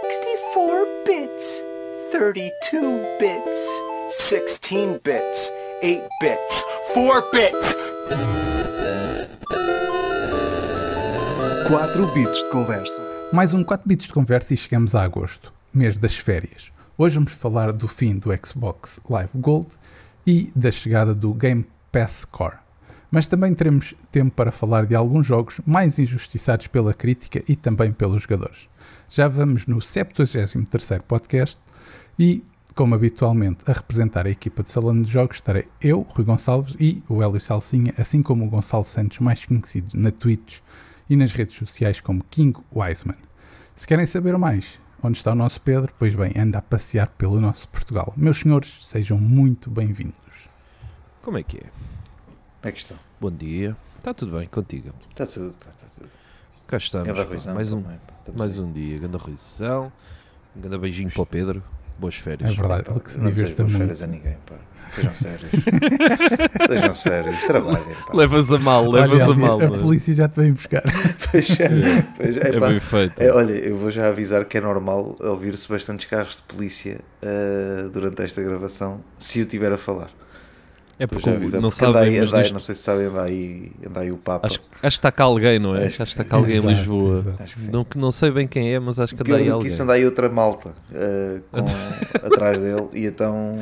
[0.00, 1.64] 64 bits,
[2.12, 3.80] 32 bits,
[4.28, 7.76] 16 bits, 8 bits, 4 bits.
[11.66, 13.02] 4 bits de conversa.
[13.32, 16.70] Mais um 4 bits de conversa e chegamos a agosto, mês das férias.
[16.96, 19.68] Hoje vamos falar do fim do Xbox Live Gold
[20.24, 22.67] e da chegada do Game Pass Core.
[23.10, 27.90] Mas também teremos tempo para falar de alguns jogos mais injustiçados pela crítica e também
[27.90, 28.68] pelos jogadores.
[29.08, 31.58] Já vamos no 73º podcast
[32.18, 32.44] e,
[32.74, 37.02] como habitualmente, a representar a equipa de Salão de Jogos estarei eu, Rui Gonçalves e
[37.08, 40.58] o Hélio Salsinha, assim como o Gonçalo Santos, mais conhecido na Twitch
[41.08, 43.16] e nas redes sociais como King Wiseman.
[43.74, 47.40] Se querem saber mais onde está o nosso Pedro, pois bem, anda a passear pelo
[47.40, 48.12] nosso Portugal.
[48.16, 50.48] Meus senhores, sejam muito bem-vindos.
[51.22, 51.97] Como é que é?
[52.60, 52.96] Como é que estão?
[53.20, 53.76] Bom dia.
[53.98, 54.90] Está tudo bem contigo?
[55.10, 56.08] Está tudo, pá, está tudo.
[56.66, 57.06] Cá estamos.
[57.08, 57.30] Ganda pá.
[57.30, 58.98] ruizão mais um, também, pá, mais um dia.
[58.98, 59.92] Grande ruição.
[60.56, 61.62] Um grande beijinho para o Pedro.
[61.98, 62.50] Boas férias.
[62.50, 64.54] É verdade, Pá, se não desejo boas férias a ninguém, pá.
[64.90, 65.50] Sejam sérios.
[66.68, 68.12] Sejam sérios, trabalhem, pá.
[68.14, 69.60] Levas a mal, levas Olha, a mal.
[69.60, 70.82] a mas polícia já te vem buscar.
[71.30, 71.68] Pois é,
[72.16, 72.68] pois é, É pá.
[72.68, 73.20] bem feito.
[73.20, 77.88] É, olha, eu vou já avisar que é normal ouvir-se bastantes carros de polícia ah,
[77.92, 80.10] durante esta gravação, se eu estiver a falar.
[80.98, 82.82] É porque já avisar, não porque sabem, aí, mas anda aí, disto- não sei se
[82.82, 84.46] sabem, anda aí, anda aí o Papa.
[84.46, 85.86] acho, acho que está cá alguém, não é?
[85.86, 87.24] Acho Acho, que está cá alguém em Exato, Lisboa.
[87.46, 87.70] que sim.
[87.70, 89.52] Não, que não sei bem quem é, mas acho que anda Pior aí do que
[89.52, 89.68] alguém.
[89.68, 93.56] isso, anda aí outra malta ah, com- atrás dele e então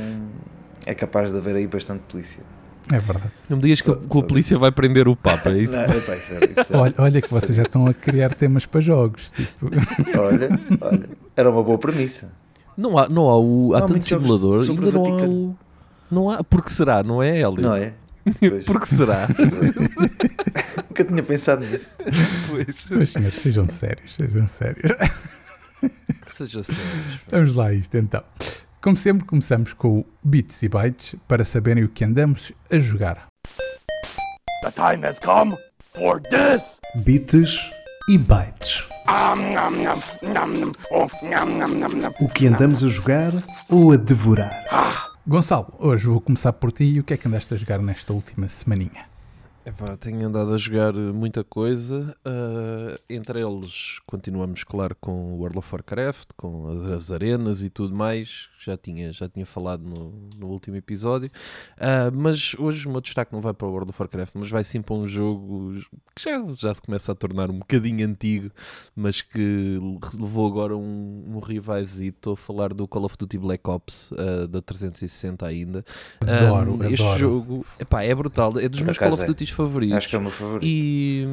[0.86, 2.42] é capaz de haver aí bastante polícia.
[2.92, 3.32] É verdade.
[3.50, 5.72] Não me digas que, que a polícia vai prender o Papa, é isso?
[5.72, 8.64] Não, é, pá, isso é- é- Olha, olha que vocês já estão a criar temas
[8.64, 9.30] para jogos.
[9.30, 9.70] Tipo,
[10.18, 10.48] Olha,
[10.80, 12.32] olha, era uma boa premissa.
[12.76, 13.74] Não há, não há o.
[13.74, 15.56] Há tanto simulador, sobre ainda o não há o.
[16.10, 16.42] Não há.
[16.44, 17.60] Porque será, não é, Hélio?
[17.60, 17.94] Não é?
[18.40, 18.64] Pois.
[18.66, 19.28] Porque será?
[20.88, 21.94] Nunca tinha pensado nisso.
[22.48, 22.86] pois.
[22.86, 24.92] meus senhores, sejam sérios, sejam sérios.
[26.34, 26.82] Seja sério.
[27.30, 28.22] Vamos lá a isto então.
[28.80, 33.26] Como sempre, começamos com o Bits e Bytes para saberem o que andamos a jogar.
[34.62, 35.56] The time has come
[35.94, 36.78] for this.
[36.94, 37.70] Bits
[38.08, 38.84] e bytes.
[42.20, 43.32] O que andamos a jogar
[43.68, 45.05] ou a devorar?
[45.28, 48.12] Gonçalo, hoje vou começar por ti e o que é que andaste a jogar nesta
[48.12, 49.15] última semaninha?
[49.68, 52.16] Epá, tenho andado a jogar muita coisa.
[52.24, 57.68] ah, entre eles, continuamos, claro, com o World of Warcraft, com as, as arenas e
[57.70, 58.48] tudo mais.
[58.64, 61.30] Já tinha, já tinha falado no, no último episódio.
[61.78, 64.62] Ah, mas hoje o meu destaque não vai para o World of Warcraft, mas vai
[64.62, 65.74] sim para um jogo
[66.14, 68.50] que já, já se começa a tornar um bocadinho antigo,
[68.94, 69.78] mas que
[70.14, 72.04] levou agora um, um revive.
[72.04, 75.84] E estou a falar do Call of Duty Black Ops ah, da 360 ainda.
[76.20, 77.18] Adoro, Ah, este adoro.
[77.18, 79.26] jogo epá, é brutal, é dos Por meus Call of é.
[79.26, 79.96] Duty favoritos.
[79.96, 80.64] Acho que é o meu favorito.
[80.66, 81.24] E,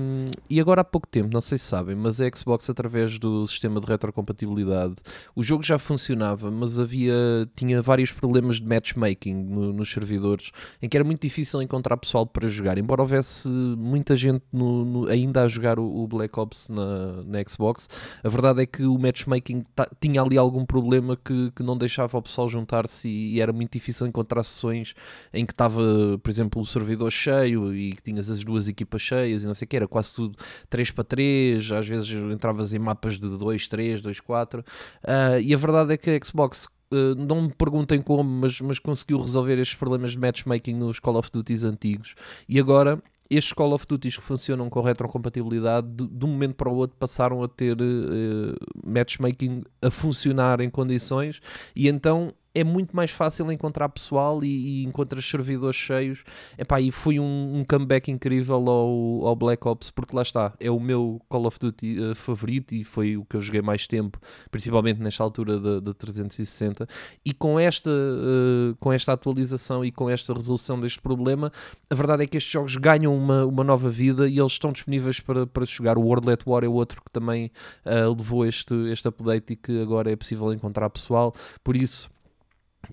[0.50, 3.79] e agora há pouco tempo, não sei se sabem, mas a Xbox, através do sistema
[3.79, 4.95] de retrocompatibilidade,
[5.35, 7.13] o jogo já funcionava, mas havia
[7.56, 10.51] tinha vários problemas de matchmaking no- nos servidores,
[10.81, 12.78] em que era muito difícil encontrar pessoal para jogar.
[12.78, 17.44] Embora houvesse muita gente no- no- ainda a jogar o, o Black Ops na, na
[17.47, 17.90] Xbox,
[18.23, 19.63] a verdade é que o matchmaking
[20.00, 23.72] tinha ali algum problema que, que não deixava o pessoal juntar-se e, e era muito
[23.73, 24.94] difícil encontrar sessões
[25.34, 25.81] em que estava,
[26.22, 29.66] por exemplo, o servidor cheio e que tinhas as duas equipas cheias e não sei
[29.66, 30.38] o que, era quase tudo
[30.69, 34.63] 3 para 3, às vezes entravas em mapas de 2, 3, 2, 4,
[35.03, 38.79] Ah, e a verdade é que a Xbox ah, não me perguntem como, mas, mas
[38.79, 42.16] conseguiu resolver estes problemas de matchmaking nos Call of Duty antigos.
[42.47, 46.69] E agora estes Call of Duty que funcionam com retrocompatibilidade de, de um momento para
[46.69, 51.41] o outro passaram a ter eh, matchmaking a funcionar em condições.
[51.75, 56.24] E então é muito mais fácil encontrar pessoal e, e encontras servidores cheios.
[56.58, 60.69] Epá, e foi um, um comeback incrível ao, ao Black Ops, porque lá está, é
[60.69, 64.19] o meu Call of Duty eh, favorito e foi o que eu joguei mais tempo,
[64.52, 66.88] principalmente nesta altura da, da 360.
[67.25, 71.52] E com esta, eh, com esta atualização e com esta resolução deste problema,
[71.90, 75.20] a verdade é que estes jogos ganham uma, uma nova vida e eles estão disponíveis
[75.20, 75.97] para, para jogar.
[75.97, 77.52] O World at War é outro que também
[77.84, 81.34] eh, levou este, este update e que agora é possível encontrar pessoal.
[81.64, 82.13] Por isso,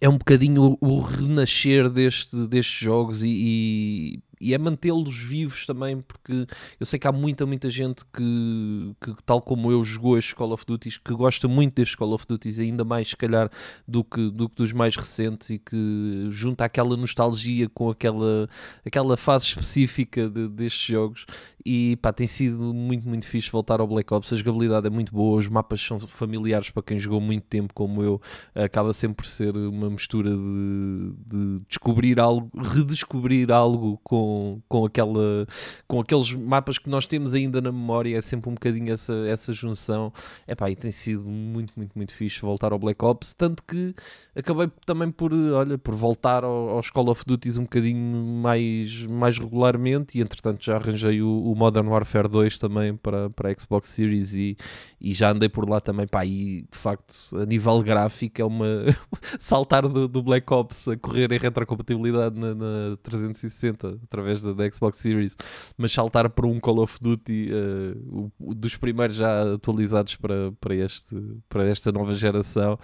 [0.00, 5.66] é um bocadinho o, o renascer deste, destes jogos e, e, e é mantê-los vivos
[5.66, 6.46] também, porque
[6.78, 10.52] eu sei que há muita, muita gente que, que, tal como eu, jogou estes Call
[10.52, 13.50] of Duties, que gosta muito destes Call of Duties, ainda mais, se calhar,
[13.86, 18.48] do que, do que dos mais recentes e que junta aquela nostalgia com aquela,
[18.84, 21.26] aquela fase específica de- destes jogos.
[21.64, 24.32] E pá, tem sido muito, muito fixe voltar ao Black Ops.
[24.32, 28.02] A jogabilidade é muito boa, os mapas são familiares para quem jogou muito tempo, como
[28.02, 28.20] eu.
[28.54, 34.29] Acaba sempre por ser uma mistura de, de descobrir algo, redescobrir algo com
[34.68, 35.46] com, aquela,
[35.86, 39.52] com aqueles mapas que nós temos ainda na memória, é sempre um bocadinho essa, essa
[39.52, 40.12] junção.
[40.46, 43.94] Epá, e tem sido muito, muito, muito fixe voltar ao Black Ops, tanto que
[44.34, 49.38] acabei também por, olha, por voltar ao, aos Call of Duty um bocadinho mais, mais
[49.38, 53.90] regularmente e entretanto já arranjei o, o Modern Warfare 2 também para, para a Xbox
[53.90, 54.56] Series e,
[55.00, 58.66] e já andei por lá também, pá, e de facto a nível gráfico é uma
[59.38, 64.70] saltar do, do Black Ops a correr em retrocompatibilidade na, na 360 através da, da,
[64.70, 65.36] Xbox Series,
[65.76, 71.16] mas saltar para um Call of Duty uh, dos primeiros já atualizados para, para, este,
[71.48, 72.78] para esta nova geração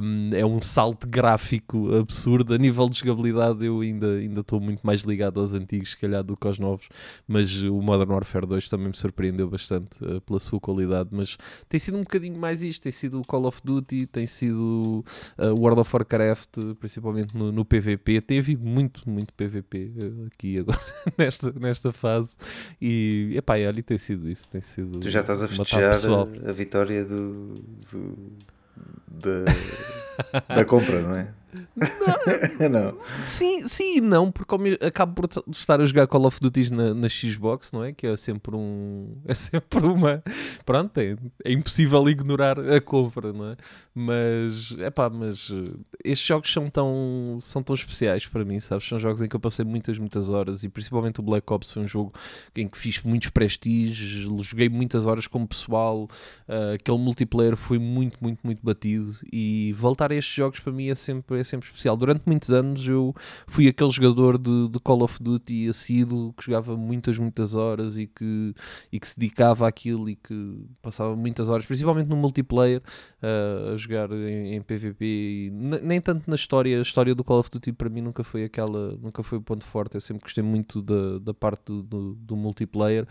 [0.00, 2.54] um, é um salto gráfico absurdo.
[2.54, 6.22] A nível de jogabilidade, eu ainda ainda estou muito mais ligado aos antigos, se calhar,
[6.22, 6.88] do que aos novos,
[7.26, 11.10] mas o Modern Warfare 2 também me surpreendeu bastante uh, pela sua qualidade.
[11.12, 11.36] Mas
[11.68, 15.04] tem sido um bocadinho mais isto: tem sido o Call of Duty, tem sido
[15.38, 18.20] uh, World of Warcraft, principalmente no, no PVP.
[18.20, 19.92] Tem havido muito, muito PVP
[20.26, 20.80] aqui agora,
[21.18, 22.36] nesta, nesta fase.
[22.80, 24.48] E epá, olha, tem sido isso.
[24.48, 27.54] Tem sido tu já estás a festejar a, a, vitória do,
[27.92, 28.16] do
[29.06, 29.44] da,
[30.54, 31.28] da compra, não é?
[32.60, 32.68] Não.
[32.68, 32.98] não.
[33.22, 34.54] Sim, sim e não, porque
[34.84, 37.92] acabo por estar a jogar Call of Duty na, na, Xbox, não é?
[37.92, 39.16] Que é sempre um.
[39.26, 40.22] É sempre uma.
[40.64, 43.56] Pronto, é, é impossível ignorar a compra, não é?
[43.94, 48.86] Mas, é pá, mas eh, estes jogos são tão, são tão especiais para mim, sabes?
[48.86, 51.82] São jogos em que eu passei muitas, muitas horas e principalmente o Black Ops foi
[51.82, 52.12] um jogo
[52.54, 56.08] em que fiz muitos prestígios, joguei muitas horas com o pessoal,
[56.48, 60.88] uh, aquele multiplayer foi muito, muito, muito batido e voltar a estes jogos para mim
[60.88, 61.96] é sempre, é sempre especial.
[61.96, 63.14] Durante muitos anos eu
[63.46, 68.06] fui aquele jogador de, de Call of Duty assíduo que jogava muitas, muitas horas e
[68.06, 68.54] que,
[68.92, 72.82] e que se dedicava àquilo e que passava muitas horas, principalmente no multiplayer,
[73.22, 75.50] uh, a jogar em, em PVP.
[75.82, 78.96] Nem tanto na história, a história do Call of Duty para mim nunca foi aquela,
[79.00, 79.94] nunca foi o ponto forte.
[79.94, 83.06] Eu sempre gostei muito da, da parte do, do multiplayer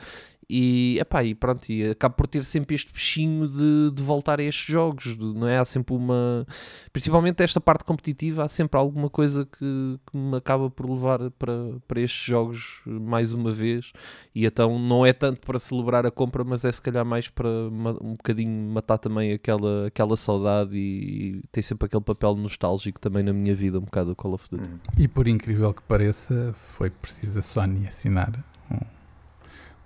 [0.50, 4.44] e, epá, e pronto, e acabo por ter sempre este peixinho de, de voltar a
[4.44, 5.58] estes jogos, não é?
[5.58, 6.48] Há sempre uma.
[6.94, 11.54] Principalmente esta parte competitiva, há sempre alguma coisa que, que me acaba por levar para,
[11.86, 13.92] para estes jogos mais uma vez.
[14.34, 17.50] E então não é tanto para celebrar a compra, mas é se calhar mais para
[17.50, 23.22] um bocadinho matar também aquela, aquela saudade e, e tem sempre aquele papel nostálgico também
[23.22, 24.70] na minha vida, um bocado o Call of Duty.
[24.98, 28.32] E por incrível que pareça, foi preciso a Sony assinar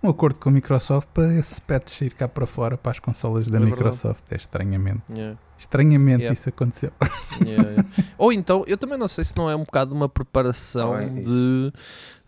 [0.04, 3.48] um acordo com a Microsoft para esse patch ir cá para fora para as consolas
[3.48, 4.24] da é Microsoft.
[4.32, 5.02] É estranhamente.
[5.10, 5.38] Yeah.
[5.58, 6.34] Estranhamente yeah.
[6.34, 6.92] isso aconteceu.
[7.46, 7.86] Yeah,
[8.18, 11.72] Ou então, eu também não sei se não é um bocado uma preparação é de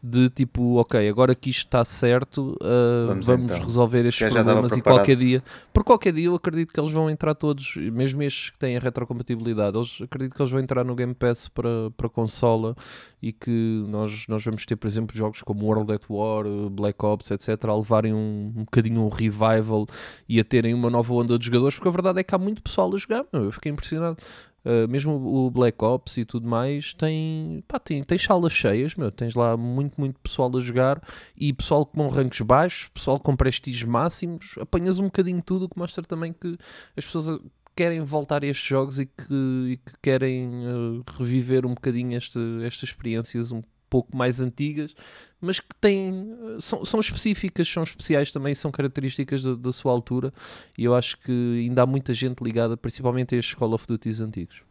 [0.05, 3.65] de tipo, ok, agora que isto está certo, uh, vamos, vamos então.
[3.65, 5.41] resolver estes problemas e qualquer dia,
[5.71, 8.81] por qualquer dia eu acredito que eles vão entrar todos, mesmo estes que têm a
[8.81, 12.75] retrocompatibilidade, eles acredito que eles vão entrar no Game Pass para, para consola
[13.21, 17.31] e que nós, nós vamos ter, por exemplo, jogos como World at War, Black Ops,
[17.31, 19.87] etc., a levarem um, um bocadinho um revival
[20.27, 22.61] e a terem uma nova onda de jogadores, porque a verdade é que há muito
[22.61, 24.17] pessoal a jogar, eu fiquei impressionado.
[24.65, 29.11] Uh, mesmo o Black Ops e tudo mais tem, pá, tem, tem salas cheias, meu,
[29.11, 31.01] tens lá muito, muito pessoal a jogar
[31.35, 36.01] e pessoal com ranks baixos, pessoal com prestígios máximos, apanhas um bocadinho tudo, que mostra
[36.01, 36.57] também que
[36.95, 37.41] as pessoas
[37.75, 39.33] querem voltar a estes jogos e que,
[39.71, 43.61] e que querem uh, reviver um bocadinho este, estas experiências um
[43.93, 44.95] pouco mais antigas,
[45.39, 50.33] mas que têm, são, são específicas, são especiais também, são características da, da, sua altura
[50.75, 54.09] e eu acho que ainda há muita gente ligada, principalmente a estes Call of Duty
[54.23, 54.63] antigos.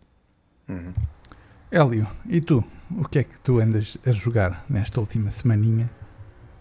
[0.69, 0.93] Uhum.
[1.71, 2.65] Hélio, e tu?
[2.91, 5.89] O que é que tu andas a jogar nesta última semaninha?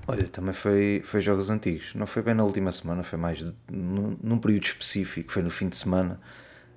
[0.07, 1.95] Olha, também foi, foi jogos antigos.
[1.95, 5.67] Não foi bem na última semana, foi mais num, num período específico, foi no fim
[5.67, 6.19] de semana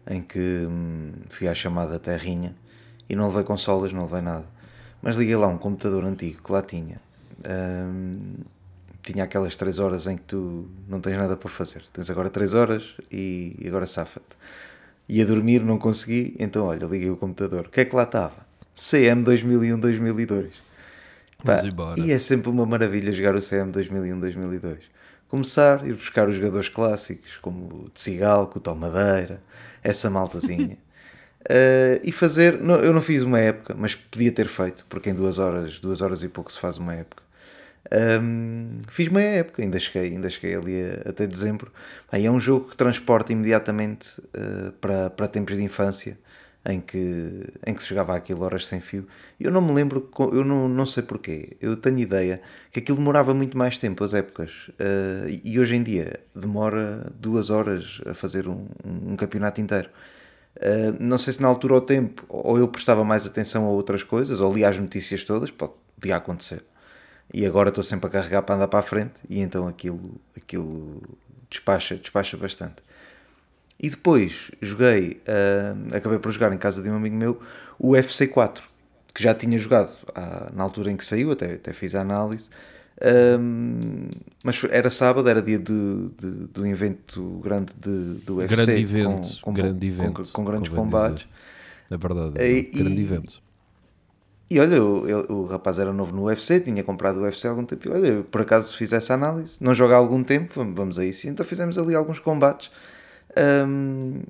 [0.09, 2.57] em que hum, fui à chamada Terrinha
[3.07, 4.54] e não levei consolas, não levei nada.
[5.05, 6.99] Mas liguei lá um computador antigo que lá tinha.
[9.03, 11.83] Tinha aquelas 3 horas em que tu não tens nada para fazer.
[11.93, 14.35] Tens agora 3 horas e agora safa-te.
[15.07, 17.67] E a dormir não consegui, então olha, liguei o computador.
[17.67, 18.47] O que é que lá estava?
[18.75, 20.53] CM 2001-2002.
[21.99, 24.79] E é sempre uma maravilha jogar o CM 2001-2002.
[25.29, 29.43] Começar, ir buscar os jogadores clássicos, como o Tsigalco, o Tom Madeira,
[29.83, 30.79] essa maltazinha.
[31.51, 35.15] Uh, e fazer, não, eu não fiz uma época, mas podia ter feito, porque em
[35.15, 37.23] duas horas, duas horas e pouco se faz uma época.
[38.23, 41.71] Um, fiz meia época, ainda cheguei, ainda cheguei ali a, até dezembro.
[42.11, 46.19] Aí é um jogo que transporta imediatamente uh, para, para tempos de infância
[46.67, 49.07] em que, em que se jogava aquilo horas sem fio.
[49.39, 51.57] Eu não me lembro, eu não, não sei porquê.
[51.61, 52.41] Eu tenho ideia
[52.73, 54.71] que aquilo demorava muito mais tempo, as épocas.
[54.81, 59.91] Uh, e hoje em dia demora duas horas a fazer um, um campeonato inteiro.
[60.57, 64.03] Uh, não sei se na altura ao tempo ou eu prestava mais atenção a outras
[64.03, 66.65] coisas, ou lia as notícias todas, podia acontecer.
[67.33, 71.03] E agora estou sempre a carregar para andar para a frente e então aquilo, aquilo
[71.51, 72.77] despacha, despacha bastante.
[73.81, 77.41] E depois joguei, uh, acabei por jogar em casa de um amigo meu,
[77.79, 78.61] o FC4,
[79.13, 82.51] que já tinha jogado ah, na altura em que saiu, até, até fiz a análise.
[83.03, 84.09] Um,
[84.43, 88.55] mas era sábado, era dia de, de, do evento grande de, do UFC.
[88.57, 91.27] Grande evento, com, com, grande com, evento, com grandes combates.
[91.91, 93.43] É verdade, é E- grande e- evento.
[94.51, 97.51] E olha, o, ele- o rapaz era novo no UFC, tinha comprado o UFC há
[97.51, 97.89] algum tempo.
[97.89, 100.99] E olha, eu por acaso fiz essa análise, não joga há algum tempo, vamos, vamos
[100.99, 101.27] a isso.
[101.29, 102.71] Então fizemos ali alguns combates.
[103.37, 104.21] Ahm,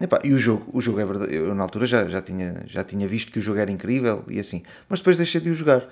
[0.00, 1.34] epá, e o jogo, o jogo é verdade.
[1.34, 4.38] Eu na altura já, já, tinha, já tinha visto que o jogo era incrível e
[4.38, 5.88] assim, mas depois deixei de o jogar.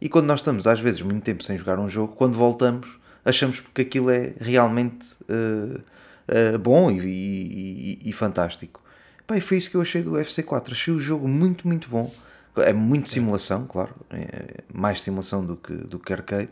[0.00, 3.60] E quando nós estamos, às vezes, muito tempo sem jogar um jogo, quando voltamos, achamos
[3.60, 5.80] que aquilo é realmente eh,
[6.28, 8.82] eh, bom e, e- e- e fantástico.
[9.26, 10.72] Pá, e foi isso que eu achei do UFC 4.
[10.74, 12.12] Achei o jogo muito, muito bom.
[12.56, 13.94] É muito simulação, claro.
[14.10, 16.48] É mais simulação do que, do que arcade.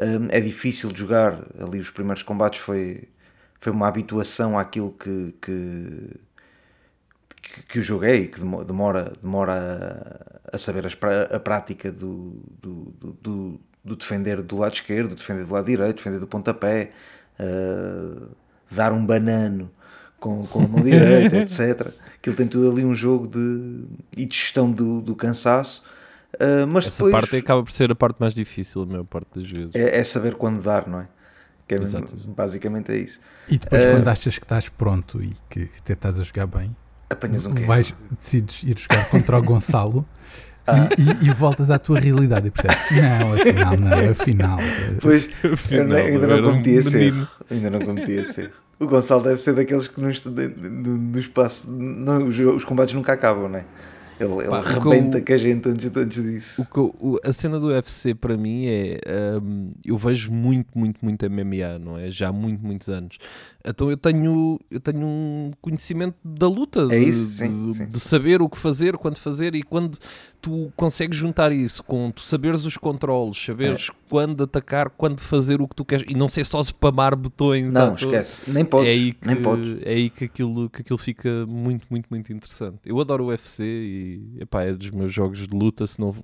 [0.00, 1.38] Hum, É difícil de jogar.
[1.60, 3.04] Ali os primeiros combates foi,
[3.60, 6.10] foi uma habituação àquilo que, que,
[7.44, 10.96] que, que o jogo é e que demo- demora, demora a, a saber as
[11.32, 16.18] a prática do, do, do, do- defender do lado esquerdo, defender do lado direito, defender
[16.18, 16.90] do pontapé,
[17.38, 18.28] uh,
[18.70, 19.70] dar um banano
[20.18, 21.92] com, com a mão direita, etc.
[22.16, 23.84] Aquilo tem tudo ali um jogo de,
[24.16, 25.82] e de gestão do, do cansaço.
[26.36, 29.28] uh, mas Essa depois parte acaba por ser a parte mais difícil, a maior parte
[29.38, 29.74] das vezes.
[29.74, 31.08] é, é saber quando dar, não é?
[31.68, 33.20] Que é Exato, basicamente é isso.
[33.48, 36.74] E depois, Eh, quando achas que estás pronto e que até estás a jogar bem,
[37.10, 40.06] Apanhas um vais, decides ir jogar contra o Gonçalo
[40.66, 40.88] Ah.
[40.98, 44.58] e, e- e voltas à tua realidade e percebes, não, afinal, não, afinal.
[44.60, 47.16] eh, Pois, eu Afinal, ainda não um cometi esse menino.
[47.18, 47.28] erro.
[47.50, 48.52] Ainda não cometi esse erro.
[48.80, 51.70] O Gonçalo deve ser daqueles que no, no, no espaço.
[51.70, 53.64] não, os, os combates nunca acabam, não é?
[54.18, 56.66] Ele, ele Pá, rebenta com a gente antes, antes disso.
[56.74, 58.98] O o- a cena do UFC para mim é.
[59.42, 62.08] hum, eu vejo muito, muito, muito MMA, não é?
[62.10, 63.18] Já há muito, muitos anos.
[63.66, 67.88] Então eu tenho, eu tenho um conhecimento da luta, É de, isso, sim, de- sim.
[67.88, 69.98] de saber o que fazer, quando fazer e quando
[70.42, 73.94] tu consegues juntar isso com tu saberes os controles, saberes É.
[74.10, 77.72] quando atacar, quando fazer o que tu queres e não ser só spamar botões.
[77.72, 78.50] Não, esquece.
[78.50, 78.88] Nem podes.
[78.88, 79.78] é aí que, nem podes.
[79.82, 82.80] é aí que, aquilo, que aquilo fica muito, muito, muito interessante.
[82.84, 85.86] Eu adoro o UFC e epá, é dos meus jogos de luta.
[85.86, 86.14] Se não,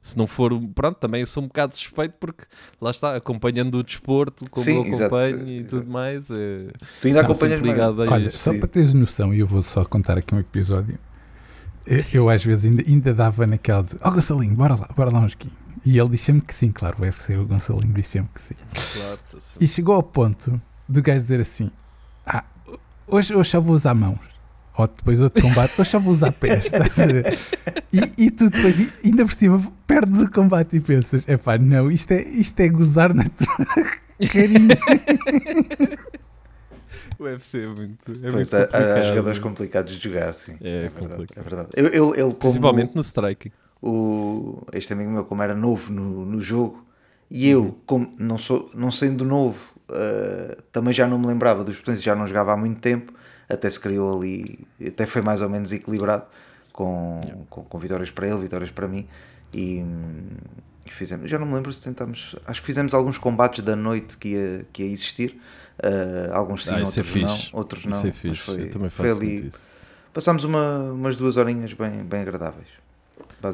[0.00, 2.44] se não for, pronto, também eu sou um bocado suspeito porque
[2.80, 5.76] lá está, acompanhando o desporto, como Sim, eu exato, acompanho e exato.
[5.76, 6.30] tudo mais.
[6.30, 6.68] É,
[7.00, 10.34] Tu ainda acompanhas ligado Olha, só para teres noção, e eu vou só contar aqui
[10.34, 10.98] um episódio.
[11.86, 15.20] Eu, eu às vezes ainda, ainda dava naquela de, ó Gonçalinho, bora lá, bora lá
[15.20, 15.54] um esquinho.
[15.84, 18.54] E ele disse-me que sim, claro, o UFC, o Gonçalinho disse-me que sim.
[18.54, 19.42] Claro, certo.
[19.60, 21.70] E chegou ao ponto do gajo dizer assim:
[22.26, 22.44] Ah,
[23.06, 24.18] hoje, hoje só vou usar mãos.
[24.78, 26.66] Ou depois outro combate, hoje só vou usar pés.
[26.72, 27.36] estás a ver?
[27.92, 31.58] E, e tu depois, e- ainda por cima, perdes o combate e pensas: é pá,
[31.58, 33.66] não, isto é, isto é gozar na tua
[34.32, 34.78] carinha.
[37.18, 40.56] O UFC é muito, é Pois, muito há, há jogadores complicados de jogar, sim.
[40.60, 41.08] É verdade.
[41.10, 41.38] complicado.
[41.38, 41.68] É verdade.
[41.74, 43.50] Eu, eu- ele, como, Principalmente no striking.
[43.82, 46.86] o, este amigo meu, como era novo no, no jogo,
[47.30, 51.76] e eu, como não, sou, não sendo novo, eh, também já não me lembrava dos
[51.78, 53.12] botões, já não jogava há muito tempo,
[53.48, 56.24] até se criou ali, até foi mais ou menos equilibrado,
[56.72, 59.06] com, com, com vitórias para ele, vitórias para mim,
[59.52, 59.84] e,
[60.86, 64.16] e fizemos, já não me lembro se tentámos, acho que fizemos alguns combates da noite
[64.16, 65.40] que ia, que ia existir,
[65.82, 68.70] eh, alguns sim, Ah, isso é outros não, outros não, Isso é mas foi, eu
[68.70, 69.50] também foi ali,
[70.12, 72.68] passámos uma, umas duas horinhas bem, bem agradáveis.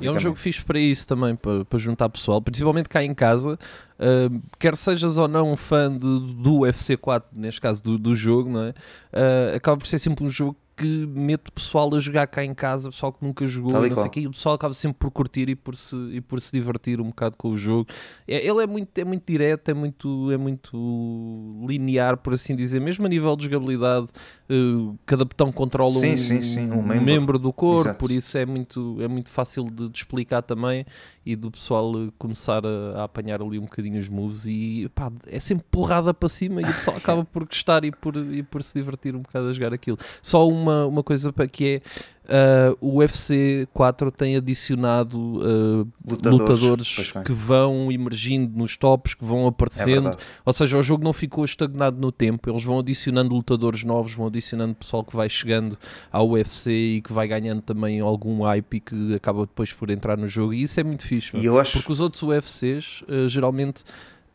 [0.05, 3.14] E é um jogo fixe para isso também, para, para juntar pessoal, principalmente cá em
[3.14, 3.59] casa.
[3.99, 8.14] Uh, quer sejas ou não um fã de- do UFC 4, neste caso do, do
[8.17, 8.71] jogo, não é?
[8.71, 12.52] Uh, acaba por ser sempre um jogo que mete o pessoal a jogar cá em
[12.52, 15.49] casa, pessoal que nunca jogou, não sei quê, e o pessoal acaba sempre por curtir
[15.49, 17.87] e por se, e por se divertir um bocado com o jogo.
[18.26, 22.81] É- ele é muito, é muito direto, é muito, é muito linear, por assim dizer,
[22.81, 24.09] mesmo a nível de jogabilidade,
[24.50, 27.04] uh, cada botão controla Sim, um, sim, sim, um membro.
[27.04, 27.99] membro do corpo, Exato.
[27.99, 30.85] por isso é muito, é muito fácil de, de explicar também
[31.25, 35.11] e do pessoal eh, começar a, a apanhar ali um bocadinho os moves e pá,
[35.26, 38.62] é sempre porrada para cima e o pessoal acaba por gostar e por, e por
[38.62, 39.99] se divertir um bocado a jogar aquilo.
[40.23, 41.83] Só uma, uma coisa para que é
[42.28, 49.25] ah, o UFC 4 tem adicionado ah, Lutadores, lutadores, que vão emergindo nos tops, que
[49.25, 50.02] vão É aparecendo.
[50.04, 50.19] verdade.
[50.45, 54.26] ou seja, o jogo não ficou estagnado no tempo, eles vão adicionando lutadores novos, vão
[54.26, 55.78] adicionando pessoal que vai chegando
[56.11, 60.16] ao UFC e que vai ganhando também algum hype e que acaba depois por entrar
[60.16, 61.37] no jogo, e isso é muito fixe.
[61.37, 63.85] E eu acho Porque os outros UFCs eh, geralmente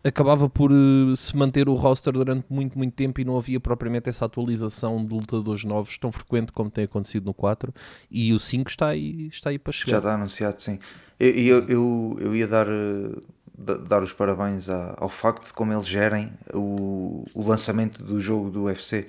[0.03, 4.10] acabava por eh, se manter o roster durante muito, muito tempo e não havia propriamente
[4.10, 7.74] essa atualização de lutadores novos tão frequente como tem acontecido no 4
[8.10, 9.91] e o 5 está aí, está aí para chegar.
[9.91, 10.79] já está anunciado, sim.
[11.20, 13.20] E eu, eu, eu ia dar, eh,
[13.58, 18.20] da- dar os parabéns à- ao facto de como eles gerem o, o lançamento do
[18.20, 19.08] jogo do UFC.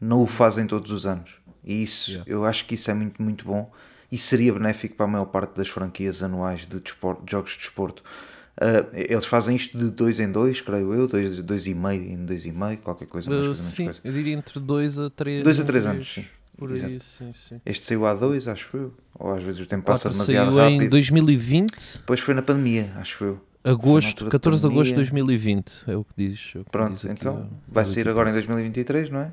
[0.00, 1.34] Não o fazem todos os anos.
[1.62, 2.30] E isso, Yeah.
[2.32, 3.70] eu acho que isso é muito, muito bom
[4.10, 7.58] e seria benéfico para a maior parte das franquias anuais de, desporto- de jogos de
[7.58, 8.02] desporto.
[8.60, 12.24] Ah, eles fazem isto de dois em dois, creio eu, dois, dois e meio em
[12.26, 14.00] dois e meio, qualquer coisa, mais Uh, coisa, sim, coisa.
[14.04, 16.24] eu diria entre 2 a 3 Dois a três anos, sim.
[16.58, 17.04] Por aí, Exato.
[17.04, 17.60] sim, sim.
[17.64, 20.68] Este saiu há dois, acho eu, ou às vezes o tempo passa Quatro demasiado saiu
[20.68, 20.90] em rápido.
[20.90, 23.40] 2020, Depois foi na pandemia, acho eu.
[23.64, 24.96] agosto, altura da 14 de agosto de pandemia.
[25.24, 26.52] 2020, é o que diz.
[26.54, 29.32] é o que Pronto, diz então a- vai sair agora em 2023, não é?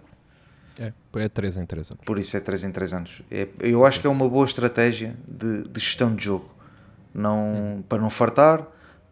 [0.79, 2.01] É, é 3 em 3 anos.
[2.05, 3.21] Por isso é 3 em 3 anos.
[3.29, 6.49] É- eu acho que é uma boa estratégia de, de gestão de jogo.
[7.13, 8.65] Não, para não fartar,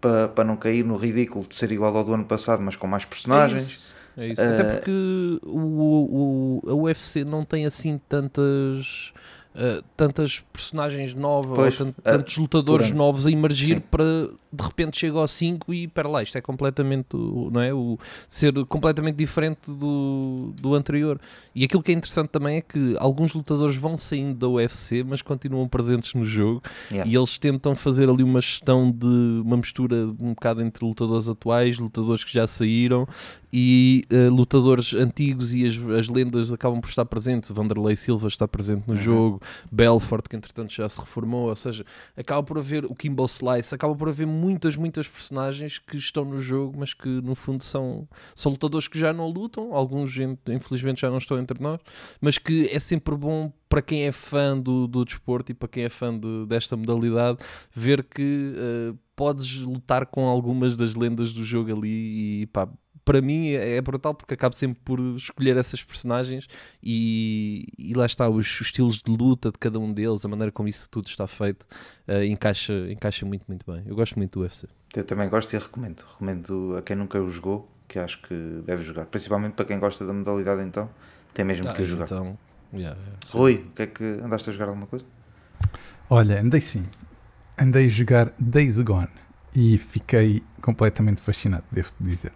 [0.07, 2.85] para, para não cair no ridículo de ser igual ao do ano passado, mas com
[2.87, 3.63] mais É personagens.
[3.69, 3.95] isso.
[4.17, 4.41] É isso.
[4.41, 4.91] Até Eh, porque
[5.43, 9.11] o, o- a UFC não tem assim tantas.
[9.57, 12.97] eh, tantas personagens novas Pois, eh, tantos lutadores por ano.
[13.05, 13.79] novos a emergir Sim.
[13.89, 17.07] para de repente chega ao 5 e pera lá, isto é completamente
[17.51, 17.73] não é?
[17.73, 17.97] o,
[18.27, 21.19] ser completamente diferente do, do anterior
[21.53, 25.21] e aquilo que é interessante também é que alguns lutadores vão saindo da UFC mas
[25.21, 27.09] continuam presentes no jogo Yeah.
[27.09, 31.77] e eles tentam fazer ali uma gestão de uma mistura um bocado entre lutadores atuais,
[31.79, 33.07] lutadores que já saíram
[33.51, 37.49] e eh, lutadores antigos e as, as lendas acabam por estar presentes.
[37.51, 38.99] Vanderlei Silva está presente no Uhum.
[38.99, 41.85] jogo, Belfort, que entretanto já se reformou, ou seja,
[42.17, 46.39] acaba por haver o Kimbo Slice, acaba por haver muitas, muitas personagens que estão no
[46.39, 51.01] jogo, mas que no fundo são, são lutadores que já não lutam, alguns in- infelizmente
[51.01, 51.79] já não estão entre nós,
[52.21, 55.83] mas que é sempre bom para quem é fã do, do desporto e para quem
[55.83, 57.39] é fã de- desta modalidade
[57.73, 62.69] ver que eh, podes lutar com algumas das lendas do jogo ali e pá,
[63.05, 66.47] para mim é é brutal porque acabo sempre por escolher essas personagens
[66.81, 70.51] e, e lá está, os, os estilos de luta de cada um deles, a maneira
[70.51, 71.65] como isso tudo está feito,
[72.07, 73.83] eh, encaixa, encaixa muito, muito bem.
[73.85, 74.67] Eu gosto muito do UFC.
[74.95, 76.05] Eu também gosto e recomendo.
[76.09, 78.33] Recomendo a quem nunca o jogou, que acho que
[78.65, 79.05] deve jogar.
[79.05, 80.89] Principalmente para quem gosta da modalidade, então,
[81.33, 82.05] tem mesmo que o jogar.
[82.05, 82.37] então,
[82.73, 83.19] yeah, yeah.
[83.31, 85.05] Rui, o que é que andaste a jogar alguma coisa?
[86.09, 86.85] Olha, andei sim.
[87.57, 89.09] Andei a jogar Days Gone
[89.53, 92.33] e fiquei completamente fascinado, devo dizer.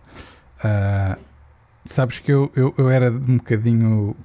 [0.64, 1.18] Ah,
[1.86, 4.16] sabes que eu, eu, eu era um bocadinho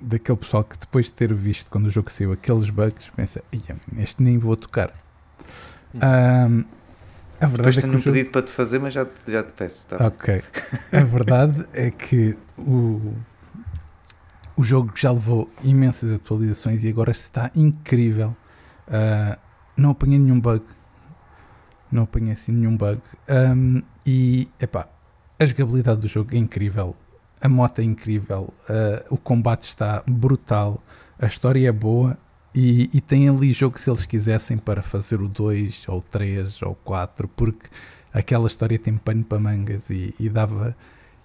[0.00, 3.76] daquele pessoal que depois de ter visto quando o jogo saiu aqueles bugs, pensa, "Ia,
[3.98, 4.92] este nem vou tocar.
[6.00, 6.48] Ah,
[7.40, 8.16] a Depois verdade é que tenho o um jogo...
[8.16, 9.86] pedido para te fazer, mas já, te- já te peço.
[9.86, 9.96] Tá?
[10.06, 10.42] Ok.
[10.92, 13.14] A verdade é que o,
[14.56, 18.36] o jogo já levou imensas atualizações e agora está incrível.
[18.88, 19.38] Ah,
[19.76, 20.64] não apanhei nenhum bug.
[21.90, 23.00] Não apanhei assim nenhum bug.
[23.28, 24.88] Ahm, e, epá,
[25.44, 26.96] a jogabilidade do jogo é incrível.
[27.40, 28.52] A moto é incrível.
[28.68, 30.82] ah, o combate está brutal.
[31.18, 32.18] A história é boa.
[32.54, 36.76] E, e tem ali jogo se eles quisessem para fazer o 2 ou 3 ou
[36.76, 37.68] 4, porque
[38.12, 40.76] aquela história tem pano para mangas e, e dava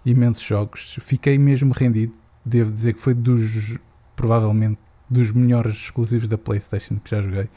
[0.03, 0.97] imensos jogos.
[1.01, 2.17] Fiquei mesmo rendido.
[2.43, 3.77] Devo dizer que foi dos
[4.15, 4.79] provavelmente
[5.09, 7.49] dos melhores exclusivos da PlayStation que já joguei.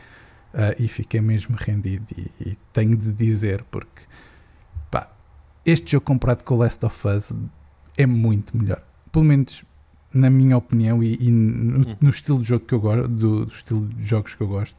[0.54, 2.06] Ah, e fiquei mesmo rendido.
[2.16, 4.02] E, e tenho de dizer, porque
[5.64, 7.32] este jogo comparado com o Last of Us
[7.96, 8.82] é muito melhor.
[9.10, 9.64] Pelo menos
[10.12, 11.96] na minha opinião e, e no, Hum.
[12.00, 14.76] no estilo de jogo que eu gosto, do, do estilo de jogos que eu gosto.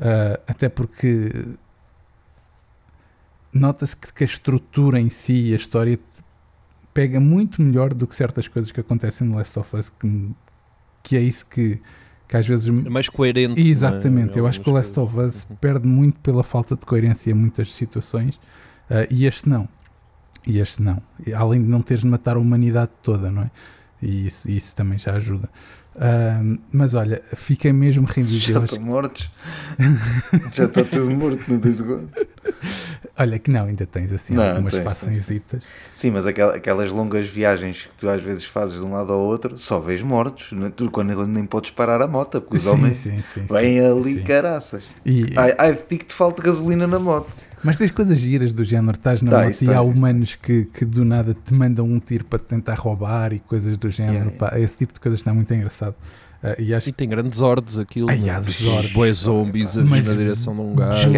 [0.00, 1.30] Ah, até porque
[3.52, 5.98] nota-se que, que a estrutura em si e a história
[6.92, 10.30] pega muito melhor do que certas coisas que acontecem no Last of Us, que,
[11.02, 11.80] que é isso que,
[12.28, 12.68] que às vezes.
[12.68, 13.60] É mais coerente.
[13.60, 13.64] é?
[13.64, 15.18] Exatamente, eu acho que o Last of.
[15.18, 18.40] Us perde muito pela falta de coerência em muitas situações
[18.88, 19.68] ah, e este não.
[20.46, 21.00] E este não.
[21.26, 23.50] E além de não teres de matar a humanidade toda, não é?
[24.02, 25.48] E isso, isso também já ajuda.
[25.96, 26.40] Ah,
[26.72, 28.38] mas olha, fiquei mesmo rendido.
[28.40, 29.30] Já estão mortos.
[30.52, 32.08] já está tudo morto no Gone.
[33.16, 35.64] Olha que não, ainda tens assim Não, algumas tens, façõezitas.
[35.94, 39.20] Sim, mas aquela- aquelas longas viagens que tu às vezes fazes de um lado ao
[39.20, 40.50] outro, só vês mortos.
[40.66, 40.70] é?
[40.70, 44.14] Tu quando nem podes parar a moto, porque os Sim, homens sim, sim, vêm ali
[44.14, 44.22] sim.
[44.24, 44.82] caraças.
[45.06, 47.32] E- Ai, ai que te falta gasolina na moto.
[47.64, 50.30] Mas tens coisas giras do género, estás na Tá, moto isso e há isso humanos
[50.32, 50.40] tens.
[50.42, 53.90] que, que do nada te mandam um tiro para te tentar roubar e coisas do
[53.90, 54.16] género.
[54.30, 55.96] Yeah, pá, esse tipo de coisas está muito engraçado.
[56.42, 58.10] Ah, e acho E tem grandes hordes aquilo.
[58.10, 58.30] Ai, né?
[58.30, 61.10] há Tipo, bué zombies a vir Mas na direção de um gajo.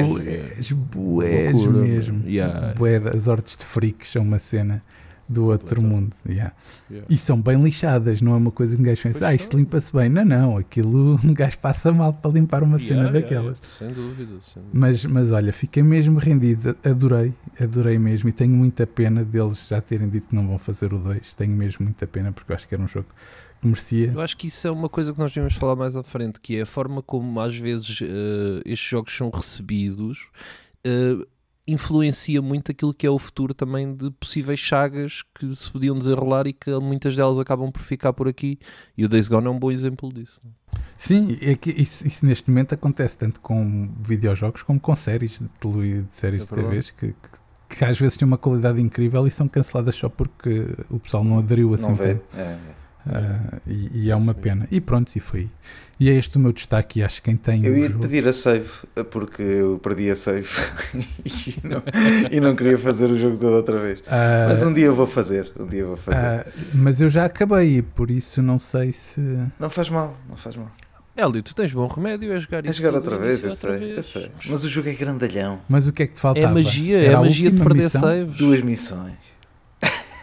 [0.94, 2.28] Bués Loucura, mesmo.
[2.28, 2.74] Yeah.
[2.74, 4.82] Bué, as hortes de freaks são uma cena
[5.28, 6.14] do outro mundo.
[6.28, 6.52] yeah.
[6.90, 7.06] Yeah.
[7.10, 9.56] E são bem lixadas, não é uma coisa que um gajo pensa, Pois ah, isto
[9.56, 10.08] limpa-se bem.
[10.08, 13.58] Não, não, aquilo um gajo passa mal para limpar uma Yeah, cena daquelas.
[13.62, 14.40] Sem dúvida.
[14.40, 14.70] Sem dúvida.
[14.72, 19.80] Mas, mas olha, fiquei mesmo rendido, adorei, adorei mesmo e tenho muita pena deles já
[19.80, 21.34] terem dito que não vão fazer o 2.
[21.34, 23.06] Tenho mesmo muita pena porque eu acho que era um jogo
[23.60, 24.12] que merecia.
[24.12, 26.56] Eu acho que isso é uma coisa que nós devemos falar mais à frente, que
[26.56, 30.26] é a forma como às vezes eh, estes jogos são recebidos.
[30.84, 31.26] eh,
[31.66, 36.46] influencia muito aquilo que é o futuro também de possíveis sagas que se podiam desenrolar
[36.46, 38.58] e que muitas delas acabam por ficar por aqui.
[38.96, 40.40] E o Days Gone é um bom exemplo disso.
[40.96, 45.48] Sim, é que isso, isso neste momento acontece tanto com videojogos como com séries de,
[45.60, 49.26] tele, de séries É de TVs que, que, que às vezes têm uma qualidade incrível
[49.26, 52.14] e são canceladas só porque o pessoal não aderiu assim Não vê?
[52.14, 52.24] tanto.
[52.34, 52.60] É, é.
[53.08, 54.66] Ah, e, e é uma pena.
[54.70, 55.48] E pronto, e foi.
[55.98, 57.00] E é este o meu destaque.
[57.00, 57.64] E acho que quem tem.
[57.64, 58.68] Eu ia jogo- pedir a save,
[59.10, 60.46] porque eu perdi a save
[61.24, 61.82] e, não,
[62.30, 64.02] e não queria fazer o jogo todo outra vez.
[64.06, 66.18] Ah, Mas um dia eu vou fazer, um dia eu vou fazer.
[66.18, 69.20] ah, mas eu já acabei, por isso não sei se.
[69.58, 70.70] Não faz mal, não faz mal.
[71.16, 73.78] Hélio, tu tens bom remédio, é jogar É isso jogar tudo outra vez, eu outra
[73.78, 74.04] sei, eu vez.
[74.06, 74.30] sei.
[74.50, 75.60] Mas o jogo é grandalhão.
[75.66, 76.48] Mas o que é que te É faltava?
[76.48, 78.00] a magia, é Era a magia de perder missão?
[78.02, 78.36] saves.
[78.36, 79.14] Duas missões.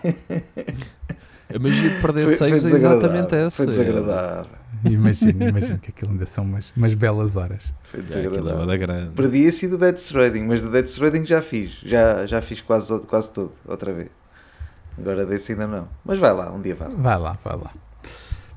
[0.04, 3.00] A magia de perder Foi, foi saves é desagradável.
[3.10, 3.58] exatamente essa.
[3.58, 4.63] Foi desagradável.
[4.86, 7.74] Imagino, imagino que aquilo ainda são umas, umas belas horas.
[7.84, 8.66] Foi É, é desagradável.
[8.66, 9.12] da grande.
[9.12, 11.72] Perdi esse do Dead Stranding, mas do Dead Stranding já fiz.
[11.84, 14.10] Já, já fiz quase, quase tudo, outra vez.
[14.98, 15.88] Agora desse ainda não.
[16.06, 16.96] Mas vai lá, um dia vai lá.
[16.96, 17.72] Vai lá, vai lá.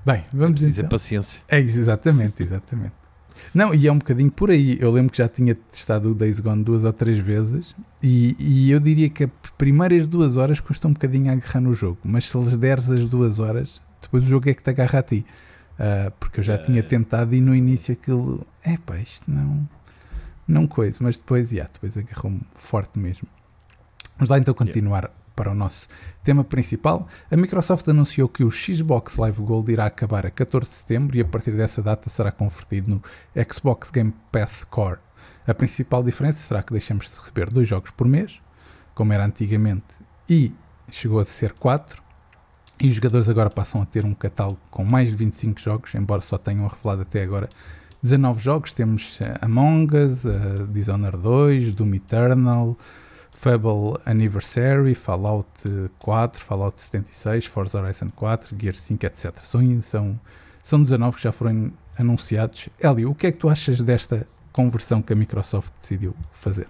[0.04, 0.84] Bem, vamos então.
[0.84, 1.42] é paciência.
[1.48, 2.92] É isso, exatamente, exatamente.
[3.52, 4.78] Não, e é um bocadinho por aí.
[4.80, 8.70] Eu lembro que já tinha testado o Days Gone duas ou três vezes e, e
[8.70, 12.28] eu diria que as primeiras duas horas custa um bocadinho a agarrar no jogo, mas
[12.28, 15.26] se lhes deres as duas horas, depois o jogo é que te agarra a ti.
[15.78, 16.58] Ah, porque eu já É.
[16.58, 19.68] tinha tentado e no início aquilo, é pá, isto não,
[20.48, 23.28] não coisa, mas depois, yeah, depois agarrou-me forte mesmo.
[24.16, 25.86] Vamos lá então continuar para o nosso
[26.24, 27.06] tema principal.
[27.30, 31.20] A Microsoft anunciou que o Xbox Live Gold irá acabar a 14 de setembro e
[31.20, 33.02] a partir dessa data será convertido no
[33.52, 34.98] Xbox Game Pass Core.
[35.46, 38.40] A principal diferença será que deixamos de receber dois jogos por mês,
[38.94, 39.84] como era antigamente,
[40.26, 40.54] e
[40.90, 42.02] chegou a ser quatro.
[42.78, 46.20] E os jogadores agora passam a ter um catálogo com mais de 25 jogos, embora
[46.20, 47.48] só tenham revelado até agora
[48.02, 48.72] 19 jogos.
[48.72, 52.76] Temos eh, Among Us, eh, Dishonored 2, Doom Eternal,
[53.32, 55.48] Fable Anniversary, Fallout
[55.98, 59.38] 4, Fallout 76, Forza Horizon 4, Gear 5, etc.
[59.42, 60.20] São, são,
[60.62, 62.68] são 19 que já foram anunciados.
[62.78, 66.68] Hélio, o que é que tu achas desta conversão que a Microsoft decidiu fazer?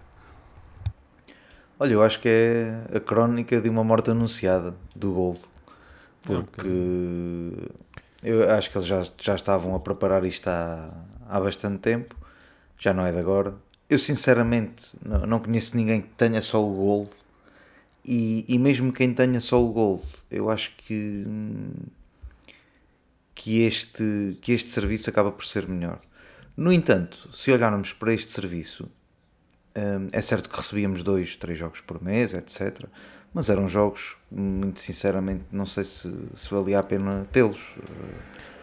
[1.79, 5.40] Olha, eu acho que é a crónica de uma morte anunciada do Gold.
[6.33, 7.71] É Porque
[8.23, 10.91] eu acho que eles já, já estavam a preparar isto há,
[11.29, 12.15] há bastante tempo.
[12.79, 13.55] Já não é de agora.
[13.89, 17.11] Eu sinceramente não, não conheço ninguém que tenha só o Gold.
[18.05, 21.27] E, e mesmo quem tenha só o Gold, eu acho que,
[23.35, 26.01] que, este, que este serviço acaba por ser melhor.
[26.57, 28.89] No entanto, se olharmos para este serviço,
[29.77, 32.87] Hum, é certo que recebíamos dois, três jogos por mês, etc.
[33.37, 37.75] Mas eram jogos, muito sinceramente, não sei se, se valia a pena tê-los.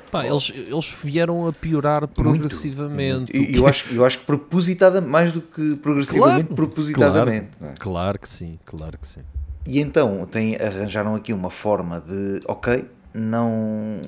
[0.10, 3.32] Pá, eles, eles vieram a piorar progressivamente.
[3.38, 7.50] E o que eu acho, eu acho que propositadamente, mais do que progressivamente, Claro, propositadamente.
[7.62, 7.74] não é?
[7.78, 9.22] Claro que sim, claro que sim.
[9.64, 12.84] E então tem, arranjaram aqui uma forma de, ok,
[13.14, 14.02] não,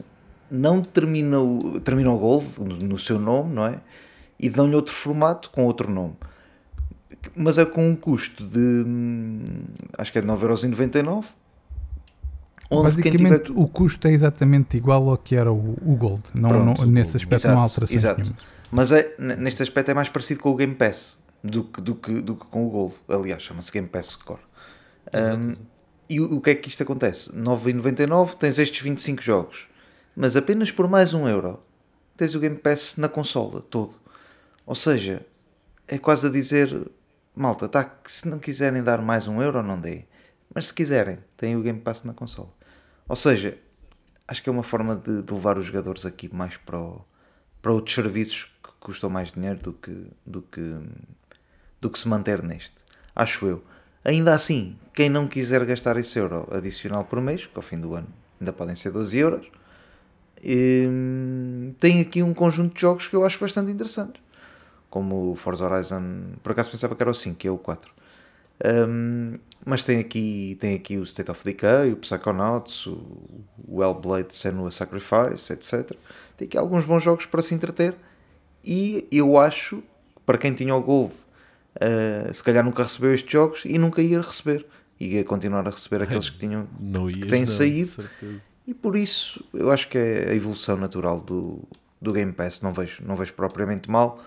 [0.50, 3.80] não termina o, termina o Gold no, no seu nome, não é?
[4.40, 6.16] E dão-lhe outro formato com outro nome.
[7.36, 9.44] Mas é com um custo de, hum,
[9.98, 11.26] acho que é de 9,99€.
[12.70, 13.30] Onde quem tiver...
[13.30, 16.24] Basicamente, o custo é exatamente igual ao que era o, o Gold.
[16.34, 18.22] Não, Pronto, não- nesse aspecto não há alterações exato.
[18.22, 18.44] nenhumas.
[18.72, 22.22] Mas é, neste aspecto é mais parecido com o Game Pass do que, do que,
[22.22, 22.96] do que com o Gold.
[23.08, 24.42] Aliás, chama-se Game Pass Core.
[25.14, 25.56] Um,
[26.10, 27.32] e o, o que é que isto acontece?
[27.32, 29.68] 9,99 tens estes 25 jogos,
[30.16, 31.60] mas apenas por mais um euro
[32.18, 33.96] tens o Game Pass na consola todo.
[34.66, 35.24] Ou seja,
[35.88, 36.88] é quase a dizer,
[37.36, 40.04] malta, tá, se não quiserem dar mais um euro, não dê.
[40.54, 42.50] Mas se quiserem, têm o Game Pass na consola.
[43.08, 43.58] Ou seja,
[44.28, 47.02] acho que é uma forma de, de levar os jogadores aqui mais para, o-
[47.62, 50.62] para outros serviços que custam mais dinheiro do que, do que,
[51.82, 52.76] do que se manter neste.
[53.16, 53.64] Acho eu.
[54.04, 57.96] Ainda assim, quem não quiser gastar esse euro adicional por mês, que ao fim do
[57.96, 58.08] ano
[58.40, 59.48] ainda podem ser 12 euros,
[60.44, 64.22] hum, tem aqui um conjunto de jogos que eu acho bastante interessantes.
[64.96, 67.92] Como o Forza Horizon, por acaso pensava que era o 5, que é o 4.
[68.88, 74.34] Um, mas tem aqui, tem aqui o State of Decay, o Psychonauts, o, o Hellblade
[74.34, 75.92] Senua Sacrifice, etc.
[76.38, 77.94] Tem aqui alguns bons jogos para se entreter.
[78.64, 79.84] E eu acho,
[80.26, 84.22] para quem tinha o Gold, uh, se calhar nunca recebeu estes jogos e nunca ia
[84.22, 84.66] receber.
[84.98, 88.10] Ia continuar a receber aqueles que tinham Não que ias, têm não, saído.
[88.66, 91.68] E por isso eu acho que é a evolução natural do,
[92.02, 92.62] do Game Pass.
[92.62, 94.24] Não vejo, não vejo propriamente mal.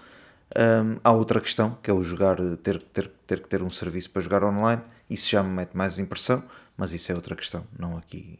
[0.56, 4.10] Hum, há outra questão que é o jogar, ter, ter, ter que ter um serviço
[4.10, 4.82] para jogar online.
[5.08, 6.42] Isso já me mete mais impressão,
[6.76, 7.64] mas isso é outra questão.
[7.78, 8.38] Não aqui,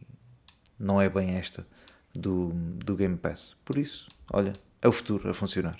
[0.79, 1.65] não é bem esta
[2.13, 3.55] do, do Game Pass.
[3.63, 5.77] Por isso, olha, é o futuro a funcionar.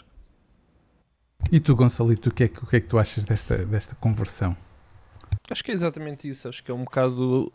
[1.51, 3.95] E tu, Gonçalito, o que é que, o que, é que tu achas desta, desta
[3.95, 4.55] conversão?
[5.49, 6.47] Acho que é exatamente isso.
[6.47, 7.51] Acho que é um bocado.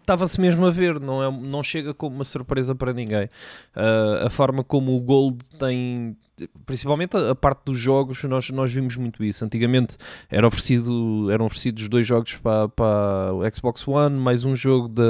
[0.00, 3.26] Estava-se mesmo a ver, não, é, não chega como uma surpresa para ninguém.
[3.76, 6.16] Uh, a forma como o Gold tem
[6.64, 9.44] principalmente a, parte dos jogos, nós, nós vimos muito isso.
[9.44, 9.96] Antigamente
[10.28, 15.02] era oferecido, eram oferecidos dois jogos para, para o Xbox One, mais um jogo da,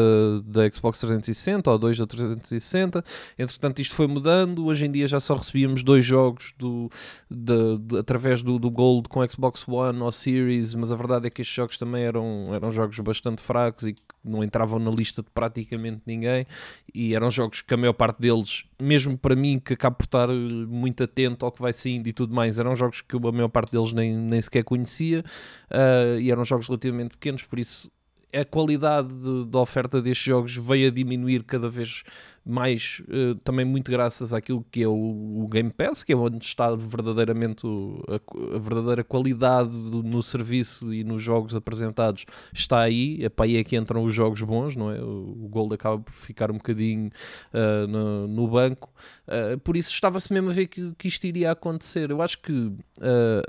[0.44, 3.04] da Xbox 360 ou dois da 360.
[3.38, 4.66] Entretanto, isto foi mudando.
[4.66, 6.90] Hoje em dia já só recebíamos dois jogos do,
[7.30, 11.30] de, de, através do, do Gold com Xbox One ou Series, mas a verdade é
[11.30, 15.22] que estes jogos também eram, eram jogos bastante fracos e que não entravam na lista
[15.22, 16.46] de praticamente ninguém.
[16.94, 20.28] E eram jogos que a maior parte deles, mesmo para mim, que acabo por estar
[20.28, 22.58] muito atento atento ao que vai saindo e tudo mais.
[22.58, 25.24] Eram jogos que a maior parte deles nem, nem sequer conhecia
[25.70, 27.90] uh, e eram jogos relativamente pequenos, por isso
[28.32, 29.08] a qualidade
[29.48, 32.04] da oferta destes jogos veio a diminuir cada vez
[32.44, 36.44] mais uh, também muito graças àquilo que é o, o, Game Pass, que é onde
[36.44, 37.66] está verdadeiramente
[38.08, 43.56] a, a, verdadeira qualidade do, no serviço e nos jogos apresentados está aí, para aí
[43.56, 45.00] é que entram os jogos bons, não é?
[45.00, 47.10] O, o Gold acaba por ficar um bocadinho
[47.52, 48.90] uh, no, no, banco,
[49.28, 52.10] uh, por isso estava-se mesmo a ver que, que isto iria acontecer.
[52.10, 52.72] Eu acho que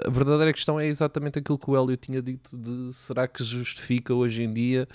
[0.05, 4.13] a verdadeira questão é exatamente aquilo que o Hélio tinha dito de será que justifica
[4.13, 4.87] hoje em dia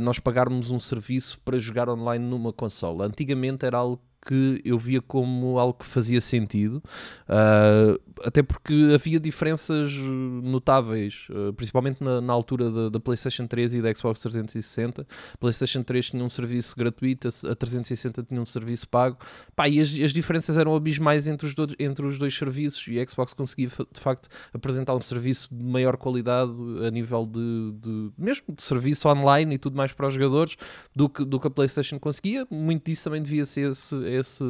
[0.00, 3.06] nós pagarmos um serviço para jogar online numa consola?
[3.06, 6.82] Antigamente antigamente era algo que eu via como algo que fazia sentido,
[7.28, 13.74] uh, até porque havia diferenças notáveis, uh, principalmente na, na altura da, da, PlayStation 3
[13.74, 15.02] e da Xbox 360.
[15.02, 19.18] A PlayStation 3 tinha um serviço gratuito, a, a 360 tinha um serviço pago,
[19.54, 23.00] Pá, e as, as, diferenças eram abismais entre os, dois, entre os dois serviços, e
[23.00, 26.52] a Xbox conseguia de facto apresentar um serviço de maior qualidade
[26.86, 30.56] a nível de, de mesmo de serviço online e tudo mais para os jogadores
[30.94, 32.46] do que, do que a PlayStation conseguia.
[32.50, 34.42] Muito disso também devia ser esse esse,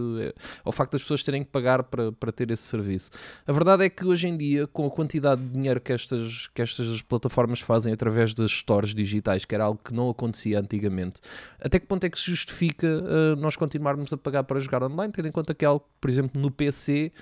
[0.65, 3.11] ao facto das pessoas terem que pagar para, para ter esse serviço.
[3.47, 6.63] A verdade é que hoje em dia, com a quantidade de dinheiro que estas, que
[6.63, 11.21] estas plataformas fazem através das stores digitais, que era algo que não acontecia antigamente,
[11.61, 15.13] até que ponto é que se justifica uh, nós continuarmos a pagar para jogar online,
[15.13, 17.13] tendo em conta que é algo, por exemplo, no PC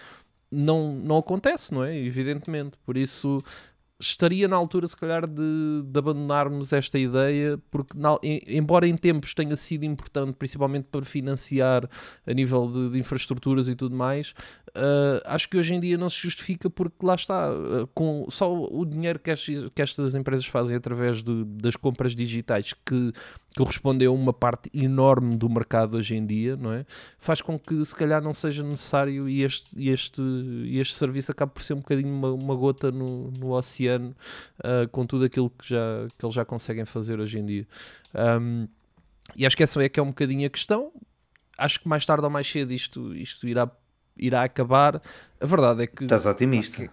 [0.51, 1.97] não, não acontece, não é?
[1.97, 2.77] Evidentemente.
[2.85, 3.43] Por isso,
[3.99, 8.97] estaria na altura, se calhar, de, de abandonarmos esta ideia, porque, na, em, embora em
[8.97, 11.89] tempos tenha sido importante, principalmente para financiar
[12.27, 14.35] a nível de, de infraestruturas e tudo mais,
[14.77, 18.55] uh, acho que hoje em dia não se justifica, porque lá está, uh, com só
[18.55, 19.35] o dinheiro que,
[19.75, 23.13] que estas empresas fazem através de, das compras digitais, que
[23.57, 26.85] correspondem a uma parte enorme do mercado hoje em dia, não é?
[27.19, 30.23] Faz com que, se calhar, não seja necessário e este, este,
[30.73, 34.17] este serviço acabe por ser um bocadinho uma, uma gota no, no oceano ano
[34.61, 37.67] uh, com tudo aquilo que, já, que eles já conseguem fazer hoje em dia.
[38.15, 38.69] Um,
[39.35, 40.93] e acho que essa é que é um bocadinho a questão.
[41.59, 43.71] Acho que mais tarde ou mais cedo isto, isto irá,
[44.17, 45.01] irá acabar.
[45.41, 46.05] A verdade é que.
[46.05, 46.89] Estás otimista.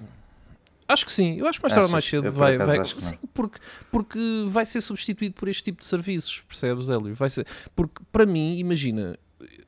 [0.88, 2.58] Acho que sim, eu acho que mais tarde ou mais cedo vai.
[2.58, 3.58] vai sim, porque,
[3.90, 7.16] porque vai ser substituído por este tipo de serviços, percebes, Hélio?
[7.16, 9.18] Vai ser, porque para mim, imagina,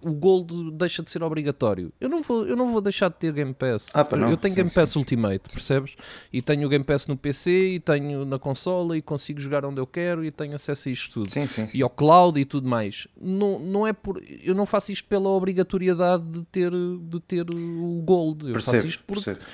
[0.02, 1.92] o Gold deixa de ser obrigatório.
[2.00, 3.90] Eu não vou, eu não vou deixar de ter Game Pass.
[3.94, 4.30] Ah, não.
[4.30, 5.96] Eu tenho sim, Game Pass sim, Ultimate, percebes?
[6.32, 9.80] E tenho o Game Pass no PC e tenho na consola e consigo jogar onde
[9.80, 11.32] eu quero e tenho acesso a isto tudo.
[11.32, 13.08] Sim, sim, e ao cloud e tudo mais.
[13.20, 18.02] Não, não é por, eu não faço isto pela obrigatoriedade de ter, de ter o
[18.04, 18.48] Gold.
[18.48, 19.46] Eu percebo, faço isto porque, percebo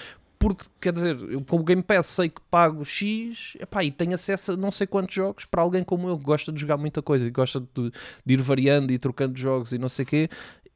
[0.41, 4.15] porque, quer dizer, eu com o Game Pass sei que pago X epá, e tenho
[4.15, 6.99] acesso a não sei quantos jogos para alguém como eu que gosta de jogar muita
[6.99, 7.91] coisa e gosta de,
[8.25, 10.29] de ir variando e trocando jogos e não sei o quê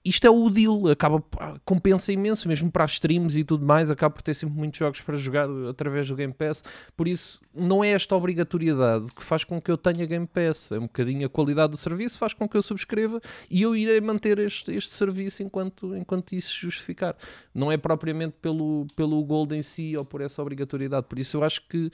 [0.06, 1.24] isto é o deal, acaba,
[1.66, 5.02] compensa imenso, mesmo para as streams e tudo mais, acaba por ter sempre muitos jogos
[5.02, 6.64] para jogar através do Game Pass,
[6.96, 10.78] por isso não é esta obrigatoriedade que faz com que eu tenha Game Pass, é
[10.78, 14.38] um bocadinho a qualidade do serviço, faz com que eu subscreva e eu irei manter
[14.38, 17.16] este, este serviço enquanto, enquanto isso justificar.
[17.54, 21.44] Não é propriamente pelo, pelo Gold em si ou por essa obrigatoriedade, por isso eu
[21.44, 21.90] acho que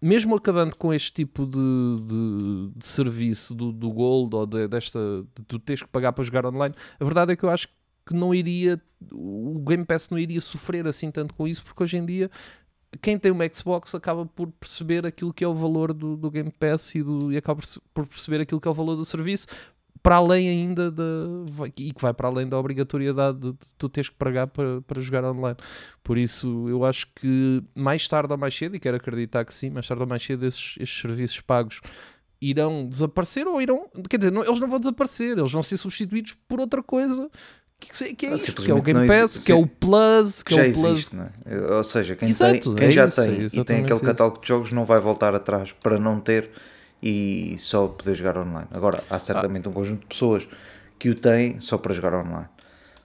[0.00, 1.58] mesmo acabando com este tipo de,
[2.06, 4.98] de, de serviço do, do, Gold ou de, desta
[5.34, 7.68] de tu teres que pagar para jogar online, a verdade é que eu acho
[8.06, 8.80] que não iria
[9.12, 12.30] o Game Pass não iria sofrer assim tanto com isso, porque hoje em dia
[13.00, 16.50] quem tem uma Xbox acaba por perceber aquilo que é o valor do, do Game
[16.50, 17.60] Pass e, do, e acaba
[17.94, 19.46] por perceber aquilo que é o valor do serviço
[20.02, 21.02] para além ainda da
[21.76, 25.24] e que vai para além da obrigatoriedade de, tu teres que pagar para, para jogar
[25.24, 25.56] online.
[26.02, 29.70] Por isso, eu acho que mais tarde ou mais cedo, e quero acreditar que sim,
[29.70, 31.80] mais tarde ou mais cedo esses, esses serviços pagos
[32.40, 36.34] irão desaparecer ou irão, quer dizer, não, eles não vão desaparecer, eles vão ser substituídos
[36.48, 37.30] por outra coisa
[37.80, 40.54] que, que é ah, isto, que é o Game Pass, que é o Plus, que,
[40.54, 40.84] que é o Plus.
[40.84, 41.74] Existe, é?
[41.74, 44.00] Ou seja, quem, Exato, tem, quem é já isso, tem é e tem aquele isso.
[44.00, 46.50] catálogo de jogos não vai voltar atrás para não ter
[47.02, 48.68] e só poder jogar online.
[48.70, 49.70] Agora, há certamente ah.
[49.70, 50.48] um conjunto de pessoas
[50.98, 52.48] que o têm só para jogar online.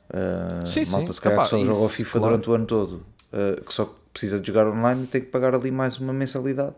[0.09, 1.13] Uh, sim, malta, sim.
[1.13, 2.25] se calhar, que só joga o FIFA claro.
[2.27, 5.55] durante o ano todo, uh, que só precisa de jogar online e tem que pagar
[5.55, 6.75] ali mais uma mensalidade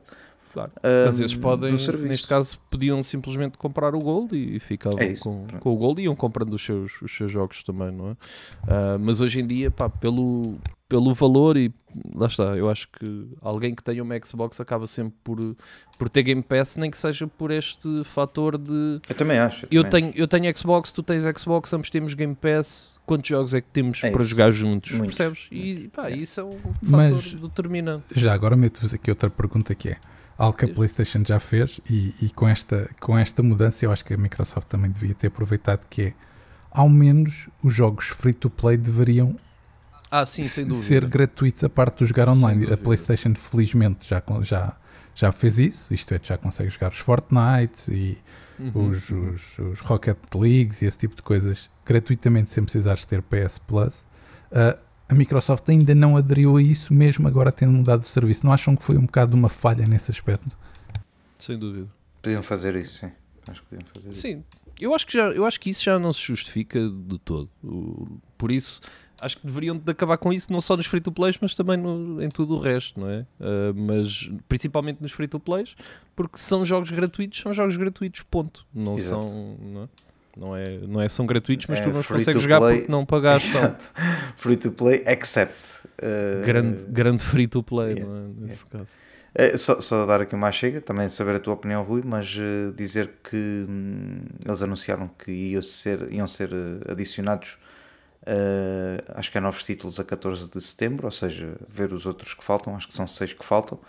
[0.58, 0.72] Claro.
[0.84, 5.24] ahm, Às vezes podem, neste caso, podiam simplesmente comprar o Gold e ficavam É isso,
[5.24, 8.16] com, com o Gold e iam comprando os seus, os seus jogos também, não é?
[8.68, 10.56] Ah, mas hoje em dia, pá, pelo,
[10.90, 11.72] pelo valor e
[12.16, 15.56] lá está, eu acho que alguém que tenha uma Xbox acaba sempre por,
[15.98, 19.68] por ter Game Pass, nem que seja por este fator de Eu também acho.
[19.72, 23.54] eu também tenho, eu tenho Xbox, tu tens Xbox, ambos temos Game Pass, quantos jogos
[23.54, 24.30] é que temos É para isso.
[24.30, 24.92] jogar juntos?
[24.92, 25.18] Muitos.
[25.18, 25.48] Percebes?
[25.52, 28.06] E pá, isso é um fator Mas- determinante.
[28.16, 29.98] Já agora meto-vos aqui outra pergunta que é
[30.38, 30.68] algo que a.
[30.74, 34.68] PlayStation já fez e, e com, esta, com esta mudança eu acho que a Microsoft
[34.68, 36.14] também devia ter aproveitado que é
[36.72, 39.36] ao menos os jogos free to play deveriam
[40.10, 40.88] Ah, sim, sem dúvida.
[40.88, 42.72] ser gratuitos a parte de jogar online.
[42.72, 42.78] A.
[42.78, 44.78] PlayStation felizmente já, já,
[45.14, 48.18] já fez isso, isto é, já consegue jogar os Fortnite e
[48.60, 48.90] Uhum.
[48.90, 53.60] os, os, os Rocket Leagues e esse tipo de coisas gratuitamente sem precisares ter PS
[53.60, 54.08] Plus.
[54.52, 58.44] Ah, a Microsoft ainda não aderiu a isso, mesmo agora tendo mudado o serviço.
[58.46, 60.58] Não acham que foi um bocado uma falha nesse aspecto?
[61.38, 61.88] Sem dúvida.
[62.22, 63.12] Podiam fazer isso, sim.
[63.48, 64.22] Acho que podiam fazer isso.
[64.22, 64.44] Sim,
[64.82, 67.50] eu acho que, já, eu acho que isso já não se justifica de todo.
[68.38, 68.82] Por isso,
[69.20, 72.30] acho que deveriam de acabar com isso não só nos free-to-plays, mas também no- em
[72.30, 73.26] tudo o resto, não é?
[73.40, 75.76] Ah, mas principalmente nos free-to-plays,
[76.16, 78.66] porque são jogos gratuitos, são jogos gratuitos, ponto.
[78.74, 79.28] Não Exato.
[79.28, 79.58] são.
[79.62, 79.88] Não é?
[80.38, 82.60] Não é, não é, são gratuitos, mas É tu não os free consegues to jogar
[82.60, 82.78] play.
[82.78, 83.58] porque não pagaste.
[83.58, 83.92] Exato.
[84.38, 85.56] Free to play, except.
[86.04, 88.30] uh, Grande, grande free-to-play, yeah, não é?
[88.46, 88.92] Nesse caso.
[89.34, 92.72] É, só, só dar aqui uma chega, também saber a tua opinião, Rui, mas eh,
[92.76, 96.50] dizer que hum, eles anunciaram que iam ser, iam ser
[96.88, 97.58] adicionados,
[98.30, 102.34] eh, acho que é novos títulos a 14 de setembro, ou seja, ver os outros
[102.34, 103.80] que faltam, acho que são seis que faltam,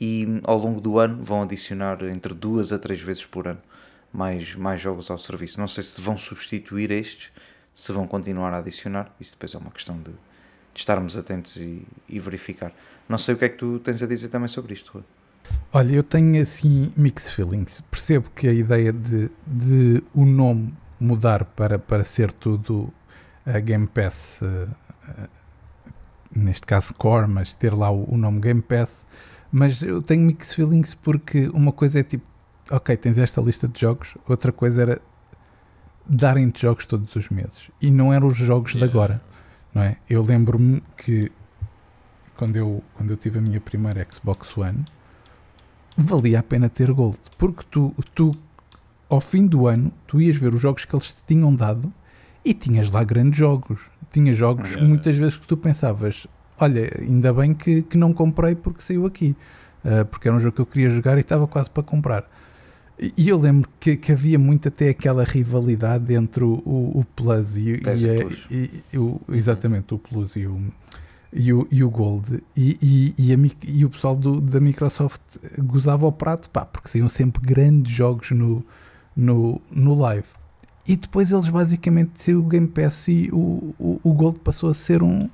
[0.00, 3.60] e ao longo do ano vão adicionar entre duas a três vezes por ano
[4.10, 5.60] mais, mais jogos ao serviço.
[5.60, 7.30] Não sei se vão substituir estes,
[7.74, 10.16] se vão continuar a adicionar, isso depois é uma questão de, de
[10.76, 12.72] estarmos atentos e, e verificar.
[13.06, 15.02] Não sei o que é que tu tens a dizer também sobre isto, Rui.
[15.70, 17.82] Olha, eu tenho assim mixed feelings.
[17.90, 22.90] Percebo que a ideia de, de o nome mudar para, para ser tudo
[23.46, 24.68] a Game Pass, eh,
[25.08, 25.28] eh,
[26.34, 29.06] neste caso Core, mas ter lá o, o nome Game Pass.
[29.52, 32.24] Mas eu tenho mixed feelings porque uma coisa é tipo,
[32.70, 35.00] ok, tens esta lista de jogos, outra coisa era
[36.06, 37.70] darem-te jogos todos os meses.
[37.80, 38.92] E não eram os jogos de Yeah.
[38.92, 39.22] agora,
[39.74, 39.96] não é?
[40.08, 41.30] Eu lembro-me que
[42.36, 44.84] quando eu, quando eu tive a minha primeira Xbox One,
[45.96, 48.36] valia a pena ter Gold, porque tu, tu
[49.08, 51.92] ao fim do ano, tu ias ver os jogos que eles te tinham dado
[52.44, 53.80] e tinhas lá grandes jogos.
[54.12, 54.88] Tinha jogos Yeah.
[54.88, 56.26] muitas vezes que tu pensavas,
[56.58, 59.34] olha, ainda bem que, que não comprei porque saiu aqui,
[59.84, 62.30] Ah, porque era um jogo que eu queria jogar e estava quase para comprar.
[63.18, 67.56] E eu lembro que, que havia muito até aquela rivalidade entre o, o, o Plus
[67.56, 68.46] e, e, a- Plus.
[68.50, 70.58] e- e o, exatamente o Plus e o,
[71.32, 75.20] e o, e o Gold e, e, a e o pessoal do- da Microsoft
[75.58, 78.64] gozava o prato pá, porque saíam sempre grandes jogos no,
[79.16, 80.28] no, no live
[80.86, 85.02] e depois eles basicamente o Game Pass e o, o, o Gold passou a ser
[85.02, 85.28] um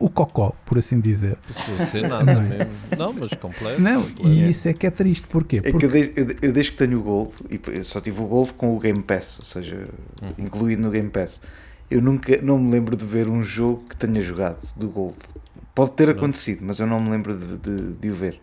[0.00, 2.48] o cocó, por assim dizer Passou a ser nada Não é?
[2.58, 2.72] mesmo.
[2.96, 3.80] Não, mas completo.
[3.82, 4.28] não, completo.
[4.28, 5.56] e isso é que é triste, porquê?
[5.56, 8.20] É que Porque eu desde, eu, eu desde que tenho o Gold, e só tive
[8.22, 9.88] o Gold com o Game Pass, ou seja,
[10.22, 10.44] Uhum.
[10.44, 11.40] incluído no Game Pass,
[11.90, 15.16] eu nunca não me lembro de ver um jogo que tenha jogado do Gold.
[15.74, 16.14] Pode ter Não.
[16.14, 18.40] acontecido, mas eu não me lembro de, de, de o ver.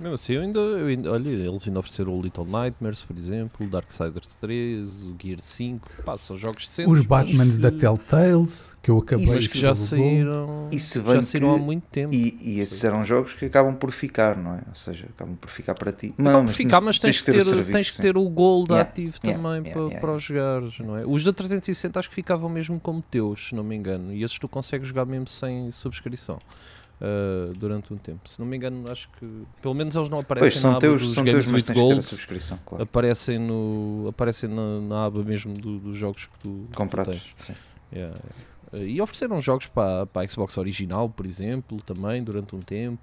[0.00, 3.66] Mesmo assim, eu ainda, eu ainda- olha, eles ainda ofereceram o Little Nightmares, por exemplo,
[3.66, 6.92] o Darksiders 3, o Gear 5, pá, são jogos decentes.
[6.92, 11.00] os mas Batman que- da Telltales que eu acabei de que já saíram, E se
[11.00, 12.14] já saíram há que- muito tempo.
[12.14, 14.62] E, e esses eram jogos que acabam por ficar, não é?
[14.68, 16.14] Ou seja, acabam por ficar para ti.
[16.18, 18.70] Não, Não, mas ficar, mas tens, que ter, o serviço, tens que ter o Gold
[18.72, 21.04] Yeah, ativo yeah, também yeah, para, yeah, para os jogares, não é?
[21.06, 24.38] Os da 360 acho que ficavam mesmo como teus, se não me engano, e esses
[24.38, 26.38] tu consegues jogar mesmo sem subscrição.
[27.00, 29.26] Ah, durante um tempo, se não me engano, acho que
[29.60, 31.96] pelo menos eles não aparecem Pois, na aba teus, dos Games teus with Gold,
[32.64, 32.84] claro.
[32.84, 36.66] aparecem, no, aparecem na, na aba mesmo do- dos jogos que tu,
[37.46, 37.54] sim.
[37.92, 38.18] Yeah,
[38.72, 42.98] E ofereceram jogos para, para a Xbox original, por exemplo, também durante um tempo.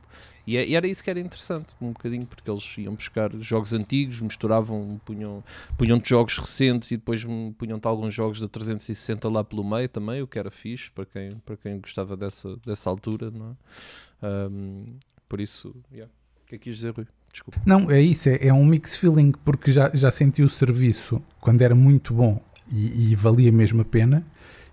[0.46, 3.74] E, é- e era isso que era interessante, um bocadinho, porque eles iam buscar jogos
[3.74, 5.44] antigos, misturavam, punham,
[5.78, 10.22] punham-te jogos recentes e depois hum, punham-te alguns jogos da 360 lá pelo meio também,
[10.22, 14.28] o que era fixe para quem, para quem gostava dessa, dessa altura, não é?
[14.28, 14.96] Ahm,
[15.28, 16.12] por isso, yeah.
[16.44, 17.08] o que é que quis dizer, Rui?
[17.32, 17.62] Desculpa.
[17.66, 21.62] Não, é isso, é, é um mix feeling, porque já, já senti o serviço quando
[21.62, 24.26] era muito bom e, e valia mesmo a pena,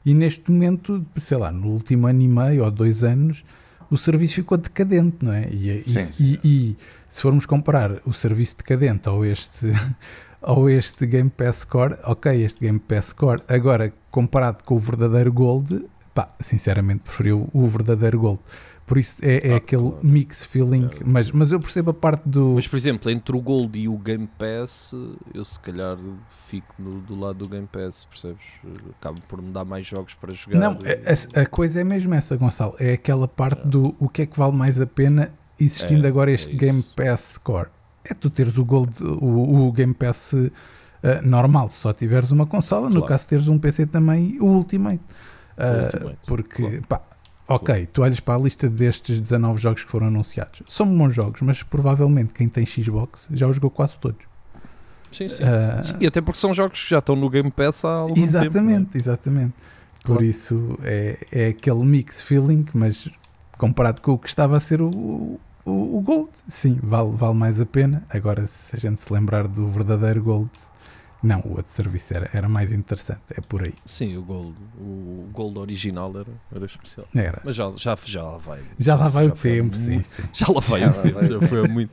[0.04, 3.44] e neste momento, sei lá, no último ano e meio ou dois anos,
[3.90, 5.48] o serviço ficou decadente, não é?
[5.50, 6.14] E, e- Sim, sim.
[6.24, 6.76] e- e
[7.08, 9.66] se formos comparar o serviço decadente ao este,
[10.42, 15.32] ao este Game Pass Core, ok, este Game Pass Core, agora comparado com o verdadeiro
[15.32, 18.40] Gold, pá, sinceramente preferiu o verdadeiro Gold.
[18.88, 19.98] Por isso é, é Ah, aquele claro.
[20.02, 22.54] mix feeling, mas, mas eu percebo a parte do.
[22.54, 24.94] Mas, por exemplo, entre o Gold e o Game Pass,
[25.34, 25.96] eu se calhar
[26.48, 28.42] fico no- do lado do Game Pass, percebes?
[28.98, 30.58] Acabo por me dar mais jogos para jogar.
[30.58, 32.74] Não, a, a- a coisa é mesmo essa, Gonçalo.
[32.80, 35.30] É aquela parte do o que é que vale mais a pena
[35.60, 36.56] existindo É, agora é este.
[36.56, 37.68] Game Pass Core.
[38.10, 40.32] É tu teres o Gold, o, o Game Pass
[41.02, 43.06] eh, normal, se só tiveres uma consola, no Claro.
[43.08, 45.02] caso teres um PC também, o Ultimate.
[45.58, 46.82] Eh, Ultimate, porque, claro.
[46.88, 47.02] pá,
[47.48, 50.62] ok, tu olhas para a lista destes 19 jogos que foram anunciados.
[50.68, 54.26] São bons jogos, mas provavelmente quem tem Xbox já os jogou quase todos.
[55.10, 55.42] Sim, sim.
[55.42, 58.12] Eh, Sim, E até porque são jogos que já estão no Game Pass há algum
[58.14, 58.26] tempo.
[58.26, 59.54] Exatamente, exatamente.
[60.02, 60.24] Por Claro.
[60.24, 63.08] isso é, é aquele mix feeling, mas
[63.56, 64.90] comparado com o que estava a ser o,
[65.64, 68.04] o, o Gold, sim, vale, vale mais a pena.
[68.10, 70.50] Agora, se a gente se lembrar do verdadeiro Gold,
[71.22, 73.74] não, o outro serviço era, era mais interessante, é por aí.
[73.84, 77.06] Sim, o Gold, o Gold original era, era especial.
[77.14, 77.40] Era.
[77.44, 78.60] Mas já, já, já lá vai.
[78.78, 80.22] Já lá vai o foi há tempo, sim, muito- sim.
[80.32, 81.28] Já lá vai Já o tempo, vai.
[81.28, 81.92] já foi muito,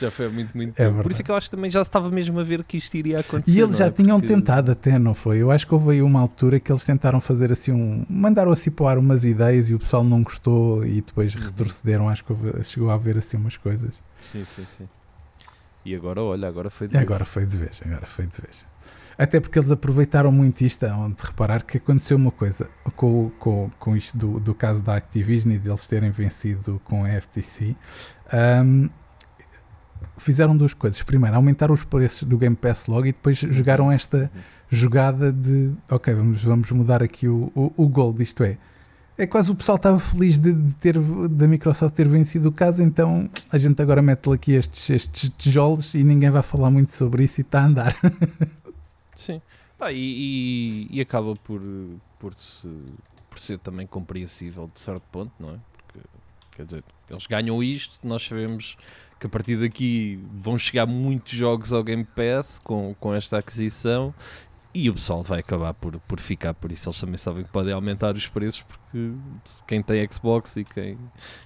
[0.00, 0.88] já foi muito, muito É tempo.
[0.90, 1.12] Por verdade.
[1.12, 2.94] isso é que eu acho que também já se estava mesmo a ver que isto
[2.94, 3.50] iria acontecer.
[3.56, 3.90] E eles já é?
[3.90, 5.38] tinham Porque- tentado até, não foi?
[5.38, 8.04] Eu acho que houve aí uma altura que eles tentaram fazer assim um.
[8.08, 11.40] mandaram assim para o ar umas ideias e o pessoal não gostou e depois Uhum.
[11.40, 12.08] retrocederam.
[12.08, 14.02] Acho que houve- chegou a haver assim umas coisas.
[14.20, 14.88] Sim, sim, sim.
[15.88, 18.66] E agora, olha, agora foi de E agora foi de vez, agora foi de vez.
[19.16, 23.96] Até porque eles aproveitaram muito isto, onde reparar que aconteceu uma coisa com, com, com
[23.96, 27.74] isto do, do caso da Activision e deles terem vencido com a FTC.
[28.30, 28.90] ahm,
[30.18, 31.02] fizeram duas coisas.
[31.02, 34.30] Primeiro, aumentaram os preços do Game Pass logo e depois jogaram esta
[34.68, 38.58] jogada de ok, vamos, vamos mudar aqui o, o, o isto é.
[39.18, 40.96] É quase o pessoal estava feliz de, de ter
[41.28, 45.92] da Microsoft ter vencido o caso, então a gente agora mete aqui estes, estes tijolos
[45.94, 47.96] e ninguém vai falar muito sobre isso e está a andar.
[49.16, 49.42] Sim.
[49.76, 51.60] Pá, e, e- e acaba por,
[52.18, 52.68] por, se-
[53.28, 55.56] por ser também compreensível de certo ponto, não é?
[55.76, 56.00] Porque,
[56.56, 58.76] quer dizer, eles ganham isto, nós sabemos
[59.18, 64.14] que a partir daqui vão chegar muitos jogos ao Game Pass com, com esta aquisição
[64.72, 67.72] e o pessoal vai acabar por, por ficar, por isso eles também sabem que podem
[67.72, 68.78] aumentar os preços porque
[69.66, 70.98] quem tem Xbox e quem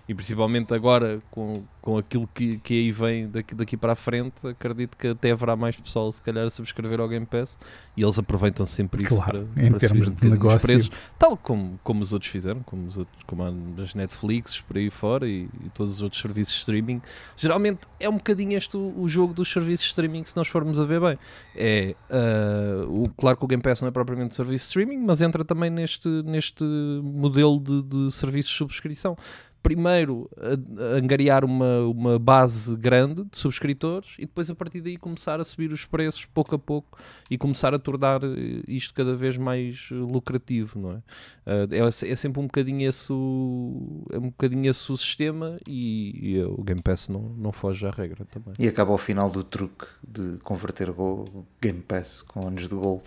[0.09, 4.47] e principalmente agora com, com aquilo que, que aí vem daqui, daqui para a frente,
[4.47, 7.59] acredito que até haverá mais pessoal se calhar a subscrever ao Game Pass
[7.97, 10.61] e eles aproveitam sempre isso Claro, para, em para termos um de negócio.
[10.61, 13.43] preços, tal como, como os outros fizeram, como, os outros, como
[13.83, 17.03] as Netflix por aí fora e, e todos os outros serviços de streaming.
[17.37, 20.79] Geralmente é um bocadinho este o, o jogo dos serviços de streaming, se nós formos
[20.79, 21.19] a ver bem.
[21.57, 25.05] É, ah, o, claro que o Game Pass não é propriamente um serviço de streaming,
[25.05, 29.17] mas entra também neste, neste modelo de, de serviços de subscrição.
[29.63, 34.97] Primeiro, a- a angariar uma, uma base grande de subscritores e depois, a partir daí,
[34.97, 36.99] começar a subir os preços pouco a pouco
[37.31, 41.03] e começar a tornar eh, isto cada vez mais eh, lucrativo, não é?
[41.47, 46.33] Ah, é, é sempre um bocadinho esse o, é um bocadinho esse o sistema e,
[46.35, 48.55] e o Game Pass não, não foge à regra também.
[48.59, 53.05] E acaba ao final do truque de converter o Game Pass com anos de Gold.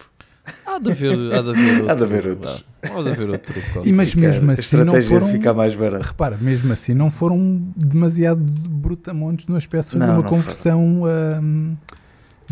[0.65, 1.89] Há de haver, há de haver outro.
[1.91, 2.65] Há de haver outros.
[2.83, 3.55] Há, de haver outro.
[3.85, 5.25] E mas mesmo a assim não estratégia foram.
[5.27, 6.05] de ficar mais barato.
[6.05, 11.73] Repara, mesmo assim não foram demasiado brutamontes no aspecto de Não, uma não conversão ahm,
[11.91, 11.95] A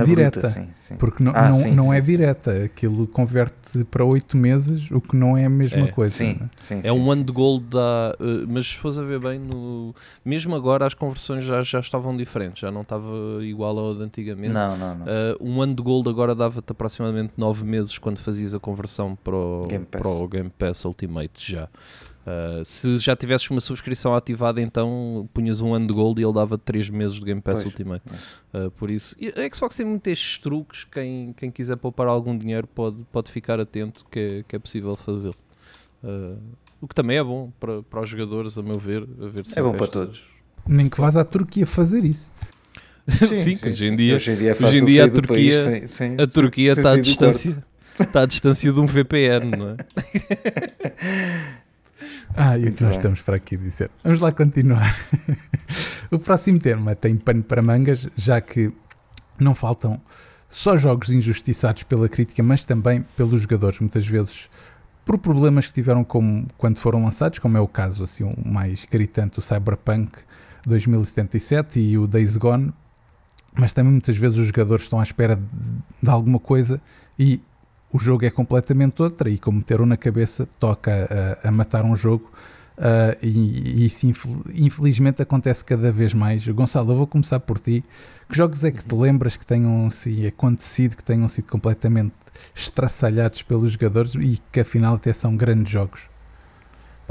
[0.06, 0.40] direta.
[0.42, 0.96] bruta, sim, sim.
[0.98, 2.12] Porque não, Ah, não, sim, não sim, é sim.
[2.12, 6.14] direta, aquilo converte para 8 meses, o que não é a mesma É, coisa.
[6.16, 6.50] Sim, não é?
[6.56, 8.16] sim, É sim, um ano de gold da.
[8.20, 9.94] eh, mas se fores a ver bem, no,
[10.26, 13.08] mesmo agora as conversões já, já estavam diferentes, já não estava
[13.42, 14.54] igual ao de antigamente.
[14.54, 15.06] Não, não, não.
[15.08, 19.36] Eh, um ano de gold agora dava-te aproximadamente 9 meses quando fazias a conversão para
[19.36, 20.02] o Game Pass.
[20.02, 21.68] para o Game Pass Ultimate já.
[22.26, 26.34] Eh, se já tivesses uma subscrição ativada, então punhas um ano de gold e ele
[26.34, 28.04] dava 3 meses de Game Pass Pois, Ultimate.
[28.54, 30.86] Eh, por isso, e a Xbox tem muitos estes truques.
[30.86, 34.96] Quem, quem quiser poupar algum dinheiro pode, pode ficar atento que é, que é possível
[34.96, 35.36] fazê-lo.
[36.04, 36.36] Eh,
[36.80, 39.04] o que também é bom para, para os jogadores, a meu ver.
[39.22, 40.24] A ver É bom para todos.
[40.66, 42.32] Nem que vás à Turquia fazer isso.
[43.44, 45.16] Sim, que hoje em dia, Hoje em dia, é hoje em fácil dia a país
[45.28, 47.66] Turquia- sem- sem- a Turquia está à distância.
[48.00, 49.76] Está à distância de um VPN, não é?
[52.36, 53.00] Ah, e o que nós bem.
[53.00, 53.90] estamos para aqui dizer.
[54.04, 54.96] Vamos lá continuar.
[56.12, 58.72] o próximo tema tem pano para mangas, já que
[59.40, 60.02] não faltam
[60.50, 64.50] só jogos injustiçados pela crítica, mas também pelos jogadores, muitas vezes
[65.04, 68.86] por problemas que tiveram como, quando foram lançados, como é o caso assim, o mais
[68.90, 70.12] gritante, o Cyberpunk
[70.66, 72.72] 2077 e o Days Gone,
[73.56, 75.44] mas também muitas vezes os jogadores estão à espera de,
[76.02, 76.82] de alguma coisa
[77.20, 77.42] e
[77.94, 81.96] o jogo é completamente outra e como meteram na cabeça toca a, a matar um
[81.96, 82.30] jogo
[82.78, 86.48] ah, e, e isso infel- infelizmente acontece cada vez mais.
[86.48, 87.84] Gonçalo, eu vou começar por ti.
[88.30, 92.14] Que jogos é que te lembras que tenham se acontecido, que tenham sido completamente
[92.56, 96.13] estraçalhados pelos jogadores e que afinal até são grandes jogos?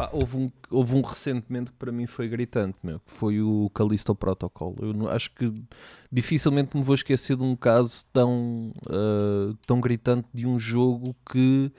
[0.02, 3.70] Pá, houve, um, houve um recentemente que para mim foi gritante, meu, que foi o
[3.72, 4.74] Callisto Protocol.
[4.80, 5.62] Eu não- acho que
[6.10, 11.70] dificilmente me vou esquecer de um caso tão, ah, tão gritante de um jogo que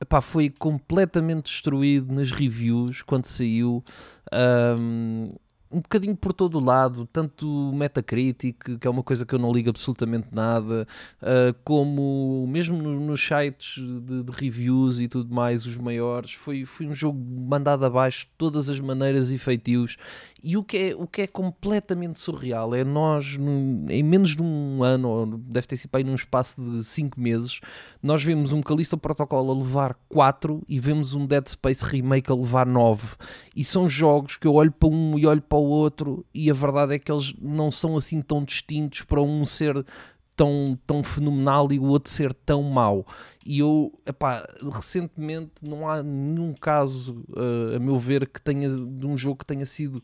[0.00, 3.84] epá, foi completamente destruído nas reviews quando saiu.
[4.32, 5.28] Ahm,
[5.72, 9.52] um bocadinho por todo o lado, tanto Metacritic, que é uma coisa que eu não
[9.52, 10.86] ligo absolutamente nada,
[11.22, 16.64] uh, como mesmo no- nos sites de, de reviews e tudo mais, os maiores, foi,
[16.64, 19.96] foi um jogo mandado abaixo de todas as maneiras e feitios.
[20.44, 24.42] E o que é, o que é completamente surreal é nós, num- em menos de
[24.42, 27.60] um ano, ou deve ter sido aí num espaço de 5 meses,
[28.02, 32.34] nós vemos um Callisto Protocol a levar 4 e vemos um Dead Space Remake a
[32.34, 33.14] levar 9.
[33.54, 36.54] E são jogos que eu olho para um e olho para o outro, e a
[36.54, 39.86] verdade é que eles não são assim tão distintos para um ser
[40.34, 43.06] tão, tão fenomenal e o outro ser tão mau.
[43.46, 49.06] E eu, epá, recentemente não há nenhum caso, eh, a meu ver, que tenha de
[49.06, 50.02] um jogo que tenha sido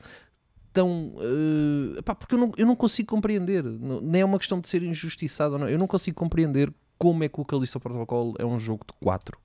[0.79, 1.13] tão.
[1.21, 4.69] eh, epá, porque eu não, eu não consigo compreender, não- nem é uma questão de
[4.69, 8.45] ser injustiçado ou não, eu não consigo compreender como é que o Callisto Protocol é
[8.45, 9.39] um jogo de 4.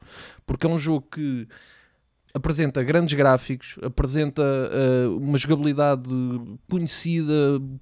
[0.46, 1.48] Porque é um jogo que
[2.34, 6.10] apresenta grandes gráficos, apresenta eh, uma jogabilidade
[6.68, 7.34] conhecida,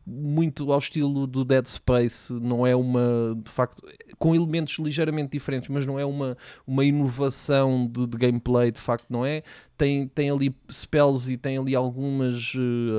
[0.05, 3.81] muito ao estilo do Dead Space, não é uma, de facto,
[4.19, 6.37] com elementos ligeiramente diferentes, mas não é uma,
[6.67, 9.41] uma inovação de, de gameplay, de facto, não é?
[9.77, 12.53] Tem, tem ali spells e tem ali algumas,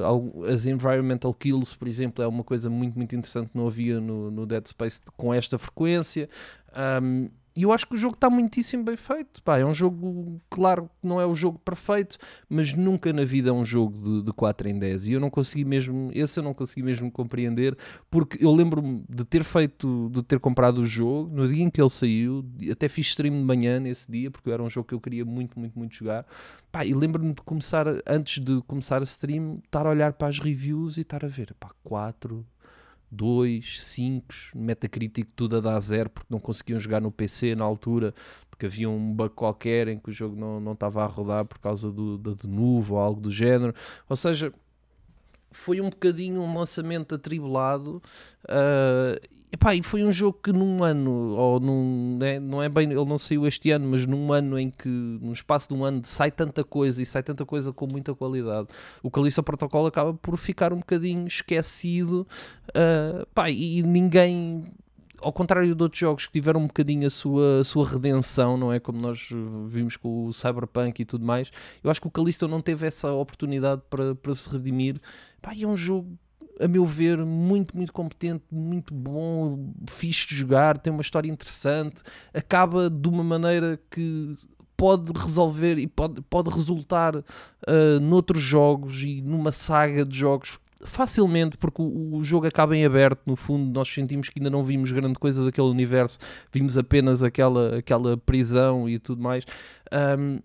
[0.04, 4.00] algu- as environmental kills, por exemplo, é uma coisa muito, muito interessante que não havia
[4.00, 6.28] no, no Dead Space com esta frequência.
[7.02, 9.42] Um, e eu acho que o jogo está muitíssimo bem feito.
[9.42, 12.16] Pá, é um jogo, claro que não é o jogo perfeito,
[12.48, 15.08] mas nunca na vida é um jogo de, de 4 em 10.
[15.08, 17.76] E eu não consegui mesmo, esse eu não consegui mesmo compreender,
[18.10, 21.80] porque eu lembro-me de ter feito, de ter comprado o jogo no dia em que
[21.80, 25.00] ele saiu, até fiz stream de manhã nesse dia, porque era um jogo que eu
[25.00, 26.26] queria muito, muito, muito jogar.
[26.70, 30.38] Pá, e lembro-me de começar, antes de começar a stream, estar a olhar para as
[30.38, 32.46] reviews e estar a ver, pá, 4,
[33.12, 38.14] 2, 5, Metacritic tudo a dar zero porque não conseguiam jogar no PC na altura,
[38.50, 41.58] porque havia um bug qualquer em que o jogo não, não estava a rodar por
[41.58, 43.74] causa do, da de novo ou algo do género.
[44.08, 44.52] Ou seja,
[45.52, 48.02] foi um bocadinho um lançamento atribulado
[48.48, 49.18] ah,
[49.52, 53.04] epá, e foi um jogo que num ano, ou num, né, não é bem, ele
[53.04, 56.30] não saiu este ano, mas num ano em que, num espaço de um ano, sai
[56.30, 58.68] tanta coisa e sai tanta coisa com muita qualidade,
[59.02, 62.26] o Calista Protocol acaba por ficar um bocadinho esquecido
[63.34, 64.64] pá, e ninguém
[65.22, 68.72] ao contrário de outros jogos que tiveram um bocadinho a sua, a sua redenção, não
[68.72, 68.80] é?
[68.80, 71.50] Como nós uh, vimos com o Cyberpunk e tudo mais,
[71.82, 75.00] eu acho que o Callisto não teve essa oportunidade para, para se redimir.
[75.40, 76.18] Pá, é um jogo,
[76.60, 82.02] a meu ver, muito, muito competente, muito bom, fixe de jogar, tem uma história interessante,
[82.34, 84.36] acaba de uma maneira que
[84.76, 91.56] pode resolver e pode, pode resultar uh, noutros jogos e numa saga de jogos facilmente,
[91.56, 94.92] porque o, o jogo acaba em aberto, no fundo nós sentimos que ainda não vimos
[94.92, 96.18] grande coisa daquele universo,
[96.52, 99.44] vimos apenas aquela, aquela prisão e tudo mais.
[100.18, 100.40] Um,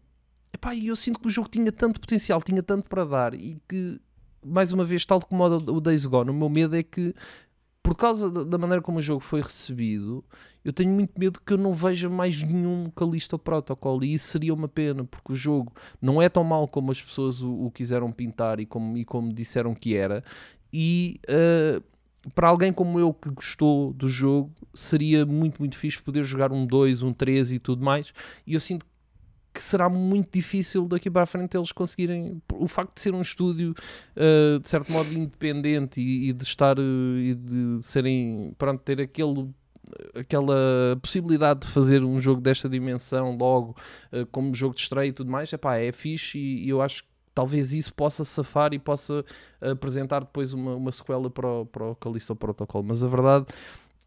[0.53, 3.61] epá, e eu sinto que o jogo tinha tanto potencial, tinha tanto para dar e
[3.67, 3.99] que,
[4.45, 7.13] mais uma vez, tal como o Days Gone, o meu medo é que
[7.87, 10.21] por causa da maneira como o jogo foi recebido,
[10.67, 14.53] eu tenho muito medo que eu não veja mais nenhum Callisto Protocol e isso seria
[14.53, 18.11] uma pena, porque o jogo não é tão mau como as pessoas o, o quiseram
[18.11, 20.21] pintar e como, e como disseram que era,
[20.73, 21.81] e uh,
[22.35, 26.65] para alguém como eu que gostou do jogo, seria muito, muito fixe poder jogar um
[26.65, 28.13] 2, um 3 e tudo mais,
[28.45, 28.85] e eu sinto
[29.53, 32.41] que será muito difícil daqui para a frente eles conseguirem.
[32.53, 33.73] O facto de ser um estúdio
[34.17, 38.99] uh, de certo modo independente e, e de estar uh, e de serem, pronto, ter
[38.99, 39.49] aquele
[40.13, 40.55] aquela
[41.01, 43.75] possibilidade de fazer um jogo desta dimensão logo
[44.11, 47.09] uh, como jogo de estreia e tudo mais, epá, é fixe e, eu acho que
[47.33, 49.23] talvez isso possa safar e possa
[49.61, 53.45] apresentar depois uma, uma sequela para o, para o Callisto Protocol, mas a verdade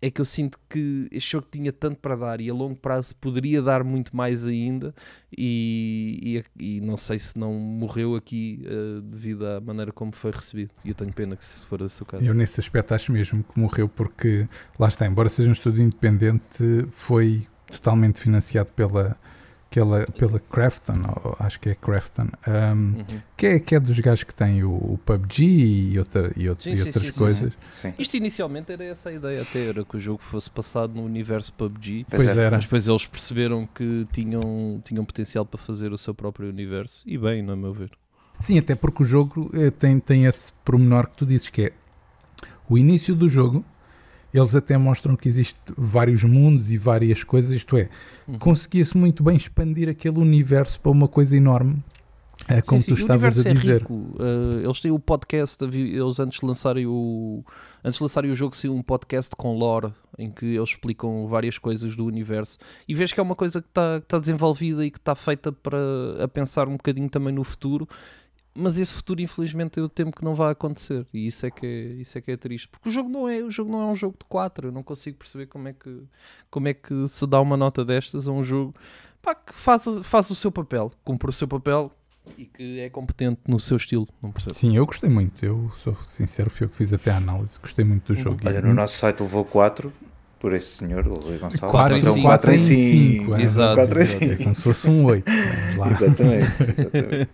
[0.03, 3.15] é que eu sinto que este jogo tinha tanto para dar e a longo prazo
[3.17, 4.95] poderia dar muito mais ainda
[5.37, 10.31] e, e, e não sei se não morreu aqui uh, devido à maneira como foi
[10.31, 12.25] recebido e eu tenho pena que se for esse o caso.
[12.25, 14.47] Eu nesse aspecto acho mesmo que morreu porque
[14.79, 19.17] lá está, embora seja um estúdio independente foi totalmente financiado pela
[19.71, 20.95] aquela, pela Crafton,
[21.39, 23.05] acho que é Crafton, um, uhum.
[23.37, 25.45] que, é, que é dos gajos que tem o, o PUBG
[25.93, 27.53] e, outra, e, outro, sim, e outras sim, coisas.
[27.73, 31.05] Sim, Isto inicialmente era essa a ideia, até era que o jogo fosse passado no
[31.05, 32.51] universo PUBG, pois era.
[32.51, 37.17] mas depois eles perceberam que tinham, tinham potencial para fazer o seu próprio universo, e
[37.17, 37.93] bem, não é meu ver.
[38.41, 41.73] Sim, até porque o jogo tem, tem esse pormenor que tu dizes, que é
[42.69, 43.65] o início do jogo
[44.33, 47.89] eles até mostram que existe vários mundos e várias coisas, isto é,
[48.27, 48.39] uhum.
[48.39, 51.83] conseguia-se muito bem expandir aquele universo para uma coisa enorme
[52.49, 53.81] É como Sim, tu sim, o estavas a é dizer.
[53.81, 53.95] rico.
[53.95, 57.45] Uh, eles têm o podcast, eles antes de lançarem o
[57.85, 61.59] antes de lançarem o jogo, saiu um podcast com lore em que eles explicam várias
[61.59, 64.99] coisas do universo e vês que é uma coisa que está tá desenvolvida e que
[64.99, 65.79] está feita para
[66.23, 67.89] a pensar um bocadinho também no futuro.
[68.55, 71.07] Mas esse futuro, infelizmente, eu temo que não vai acontecer.
[71.13, 72.69] E isso é que é, isso é, que é triste.
[72.69, 74.69] Porque o jogo, não é, o jogo não é um jogo de 4.
[74.69, 76.03] Eu não consigo perceber como é que,
[76.51, 78.75] como é que se dá uma nota destas a um jogo
[79.23, 81.93] pá, que faz, faz o seu papel, cumpre o seu papel
[82.37, 84.09] e que é competente no seu estilo.
[84.23, 84.55] Não percebo.
[84.55, 85.45] Sim, eu gostei muito.
[85.45, 87.59] Eu sou sincero, fui eu que fiz até a análise.
[87.61, 88.39] Gostei muito do jogo.
[88.45, 89.93] Olha, no nosso site levou 4
[90.41, 91.61] por esse senhor, o Rui Gonçalves.
[91.61, 92.27] Quatro em Então, cinco.
[92.27, 93.19] quatro em Quatro em 5.
[93.25, 93.43] cinco, é.
[93.43, 94.25] Exato, 4 em exato.
[94.25, 94.43] É 5.
[94.43, 95.31] como se fosse um 8.
[95.77, 95.91] Lá.
[95.91, 96.47] Exatamente.
[96.81, 97.31] exatamente.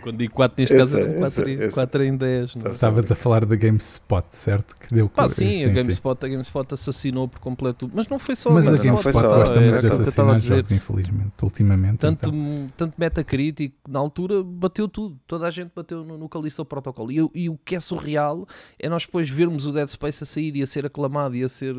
[0.00, 1.70] Quando digo 4 neste caso sei, eram eu 4, sei, eu sei.
[1.70, 2.54] 4 em 10.
[2.56, 2.66] Não?
[2.70, 2.72] é?
[2.72, 4.74] Estavas a falar da GameSpot, certo?
[4.76, 7.90] Que deu Pá, co- sim, a GameSpot, a GameSpot assassinou por completo.
[7.94, 9.02] Mas não foi só Mas a Mas não GameSpot.
[9.02, 10.38] foi GameSpot só, gosta é, muito é de só o que eu estava a assassinar
[10.38, 10.56] dizer.
[10.56, 11.98] jogos, infelizmente, ultimamente.
[11.98, 12.68] Tanto, então.
[12.76, 15.16] tanto Metacritic, na altura, bateu tudo.
[15.26, 17.12] Toda a gente bateu no, no Callisto Protocol.
[17.12, 18.46] E, e o que é surreal
[18.78, 21.48] é nós depois vermos o Dead Space a sair e a ser aclamado e a
[21.48, 21.74] ser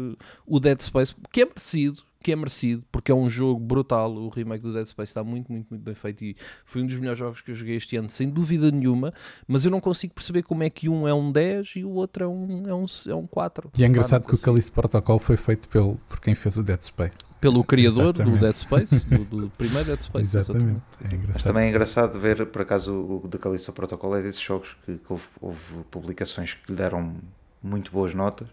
[0.45, 4.15] o Dead Space, que é merecido, que é merecido, porque é um jogo brutal.
[4.15, 6.35] O remake do Dead Space está muito, muito, muito bem feito e
[6.65, 9.13] foi um dos melhores jogos que eu joguei este ano, sem dúvida nenhuma.
[9.45, 12.23] Mas eu não consigo perceber como é que um é um 10 e o outro
[12.23, 13.71] é um, é um, é um 4.
[13.77, 16.81] E é engraçado que o Callisto Protocol foi feito pelo, por quem fez o Dead
[16.81, 17.17] Space.
[17.41, 18.37] Pelo criador Exatamente.
[18.37, 20.37] do Dead Space, do, do primeiro Dead Space.
[20.37, 20.81] Exatamente.
[21.01, 21.43] É Mas engraçado.
[21.43, 25.11] também é engraçado ver, por acaso, o The Callisto Protocol é desses jogos que, que
[25.11, 27.15] houve, houve publicações que lhe deram
[27.61, 28.47] muito boas notas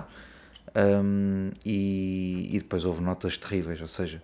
[0.77, 4.23] hum, e, e depois houve notas terríveis, ou seja,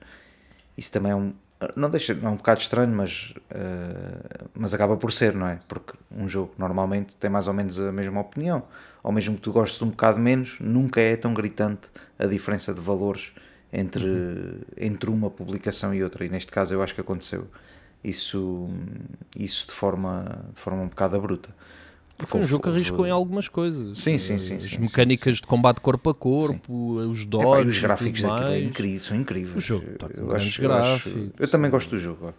[0.77, 1.33] isso também é um.
[1.75, 5.59] Não deixa, não é um bocado estranho, mas, eh, mas acaba por ser, não é?
[5.67, 8.63] Porque um jogo normalmente tem mais ou menos a mesma opinião,
[9.03, 12.81] ou mesmo que tu gostes um bocado menos, nunca é tão gritante a diferença de
[12.81, 13.33] valores
[13.73, 14.07] entre,
[14.77, 17.49] entre uma publicação e outra, e neste caso eu acho que aconteceu
[18.05, 18.69] isso,
[19.37, 21.51] isso de, forma, de forma um bocado abrupta.
[22.23, 23.99] E foi um jogo que arriscou em algumas coisas.
[23.99, 27.67] Sim, sim, sim, As sim, mecânicas de combate corpo a corpo, os dodges.
[27.67, 29.57] e os gráficos daquilo é incrível, são incríveis.
[29.57, 31.41] O jogo tá com eu grandes acho, eu, acho- gráficos.
[31.41, 32.33] eu também gosto do jogo.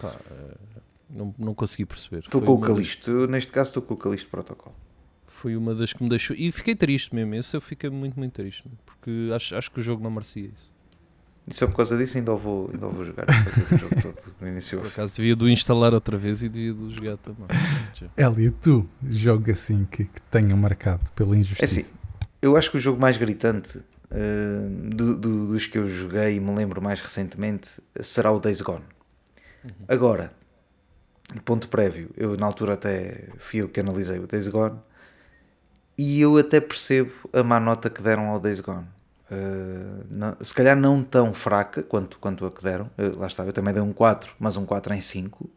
[0.00, 0.54] Pá, eh,
[1.08, 2.18] não, não consegui perceber.
[2.24, 4.74] Estou com o das- Calisto, eu, neste caso estou com o Calisto Protocol.
[5.26, 6.36] Foi uma das que me deixou.
[6.36, 7.34] E fiquei triste mesmo.
[7.34, 8.64] Esse eu fiquei muito, muito triste.
[8.86, 10.70] Porque acho, acho que o jogo não merecia isso.
[11.48, 13.26] E só por causa disso ainda vou, ainda vou jogar.
[13.44, 16.72] fazer o jogo todo, do início Por acaso devia do instalar outra vez e devia
[16.72, 17.46] do jogar também.
[18.16, 21.80] Elliot, tu, jogo assim que, que tenham marcado pela É injustiça.
[21.80, 21.90] assim,
[22.40, 23.80] eu acho que o jogo mais gritante
[24.10, 27.68] eh, do- do- dos que eu joguei e me lembro mais recentemente
[28.00, 28.84] será o Days Gone.
[29.88, 30.32] Agora,
[31.44, 34.78] ponto prévio, eu na altura até fui eu que analisei o Days Gone
[35.98, 38.86] e eu até percebo a má nota que deram ao Days Gone.
[39.34, 43.46] Eh, não- se calhar não tão fraca quanto, quanto a que deram, Eu- lá está,
[43.46, 45.48] eu também dei um 4, mas um 4 em 5,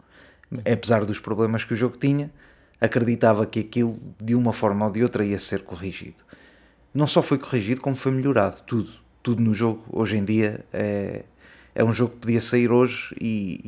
[0.72, 2.32] apesar dos problemas que o jogo tinha,
[2.80, 6.24] acreditava que aquilo de uma forma ou de outra ia ser corrigido.
[6.94, 8.90] Não só foi corrigido, como foi melhorado, tudo.
[9.22, 11.24] Tudo no jogo, hoje em dia, é,
[11.74, 13.60] é um jogo que podia sair hoje e,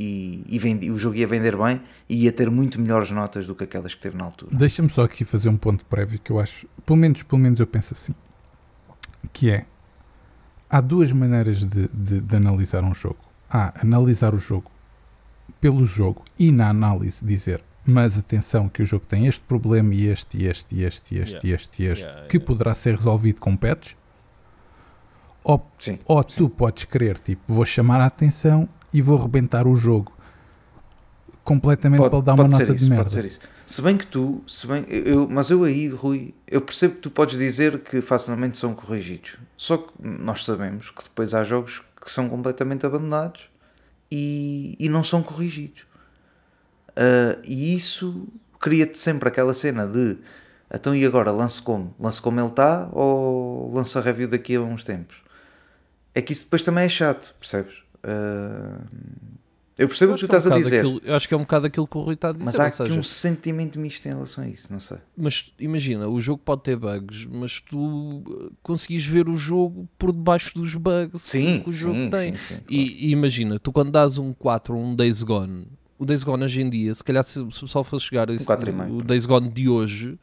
[0.47, 3.55] e, e vendi- o jogo ia vender bem e ia ter muito melhores notas do
[3.55, 4.55] que aquelas que teve na altura.
[4.55, 7.67] Deixa-me só aqui fazer um ponto prévio que eu acho, pelo menos, pelo menos eu
[7.67, 8.13] penso assim,
[9.33, 9.65] que é,
[10.69, 13.17] há duas maneiras de, de- de analisar um jogo.
[13.49, 14.69] Há analisar o jogo
[15.61, 20.07] pelo jogo e na análise dizer, mas atenção que o jogo tem este problema e
[20.07, 21.47] este, e este, e este, e este, Yeah.
[21.47, 22.45] e este, este, Yeah, que yeah.
[22.47, 23.95] poderá ser resolvido com patches.
[25.43, 25.97] Ou, Sim.
[26.05, 30.11] ou tu podes querer, tipo, vou chamar a atenção e vou rebentar o jogo
[31.47, 33.03] completamente para dar uma nota isso, de merda.
[33.03, 33.39] Pode ser isso.
[33.65, 37.09] Se bem que tu, se bem, eu, mas eu aí, Rui, eu percebo que tu
[37.09, 39.37] podes dizer que facilmente são corrigidos.
[39.55, 43.49] Só que nós sabemos que depois há jogos que são completamente abandonados
[44.11, 45.85] e, e não são corrigidos.
[46.97, 48.27] Ah, e isso
[48.59, 50.17] cria-te sempre aquela cena de
[50.73, 51.95] então e agora lance como?
[51.97, 55.23] Lance como ele está ou lança review daqui a uns tempos?
[56.13, 57.75] É que isso depois também é chato, percebes?
[58.03, 58.81] Ah,
[59.77, 60.83] eu percebo o que tu estás a dizer.
[61.03, 62.45] eu acho que é um bocado aquilo que o Rui está a dizer.
[62.45, 64.97] Mas há aqui seja, um sentimento misto em relação a isso, não sei.
[65.15, 70.11] Mas imagina, o jogo pode ter bugs, mas tu uh, conseguis ver o jogo por
[70.11, 72.31] debaixo dos bugs Sim, que o jogo sim, tem.
[72.31, 72.65] sim, sim, claro.
[72.69, 75.67] E, e imagina, tu quando dás um 4 ou um Days Gone,
[75.99, 78.99] o Days Gone hoje em dia, se calhar se se só fosse chegar esse, 4,5,
[78.99, 80.17] o Days Gone de hoje,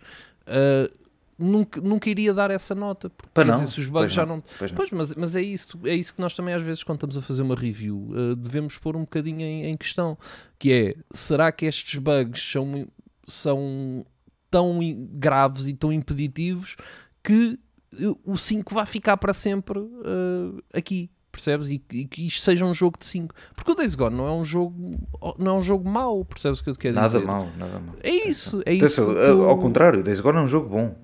[0.49, 1.04] uh,
[1.39, 3.11] nunca, nunca iria dar essa nota.
[3.11, 4.45] Porque Para não, dizer, se os bugs já não, não.
[4.59, 4.77] pois não.
[4.77, 7.23] Pois, mas, mas é, isso, é isso que nós também às vezes quando estamos a
[7.23, 10.17] fazer uma review uh, devemos pôr um bocadinho em, em questão,
[10.59, 12.87] que é, será que estes bugs são,
[13.27, 14.05] são
[14.51, 14.81] tão
[15.13, 16.77] graves e tão impeditivos
[17.23, 17.59] que
[18.01, 21.11] uh, o 5 vai ficar para sempre uh, aqui?
[21.35, 21.69] percebes?
[21.69, 23.35] E, e que isto seja um jogo de 5.
[23.57, 24.93] Porque o Days Gone não é um jogo,
[25.37, 27.25] não é um jogo mau, percebes o que eu te quero Nada dizer?
[27.25, 27.97] mal, nada mal.
[28.03, 29.43] É isso, é Atenção, isso.
[29.43, 30.95] Ao contrário, Days Gone é um jogo bom.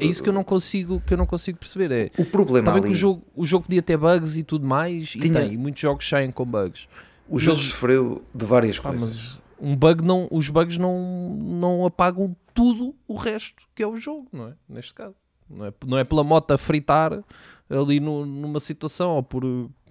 [0.00, 1.90] É isso que eu não consigo, que eu não consigo perceber.
[1.92, 5.20] É, O problema ali, o jogo, o jogo podia ter bugs e tudo mais, e
[5.20, 6.88] Tinha- tem, e muitos jogos saem com bugs.
[7.28, 9.38] o jogo mas- sofreu de várias Pá, coisas.
[9.60, 14.26] um bug não, os bugs não, não apagam tudo o resto que é o jogo,
[14.32, 14.52] não é?
[14.68, 15.14] Neste caso.
[15.50, 17.22] Não é, não é pela moto a fritar
[17.70, 19.42] ali no- numa situação, ou por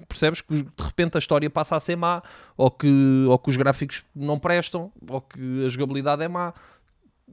[0.07, 2.21] percebes que de repente a história passa a ser má,
[2.55, 6.53] ou que, ou que os gráficos não prestam, ou que a jogabilidade é má.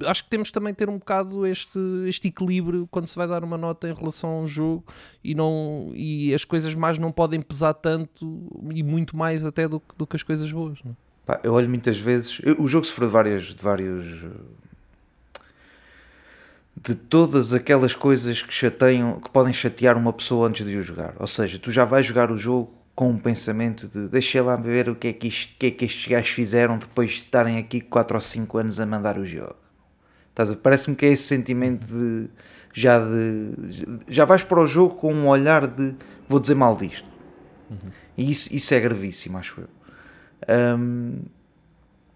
[0.07, 1.79] Acho que temos também ter um bocado este,
[2.09, 4.85] este equilíbrio quando se vai dar uma nota em relação a um jogo
[5.23, 9.81] e, não, e as coisas más não podem pesar tanto e muito mais até do,
[9.97, 10.79] do que as coisas boas.
[10.85, 10.95] Não é?
[11.25, 12.41] Pá, eu olho muitas vezes.
[12.43, 14.25] eu- o jogo sofreu de, várias, de vários.
[16.77, 21.15] De todas aquelas coisas que chateiam, que podem chatear uma pessoa antes de o jogar.
[21.21, 24.89] Ou seja, tu já vais jogar o jogo com um pensamento de deixa lá ver
[24.89, 27.81] o que é que, isto, que, é que estes gajos fizeram depois de estarem aqui
[27.81, 29.55] 4 ou 5 anos a mandar o jogo.
[30.63, 32.29] Parece-me que é esse sentimento de
[32.73, 33.53] já de
[34.09, 35.95] já vais para o jogo com um olhar de
[36.29, 37.09] vou dizer mal disto.
[38.17, 39.69] E isso, isso é gravíssimo, acho eu.
[40.79, 41.21] Hum,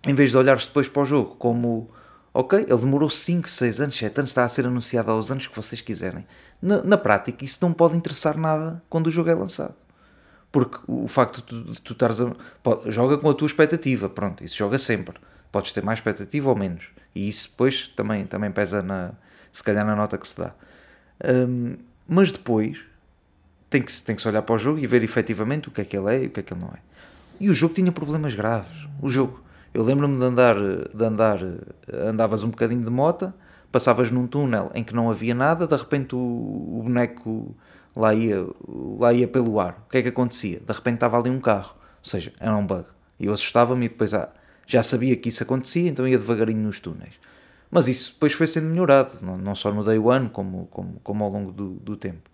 [0.07, 1.91] em vez de olhares depois para o jogo como
[2.33, 5.57] ok, ele demorou 5, 6 anos, 7 anos, está a ser anunciado aos anos que
[5.57, 6.27] vocês quiserem.
[6.63, 9.75] Na, na prática, isso não pode interessar nada quando o jogo é lançado.
[10.53, 12.33] Porque o facto de tu, de tu estares a.
[12.63, 15.17] pode- joga com a tua expectativa, pronto, isso joga sempre.
[15.51, 16.91] Podes ter mais expectativa ou menos.
[17.15, 19.13] E isso depois também, também pesa na.
[19.51, 20.53] se calhar na nota que se dá.
[21.25, 21.77] Hum,
[22.07, 22.85] mas depois
[23.69, 25.85] tem que, tem que se olhar para o jogo e ver efetivamente o que é
[25.85, 26.79] que ele é e o que é que ele não é.
[27.41, 28.89] E o jogo tinha problemas graves.
[29.01, 29.43] O jogo.
[29.73, 31.39] Eu lembro-me de andar, de andar,
[31.93, 33.35] andavas um bocadinho de mota,
[33.71, 37.55] passavas num túnel em que não havia nada, de repente o, o boneco
[37.95, 38.47] lá ia,
[38.99, 39.85] lá ia pelo ar.
[39.87, 40.61] O que é que acontecia?
[40.61, 41.75] De repente estava ali um carro.
[41.99, 42.87] Ou seja, era um bug.
[43.21, 44.31] E eu assustava-me e depois ah,
[44.69, 47.15] já sabia que isso acontecia, então ia devagarinho nos túneis.
[47.71, 51.31] Mas isso depois foi sendo melhorado, não, só no day one, como, como, como ao
[51.31, 52.31] longo do, do tempo.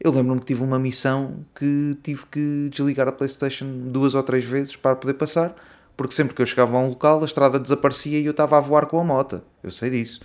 [0.00, 4.44] Eu lembro-me que tive uma missão que tive que desligar a PlayStation duas ou três
[4.44, 5.54] vezes para poder passar,
[5.96, 8.60] porque sempre que eu chegava a um local a estrada desaparecia e eu estava a
[8.60, 9.42] voar com a moto.
[9.62, 10.20] Eu sei disso.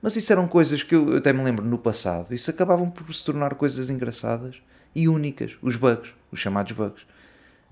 [0.00, 2.34] Mas isso eram coisas que eu, eu até me lembro no passado.
[2.34, 4.56] Isso acabavam por se tornar coisas engraçadas
[4.94, 5.56] e únicas.
[5.62, 7.04] Os bugs, os chamados bugs.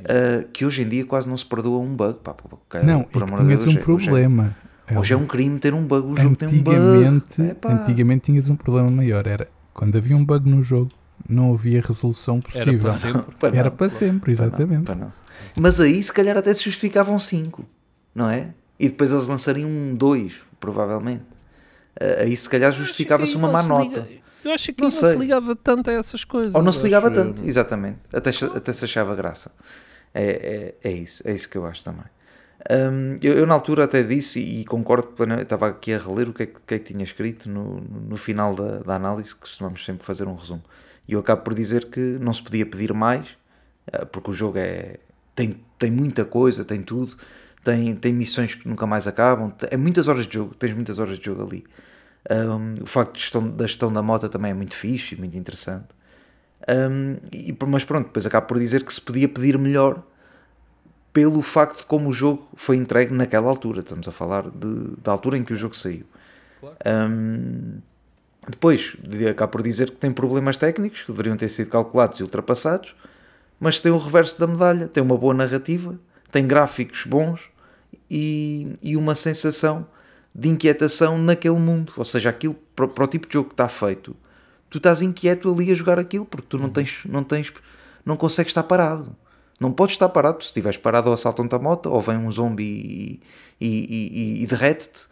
[0.09, 2.19] Ah, que hoje em dia quase não se perdoa um bug.
[2.23, 4.05] Pá, pá, pá, Não, por e que amor de tinhas Deus, um hoje é- hoje
[4.09, 4.57] é- problema.
[4.97, 6.07] Hoje é um crime ter um bug.
[6.09, 6.77] O jogo tem um bug.
[6.77, 7.73] antigamente, Epá.
[7.73, 9.27] antigamente tinhas um problema maior.
[9.27, 10.91] Era quando havia um bug no jogo,
[11.29, 12.81] não havia resolução Era possível.
[12.91, 13.51] para sempre.
[13.53, 14.85] Não, Era para sempre, não, exatamente.
[14.85, 15.13] pá, não.
[15.61, 17.65] Mas aí se calhar até se justificavam 5,
[18.15, 18.49] não é?
[18.81, 21.23] E depois eles lançariam um 2, provavelmente.
[22.01, 24.09] Ah, Aí se calhar justificava-se uma má nota.
[24.45, 26.55] Eu acho que Não não, se ligava tanto a essas coisas.
[26.55, 27.99] Ou não se ligava tanto, exatamente.
[28.13, 29.53] Até, até se achava graça.
[30.15, 32.05] É, é, é isso, é isso que eu acho também.
[32.71, 36.43] Hum, eu, eu na altura até disse e, concordo, estava aqui a reler o que
[36.43, 39.85] é que, que, é que tinha escrito no, no final da, da análise, que costumamos
[39.85, 40.63] sempre fazer um resumo.
[41.09, 43.37] E eu acabo por dizer que não se podia pedir mais,
[43.93, 44.99] eh, porque o jogo é,
[45.35, 47.17] tem, tem muita coisa, tem tudo,
[47.65, 51.19] tem, tem missões que nunca mais acabam, é muitas horas de jogo, tens muitas horas
[51.19, 51.65] de jogo ali.
[52.31, 55.37] Um, o facto de gestão, da gestão da moto também é muito fixe e muito
[55.37, 55.89] interessante.
[56.69, 60.03] Um, e, mas pronto, depois acabo por dizer que se podia pedir melhor
[61.13, 63.81] pelo facto de como o jogo foi entregue naquela altura.
[63.81, 66.05] Estamos a falar de, da altura em que o jogo saiu.
[66.87, 67.79] Um,
[68.49, 72.23] depois de- acabo por dizer que tem problemas técnicos que deveriam ter sido calculados e
[72.23, 72.95] ultrapassados,
[73.59, 75.99] mas tem o reverso da medalha, tem uma boa narrativa,
[76.31, 77.51] tem gráficos bons
[78.11, 79.87] e, e uma sensação
[80.35, 81.93] de inquietação naquele mundo.
[81.97, 84.15] Ou seja, aquilo para, para o tipo de jogo que está feito,
[84.71, 87.53] tu estás inquieto ali a jogar aquilo porque tu não tens, não tens,
[88.05, 89.15] não consegues estar parado.
[89.61, 92.31] Não podes estar parado, porque se estiveres parado ou assaltam-te a moto ou vem um
[92.31, 93.21] zombie
[93.61, 95.07] e, e, e, e derrete-te.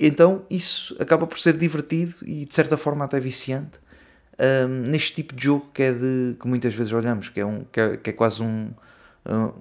[0.00, 3.78] Então isso acaba por ser divertido e de certa forma até viciante
[4.68, 7.64] hum, neste tipo de jogo que é de que muitas vezes olhamos, que é, um,
[7.70, 8.70] que é, que é quase um,
[9.26, 9.52] um-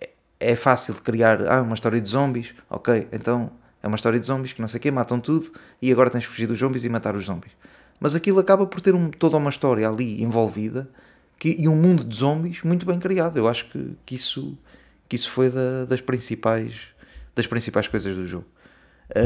[0.00, 3.50] é- é fácil de criar ah, uma história de zombies, ok, então
[3.82, 6.26] é uma história de zombies que não sei o quê, matam tudo e agora tens
[6.26, 7.52] que fugir dos zombies e matar os zombies.
[8.00, 10.88] Mas aquilo acaba por ter um, toda uma história ali envolvida
[11.38, 13.36] que, e um mundo de zombies muito bem criado.
[13.38, 14.56] Eu acho que, que, isso,
[15.08, 16.72] que isso foi da- das, principais,
[17.34, 18.44] das principais coisas do jogo.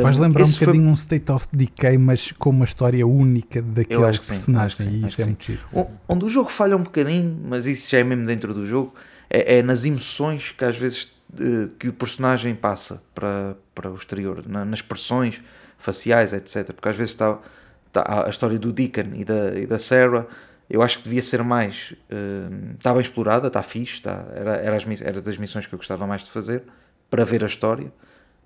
[0.02, 3.06] Faz Um, lembrar um esse foi- bocadinho um State of Decay, mas com uma história
[3.06, 4.90] única daquele personagem.
[4.90, 5.60] sim, e isso é muito giro.
[6.06, 8.94] Onde o jogo falha um bocadinho, mas isso já é mesmo dentro do jogo,
[9.30, 11.08] é, é nas emoções que às vezes
[11.38, 15.40] eh, que o personagem passa para, para o exterior, na- nas expressões
[15.78, 16.72] faciais, etc.
[16.74, 17.38] Porque às vezes está,
[17.90, 20.26] está a história do Deacon e da, e da Sarah
[20.68, 21.94] Eu acho que devia ser mais.
[22.10, 25.78] Uh, está bem explorada, está fixe, está, era, era, as, era das missões que eu
[25.78, 26.62] gostava mais de fazer
[27.10, 27.92] para ver a história,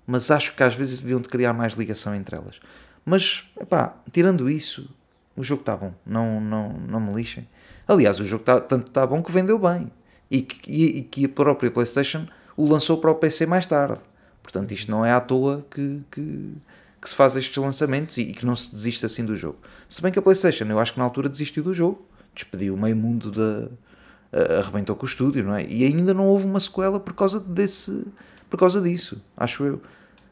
[0.07, 2.59] mas acho que às vezes deviam de criar mais ligação entre elas.
[3.05, 4.89] Mas, epá, tirando isso,
[5.37, 7.47] o jogo está bom, não, não, não me lixem.
[7.87, 9.91] Aliás, o jogo tá, tanto está bom que vendeu bem
[10.31, 12.27] e que, e, e que a própria PlayStation
[12.57, 13.99] o lançou para o PC mais tarde.
[14.41, 16.53] Portanto, isto não é à toa que, que,
[17.05, 19.59] que se faz estes lançamentos e, e que não se desiste assim do jogo.
[19.87, 22.95] Se bem que a PlayStation, eu acho que na altura desistiu do jogo despediu meio
[22.95, 23.69] mundo da.
[24.33, 25.65] Uh, arrebentou com o estúdio, não é?
[25.65, 28.05] E ainda não houve uma sequela por causa desse.
[28.49, 29.81] por causa disso, acho eu.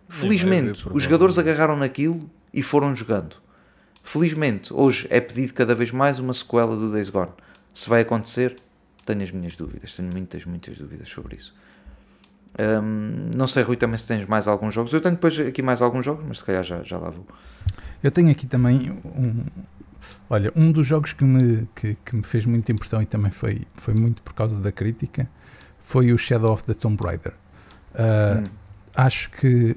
[0.09, 3.38] Felizmente, os jogadores agarraram naquilo e foram jogando.
[4.03, 7.32] Felizmente, hoje é pedido cada vez mais uma sequela do Days Gone.
[7.74, 8.57] Se vai acontecer,
[9.05, 11.55] tenho as minhas dúvidas, tenho muitas, muitas dúvidas sobre isso.
[12.60, 14.93] Um, não sei, Rui, também se tens mais alguns jogos.
[14.93, 17.26] Eu tenho depois aqui mais alguns jogos, mas se calhar já, já lá vou.
[18.04, 19.43] Eu tenho aqui também um,
[20.30, 23.62] Olha, um dos jogos que me, que, que, me fez muita impressão e também foi,
[23.76, 25.28] foi muito por causa da crítica
[25.84, 27.34] foi o Shadow of the Tomb Raider.
[27.93, 28.49] Uh, hum.
[28.95, 29.76] Acho que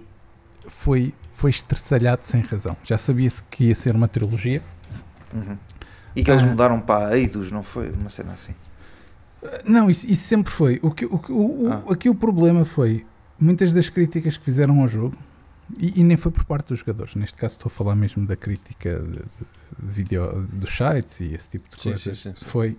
[0.68, 2.77] foi, foi estressalhado sem razão.
[2.85, 4.62] Já sabia-se que ia ser uma trilogia.
[5.35, 5.59] Uhum.
[6.14, 7.91] E que eles uh, mudaram para Eidos, não foi?
[7.91, 8.55] Uma cena assim.
[9.64, 10.78] Não, isso, isso sempre foi.
[10.82, 11.93] O que, o, o, ah.
[11.93, 13.07] Aqui o problema foi
[13.39, 15.16] muitas das críticas que fizeram ao jogo,
[15.78, 18.37] e, e, nem foi por parte dos jogadores, neste caso estou a falar mesmo da
[18.37, 19.47] crítica de, de,
[19.80, 22.78] vídeo dos sites e esse tipo de sim, coisas, sim, sim, foi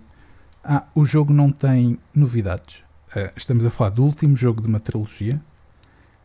[0.64, 2.82] ah, o jogo não tem novidades.
[3.08, 5.40] Uh, estamos a falar do último jogo de uma trilogia.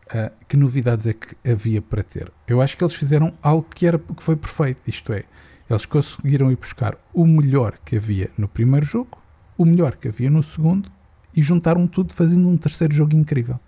[0.07, 2.31] Uh, que novidades é que havia para ter?
[2.47, 5.23] Eu acho que eles fizeram algo que, era, que foi perfeito, isto é,
[5.69, 9.17] eles conseguiram ir buscar o melhor que havia no primeiro jogo,
[9.57, 10.91] o melhor que havia no segundo
[11.35, 13.59] e juntaram tudo fazendo um terceiro jogo incrível.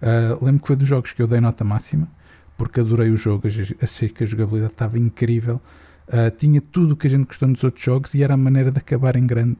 [0.00, 2.08] Uh, lembro que foi dos jogos que eu dei nota máxima,
[2.56, 3.48] porque adorei o jogo,
[3.80, 5.60] achei que a jogabilidade estava incrível.
[6.06, 8.70] Uh, tinha tudo o que a gente gostou nos outros jogos e era a maneira
[8.70, 9.58] de acabar em grande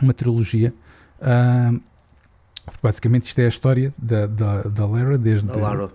[0.00, 0.72] uma trilogia.
[1.20, 1.80] Uh,
[2.80, 5.90] basicamente, isto é a história da, da, da Lara, desde, Lara,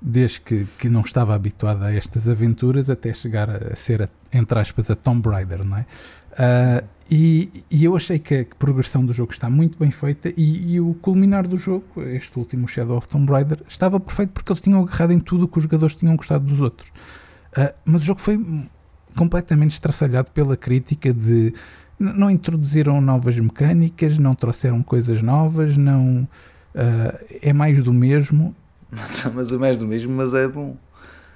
[0.00, 4.08] desde que, que não estava habituada a estas aventuras até chegar a, a ser, a,
[4.32, 5.86] entre aspas, a Tomb Raider, não é?
[6.32, 6.84] Uh,
[7.14, 10.80] e, e, eu achei que a progressão do jogo está muito bem feita e, e,
[10.80, 14.80] o culminar do jogo, este último Shadow of Tomb Raider, estava perfeito porque eles tinham
[14.80, 16.88] agarrado em tudo o que os jogadores tinham gostado dos outros.
[16.88, 18.42] Uh, mas o jogo foi
[19.14, 21.52] completamente estraçalhado pela crítica de
[21.98, 26.26] não introduziram novas mecânicas, não trouxeram coisas novas, não
[26.74, 28.56] uh, é mais do mesmo.
[28.90, 30.78] Mas, mas é mais do mesmo, mas é bom.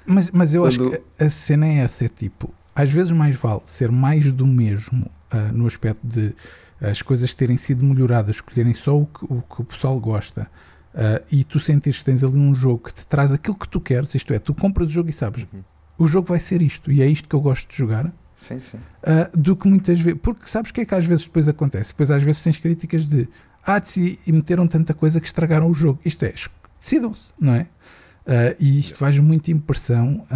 [0.07, 0.69] Mas, mas eu Quando...
[0.69, 4.47] acho que a cena é essa, é tipo, às vezes mais vale ser mais do
[4.47, 6.35] mesmo uh, no aspecto de
[6.81, 10.49] as coisas terem sido melhoradas, escolherem só o que o, que o pessoal gosta
[10.95, 13.81] uh, e tu sentires que tens ali um jogo que te traz aquilo que tu
[13.81, 15.63] queres, isto é, tu compras o jogo e sabes, uhum
[15.99, 18.13] o jogo vai ser isto e é isto que eu gosto de jogar.
[18.35, 18.77] Sim, sim.
[18.77, 20.21] Uh, do que muitas vezes.
[20.23, 21.91] Porque sabes o que é que às vezes depois acontece?
[21.91, 23.29] Depois às vezes tens críticas de
[23.67, 23.83] ah,
[24.27, 25.99] e meteram tanta coisa que estragaram o jogo.
[26.05, 26.35] Isto é,
[26.79, 27.63] decidam-se, não é?
[27.63, 30.27] Uh, e isto faz muita impressão.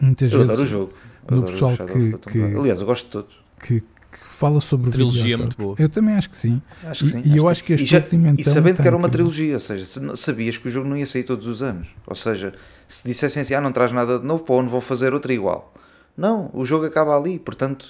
[0.00, 0.50] Muitas eu vezes.
[0.50, 0.92] Adoro o jogo.
[1.30, 3.34] No pessoal que, que, Aliás, eu gosto de todos.
[3.60, 5.76] Que, que fala sobre a trilogia é muito boa.
[5.78, 6.60] Eu também acho que sim.
[6.84, 8.04] Acho que sim e, e eu acho que este e, já,
[8.36, 9.84] e sabendo que era uma trilogia, ou seja,
[10.16, 11.88] sabias que o jogo não ia sair todos os anos.
[12.06, 12.54] Ou seja,
[12.88, 15.72] se dissessem assim, ah, não traz nada de novo, para onde vou fazer outro igual.
[16.16, 17.86] Não, o jogo acaba ali, portanto,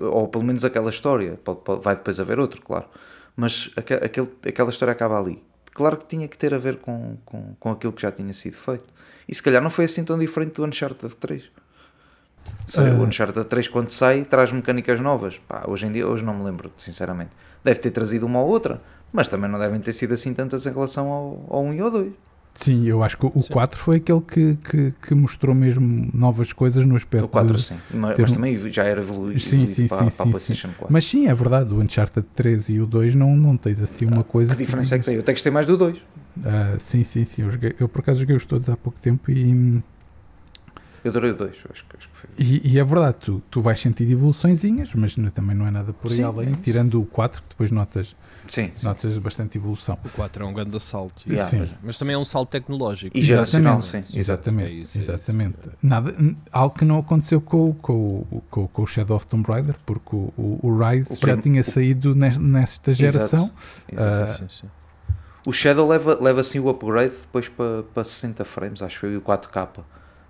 [0.00, 1.38] ou pelo menos aquela história,
[1.82, 2.86] vai depois haver outro, claro,
[3.36, 5.42] mas aquele, aquela história acaba ali.
[5.74, 8.56] Claro que tinha que ter a ver com, com, com aquilo que já tinha sido
[8.56, 8.86] feito.
[9.28, 11.44] E se calhar não foi assim tão diferente do Uncharted 3.
[12.66, 13.00] Se, uh...
[13.00, 15.38] O Uncharted 3, quando sai, traz mecânicas novas.
[15.38, 17.30] Pá, hoje em dia, hoje não me lembro, sinceramente.
[17.64, 18.80] Deve ter trazido uma ou outra,
[19.12, 21.90] mas também não devem ter sido assim tantas em relação ao, ao 1 e ao
[21.90, 22.12] 2.
[22.56, 23.52] Sim, eu acho que o sim.
[23.52, 27.26] 4 foi aquele que, que, que, mostrou mesmo novas coisas no aspecto.
[27.26, 30.26] O 4, de sim, mas, mas também já era evoluído, sim, sim, para, sim, para
[30.26, 30.86] a PlayStation 4.
[30.88, 34.24] Mas sim, é verdade, o Uncharted 3 e o 2 não, não tens assim uma
[34.24, 34.52] coisa.
[34.52, 34.94] Que diferença que...
[34.94, 35.14] é que tem?
[35.16, 35.98] Eu até gostei mais do 2.
[35.98, 36.02] Uh,
[36.78, 37.42] sim, sim, sim.
[37.42, 39.82] Eu, joguei, eu por acaso joguei os todos há pouco tempo e
[41.06, 42.30] eu adorei o 2, acho, acho que foi.
[42.36, 45.92] E, e, é verdade, tu, tu vais sentir evoluçõezinhas, mas não, também não é nada
[45.92, 48.16] por aí sim, além, é tirando o 4, que depois notas,
[48.48, 49.20] sim, notas sim.
[49.20, 49.96] bastante evolução.
[50.04, 51.48] O 4 é um grande salto, yeah.
[51.48, 51.60] sim.
[51.60, 53.16] Mas, mas, também é um salto tecnológico.
[53.16, 54.02] E geracional, sim.
[54.12, 55.56] Exatamente, é isso, é exatamente.
[55.68, 56.14] É Nada,
[56.50, 60.32] algo que não aconteceu com, com, com, com o Shadow of Tomb Raider, porque o,
[60.36, 63.50] o, o Rise o já tinha saído nesta geração.
[63.92, 64.44] Exato.
[64.64, 64.86] Uh,
[65.46, 69.16] o Shadow leva, leva assim o upgrade depois para, para 60 frames, acho eu, e
[69.16, 69.84] o 4K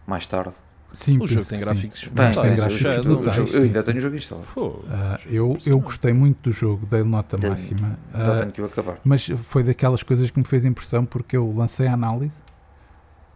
[0.07, 0.55] mais tarde.
[0.97, 2.11] Sim, o jogo tem gráficos sim.
[2.11, 3.55] tem, tem gráficos brutais.
[3.55, 4.47] Eu ainda tenho o jogo instalado.
[4.57, 4.82] Uh,
[5.26, 7.99] eu, eu gostei muito do jogo, dei nota tenho, máxima.
[8.14, 8.99] Uh, tenho que o acabar.
[9.05, 12.36] Mas foi daquelas coisas que me fez impressão porque eu lancei a análise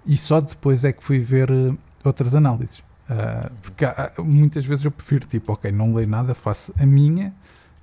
[0.06, 2.78] e só depois é que fui ver uh, outras análises.
[2.78, 7.34] Uh, porque há- muitas vezes eu prefiro, tipo, ok, não leio nada, faço a minha,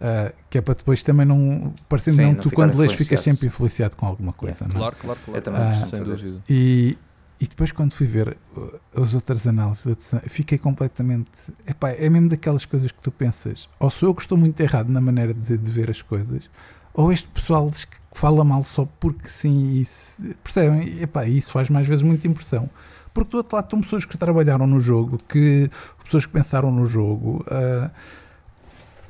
[0.02, 1.72] uh, que é para depois também não.
[1.88, 4.80] Parecendo Sim, não, não tu quando lês ficas sempre influenciado com alguma coisa, não é?
[4.80, 5.38] Claro, claro, claro.
[5.38, 6.42] Eu também Ah, Sem dúvida.
[6.50, 6.98] E,
[7.40, 9.86] e depois quando fui ver uh, as outras análises,
[10.28, 11.30] fiquei completamente.
[11.68, 14.90] Epá, é mesmo daquelas coisas que tu pensas, ou sou eu que estou muito errado
[14.90, 16.50] na maneira de, de ver as coisas,
[16.94, 21.00] ou este pessoal diz que fala mal só porque sim, se- percebem?
[21.02, 22.68] Epá, isso faz mais vezes muita impressão.
[23.14, 25.70] Porque do outro lado estão pessoas que trabalharam no jogo, que
[26.04, 27.90] pessoas que pensaram no jogo, ah,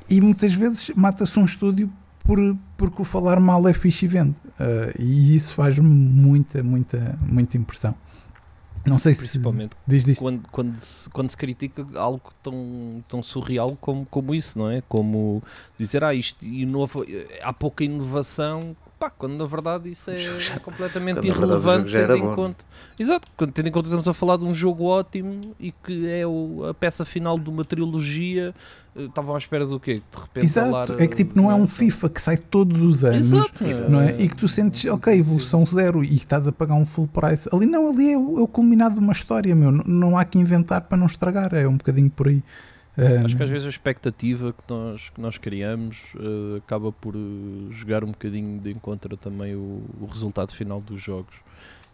[0.08, 1.90] e muitas vezes mata-se um estúdio
[2.24, 2.38] por,
[2.76, 4.36] porque o falar mal é fixe e vende.
[4.58, 7.94] Ah, e isso faz muita, muita, muita impressão.
[8.86, 9.20] Não sei se.
[9.20, 10.18] Principalmente Diz, diz.
[10.18, 14.82] quando, quando, se, quando se critica algo tão, tão surreal como, como isso, não é?
[14.88, 15.42] Como
[15.78, 17.04] dizer, ah, isto inova,
[17.42, 20.16] há pouca inovação, pá, quando na verdade isso é
[20.64, 22.34] completamente irrelevante, tendo em bom.
[22.34, 22.64] conta.
[22.98, 26.08] Exato, quando tendo em conta que estamos a falar de um jogo ótimo e que
[26.08, 28.52] é o- a peça final de uma trilogia,
[28.96, 30.02] eh, estavam à espera do quê?
[30.12, 32.82] De repente Exato, falar, é que tipo não é um então- FIFA que sai todos
[32.82, 33.90] os anos, Exato, Exato.
[33.90, 34.20] não é?
[34.20, 37.48] E que tu sentes, ok, evolução zero e estás a pagar um full price.
[37.52, 39.70] Ali não, ali é o, é o culminado de uma história, meu.
[39.70, 42.42] Não, não há que inventar para não estragar, é um bocadinho por aí.
[43.24, 47.18] Acho que às vezes a expectativa que nós, que nós criamos eh, acaba por eh,
[47.70, 51.34] jogar um bocadinho de encontro também o, o resultado final dos jogos.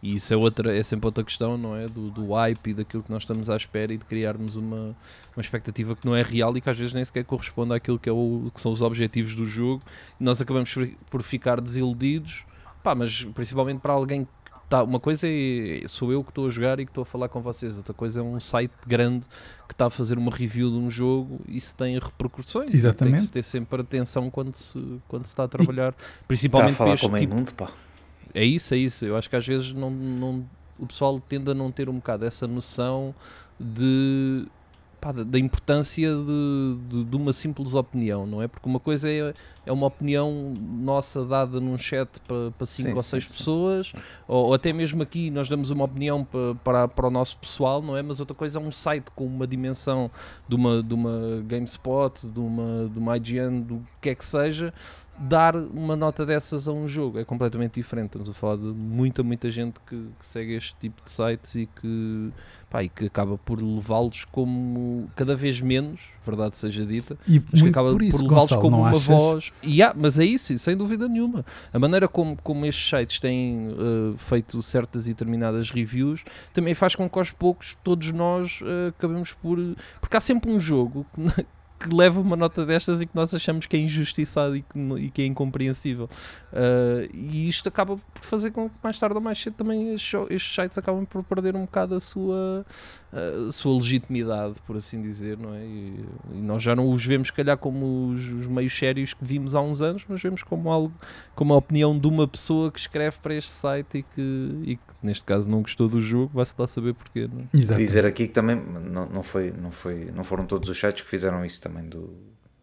[0.02, 1.86] E isso é, outra, é sempre outra questão, não é?
[1.88, 4.94] Do, do hype e daquilo que nós estamos à espera e de criarmos uma,
[5.34, 8.08] uma expectativa que não é real e que às vezes nem sequer corresponde àquilo que,
[8.08, 9.82] é o, que são os objetivos do jogo.
[10.20, 12.44] E nós acabamos por- por ficar desiludidos,
[12.82, 14.28] pá, mas principalmente para alguém
[14.74, 14.82] está.
[14.82, 17.40] Uma coisa é sou eu que estou a jogar e que estou a falar com
[17.40, 19.26] vocês, outra coisa é um site grande
[19.68, 22.70] que está a fazer uma review de um jogo e isso tem repercussões.
[22.70, 23.14] E Exatamente.
[23.14, 26.26] Tem que se ter sempre atenção quando se, quando se está a trabalhar, Está a
[26.26, 27.32] principalmente para falar este como é tipo.
[27.32, 27.70] imundo, pá.
[28.34, 29.04] É isso, é isso.
[29.04, 30.44] Eu acho que às vezes não, não,
[30.78, 33.14] o pessoal tende a não ter um bocado essa noção
[33.58, 34.46] de.
[35.04, 38.48] Pá, da importância de, de, de uma simples opinião, não é?
[38.48, 39.34] Porque uma coisa é,
[39.66, 43.36] é uma opinião nossa dada num chat para, para cinco Sim, ou sim, seis sim.
[43.36, 43.92] pessoas,
[44.26, 47.82] ou, ou até mesmo aqui nós damos uma opinião para, para, para o nosso pessoal,
[47.82, 48.02] não é?
[48.02, 50.10] Mas outra coisa é um site com uma dimensão
[50.48, 54.72] de uma, de uma GameSpot, de uma, de uma IGN, do que é que seja,
[55.18, 58.06] dar uma nota dessas a um jogo é completamente diferente.
[58.06, 61.66] Estamos a falar de muita, muita gente que, que segue este tipo de sites e
[61.66, 62.32] que,
[62.74, 67.62] pá, e que acaba por levá-los como cada vez menos, verdade seja dita, e mas
[67.62, 69.04] que acaba por por, levá-los como uma achas?
[69.04, 69.52] voz.
[69.62, 71.46] E há, mas é isso, sem dúvida nenhuma.
[71.72, 76.96] A maneira como, como estes sites têm eh, feito certas e determinadas reviews também faz
[76.96, 79.56] com que aos poucos todos nós eh, acabemos por.
[80.00, 81.46] Porque há sempre um jogo que,
[81.84, 85.10] que leva uma nota destas e que nós achamos que é injustiçado e que, e
[85.10, 86.08] que é incompreensível.
[86.50, 90.54] Uh, e isto acaba por fazer com que mais tarde ou mais cedo também estes,
[90.54, 92.64] sites acabam por perder um bocado a sua,
[93.12, 95.62] a sua legitimidade, por assim dizer, não é?
[95.64, 99.24] E, e nós já não os vemos, se calhar, como os, os meios sérios que
[99.24, 100.94] vimos há uns anos, mas vemos como algo,
[101.34, 104.94] como a opinião de uma pessoa que escreve para este site e que, e que
[105.02, 107.76] neste caso não gostou do jogo, vai-se lá saber porquê, não é?
[107.76, 111.10] Dizer aqui que também não, não, foi, não, foi, não foram todos os sites que
[111.10, 112.16] fizeram isso também do,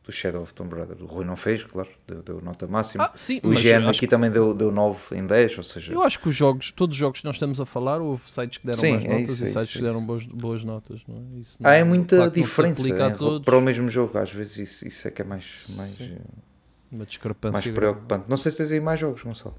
[0.03, 0.97] do Shadow of Tomb Raider.
[1.01, 3.05] O Rui não fez, claro, deu, deu nota máxima.
[3.05, 6.19] Ah, sim, o IGN aqui também deu, deu 9 em 10, ou seja, Eu acho
[6.19, 8.79] que os jogos, todos os jogos que nós estamos a falar, houve sites que deram
[8.79, 11.01] Sim, mais é notas isso, e é sites isso, que é deram boas, boas notas,
[11.07, 11.39] não é?
[11.39, 14.17] Isso há é não- muita que não diferença em- todos, para o mesmo jogo.
[14.17, 16.13] Às vezes isso, isso é que é mais, mais, Sim.
[16.15, 16.21] eh,
[16.91, 17.53] uma discrepância.
[17.53, 18.25] mais preocupante.
[18.27, 19.55] Não sei se tens aí mais jogos, Gonçalo.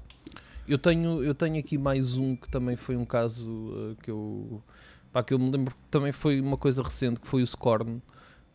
[0.67, 4.63] Eu tenho, eu tenho aqui mais um que também foi um caso uh, que eu
[5.11, 8.01] pá, que eu me lembro que também foi uma coisa recente, que foi o Scorn.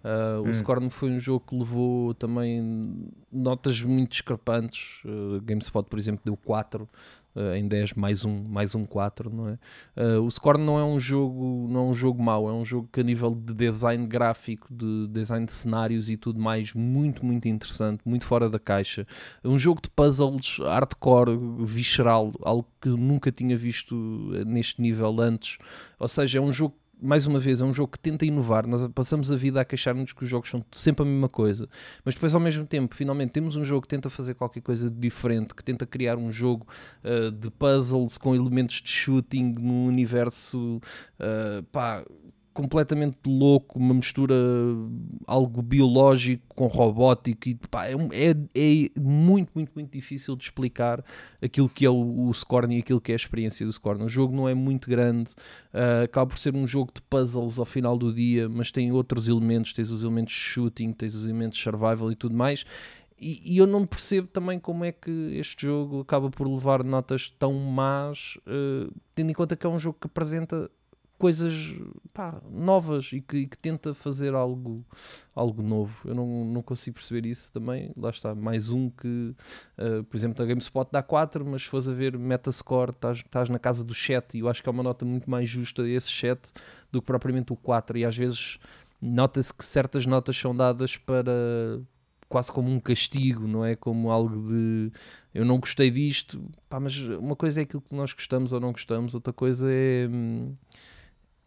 [0.05, 0.53] Uh, O Hum.
[0.53, 5.01] Scorn foi um jogo que levou também notas muito discrepantes.
[5.05, 6.89] Uh, GameSpot, por exemplo, deu 4
[7.35, 9.59] uh, em 10, mais um, mais um 4, não é?
[9.97, 12.89] Uh, o Scorn não é um jogo, não é um jogo mau, é um jogo
[12.93, 17.49] que a nível de design gráfico, de design de cenários e tudo mais, muito, muito
[17.49, 19.07] interessante, muito fora da caixa.
[19.43, 25.21] É um jogo de puzzles hardcore, visceral, algo que nunca tinha visto eh, neste nível
[25.21, 25.59] antes.
[25.99, 28.67] Ou seja, é um jogo mais uma vez, é um jogo que tenta inovar.
[28.67, 31.69] Nós passamos a vida a queixar-nos que os jogos são sempre a mesma coisa,
[32.05, 34.97] mas depois, ao mesmo tempo, finalmente temos um jogo que tenta fazer qualquer coisa de
[34.97, 36.67] diferente, que tenta criar um jogo
[37.05, 40.81] uh, de puzzles com elementos de shooting num universo
[41.21, 42.05] uh, pá,
[42.59, 44.35] completamente louco, uma mistura
[45.29, 51.05] algo biológico com robótico e pá, é, é, é muito, muito, muito difícil de explicar
[51.41, 54.03] aquilo que é o, o Scorn e aquilo que é a experiência do Scorn.
[54.03, 55.35] O jogo não é muito grande,
[55.73, 59.29] uh, acaba por ser um jogo de puzzles ao final do dia, mas tem outros
[59.29, 62.65] elementos, tens os elementos de shooting, tens os elementos de survival e tudo mais.
[63.21, 67.31] E, e eu não percebo também como é que este jogo acaba por levar notas
[67.39, 70.69] tão más, uh, tendo em conta que é um jogo que apresenta
[71.19, 71.75] coisas
[72.15, 74.85] pá, novas e que, e que tenta fazer algo,
[75.35, 76.09] algo novo.
[76.09, 77.93] Eu não, não consigo perceber isso também.
[77.97, 79.35] Lá está, mais um que,
[79.77, 83.49] uh, por exemplo, a GameSpot dá 4, mas se fores a ver Metascore, estás, estás
[83.49, 86.11] na casa do 7 e eu acho que é uma nota muito mais justa esse
[86.11, 86.53] 7
[86.93, 87.99] do que propriamente o 4.
[87.99, 88.59] E às vezes
[89.03, 91.81] nota-se que certas notas são dadas para
[92.29, 93.75] quase como um castigo, não é?
[93.75, 94.93] Como algo de
[95.35, 98.73] eu não gostei disto, pá, mas uma coisa é aquilo que nós gostamos ou não
[98.73, 100.07] gostamos, outra coisa é.
[100.11, 100.53] hum,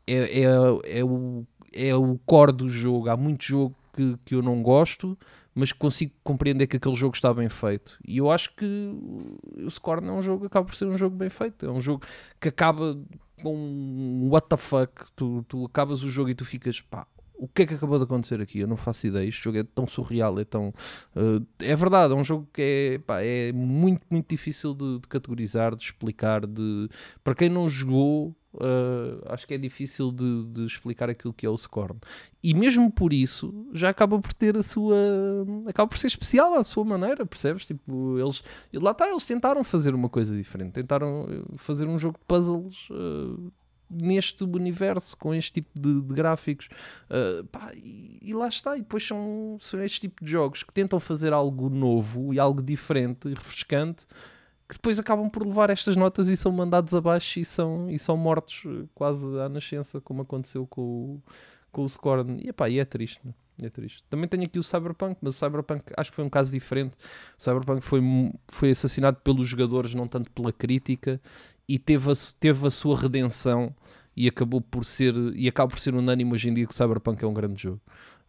[0.08, 3.10] é, é, é, o, é o core do jogo.
[3.10, 5.18] Há muito jogo que, que eu não gosto,
[5.54, 7.98] mas consigo compreender que aquele jogo está bem feito.
[8.06, 11.30] E eu acho que o Scorn é um jogo, acaba por ser um jogo bem
[11.30, 11.66] feito.
[11.66, 12.06] É um jogo
[12.40, 12.98] que acaba
[13.42, 15.06] com um what the fuck.
[15.16, 17.06] Tu, tu acabas o jogo e tu ficas, pá,
[17.42, 18.60] o que é que acabou de acontecer aqui?
[18.60, 19.28] Eu não faço ideia.
[19.28, 20.70] Este jogo é tão surreal, é tão.
[21.16, 25.08] uh, é verdade, é um jogo que é, pá, é muito, muito difícil de, de
[25.08, 26.46] categorizar, de explicar.
[26.46, 26.88] De...
[27.24, 31.50] Para quem não jogou, uh, acho que é difícil de, de explicar aquilo que é
[31.50, 32.00] o Scorn.
[32.44, 34.96] E mesmo por isso, já acaba por ter a sua.
[35.68, 37.66] acaba por ser especial à sua maneira, percebes?
[37.66, 38.44] Tipo, eles.
[38.74, 40.74] Lá está, eles tentaram fazer uma coisa diferente.
[40.74, 42.90] Tentaram eh, fazer um jogo de puzzles.
[42.90, 43.52] uh,
[43.94, 46.70] neste universo com este tipo de, de gráficos
[47.10, 50.72] Uh, pá, e, e lá está, e depois são, são este tipo de jogos que
[50.72, 54.06] tentam fazer algo novo e algo diferente e refrescante
[54.72, 58.16] que depois acabam por levar estas notas e são mandados abaixo e são, e são
[58.16, 61.24] mortos uh, quase à nascença, como aconteceu com o,
[61.74, 62.42] com o Scorn.
[62.42, 63.34] E, epá, e é triste, né?
[63.62, 64.02] é triste.
[64.10, 66.96] Também tenho aqui o Cyberpunk, mas o Cyberpunk acho que foi um caso diferente.
[67.38, 68.02] O Cyberpunk foi,
[68.48, 71.22] foi assassinado pelos jogadores, não tanto pela crítica,
[71.68, 73.76] e teve a, teve a sua redenção
[74.16, 77.22] e acabou por ser e acaba por ser unânime hoje em dia que o Cyberpunk
[77.22, 77.82] é um grande jogo.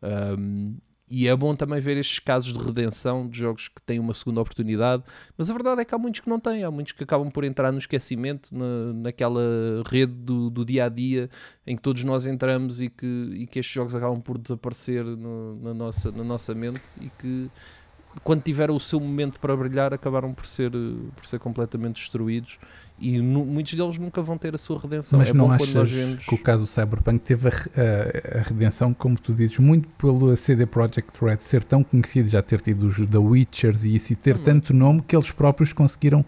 [0.02, 0.76] Um,
[1.14, 4.40] e é bom também ver estes casos de redenção de jogos que têm uma segunda
[4.40, 5.02] oportunidade,
[5.36, 7.44] mas a verdade é que há muitos que não têm, há muitos que acabam por
[7.44, 9.42] entrar no esquecimento, na, naquela
[9.86, 11.28] rede do, do dia a dia
[11.66, 15.56] em que todos nós entramos e que, e que estes jogos acabam por desaparecer no-
[15.62, 17.50] na, nossa, na nossa mente e que
[18.24, 20.70] quando tiveram o seu momento para brilhar acabaram por ser,
[21.14, 22.58] por ser completamente destruídos
[23.02, 25.18] e nu- muitos deles nunca vão ter a sua redenção.
[25.18, 26.24] Mas é não achas vemos.
[26.24, 30.36] que o caso do Cyberpunk teve a, a- a redenção, como tu dizes, muito pelo
[30.36, 34.16] CD Projekt Red ser tão conhecido, já ter tido os The Witchers e isso e
[34.16, 34.42] ter Hum.
[34.44, 36.24] tanto nome que eles próprios conseguiram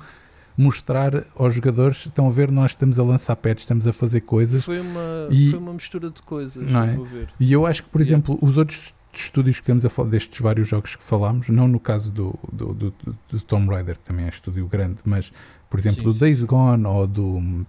[0.57, 4.65] mostrar aos jogadores, estão a ver, nós estamos a lançar patches, estamos a fazer coisas
[4.65, 6.99] Foi uma, E- foi uma mistura de coisas, Não é?
[7.41, 8.15] E eu acho que, por Yeah.
[8.17, 11.79] exemplo, os outros estúdios que temos a falar, destes vários jogos que falámos, não no
[11.81, 15.33] caso do, do, do, do- do Tomb Raider, que também é estúdio grande, mas,
[15.71, 16.19] por exemplo, Sim, do sim.
[16.19, 17.67] Days Gone ou do,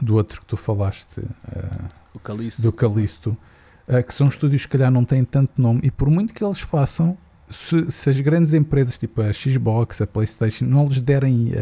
[0.00, 1.22] do outro que tu falaste,
[1.54, 2.62] ah, O Calixto.
[2.62, 3.36] do Calisto,
[3.88, 6.44] ah, que são estúdios que, se calhar, não têm tanto nome, e por muito que
[6.44, 7.16] eles façam,
[7.50, 11.52] se, se as grandes empresas, tipo a Xbox, a PlayStation, não lhes derem.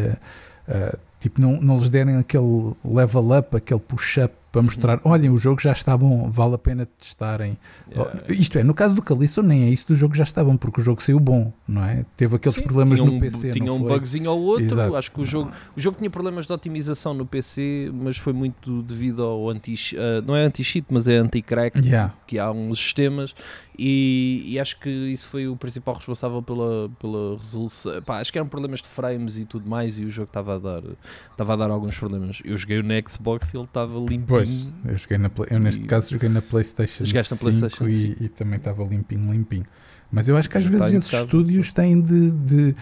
[0.69, 5.37] ah, Tipo, não, não lhes derem aquele level up, aquele push-up para mostrar, olhem, o
[5.37, 7.57] jogo já está bom, vale a pena testarem.
[7.91, 8.21] Yeah.
[8.29, 10.81] Isto é, no caso do Callisto nem é isso do jogo já está bom, porque
[10.81, 12.05] o jogo saiu bom, não é?
[12.17, 13.99] Teve aqueles Sim, problemas no um, PC, Tinha um foi?
[13.99, 14.67] bugzinho ou outro.
[14.67, 14.97] Exato.
[14.97, 18.83] Acho que o jogo, o jogo tinha problemas de otimização no PC, mas foi muito
[18.83, 22.15] devido ao anti ah, não é anti-cheat, mas é anti-crack, Yeah.
[22.27, 23.35] que há uns sistemas.
[23.79, 28.03] E, e acho que isso foi o principal responsável pela, pela resolução.
[28.03, 29.99] Pá, acho que eram problemas de frames e tudo mais.
[29.99, 30.83] E o jogo estava a dar,
[31.31, 32.43] estava a dar alguns problemas.
[32.45, 34.27] Eu joguei no Xbox e ele estava limpinho.
[34.47, 37.51] Pois, eu, joguei na Play- eu neste E- caso joguei na PlayStation Jogaste na 5
[37.51, 38.23] PlayStation e, 5.
[38.25, 39.67] e também estava limpinho, limpinho.
[40.11, 42.31] Mas eu acho que às Está vezes esses estúdios têm de.
[42.33, 42.75] de,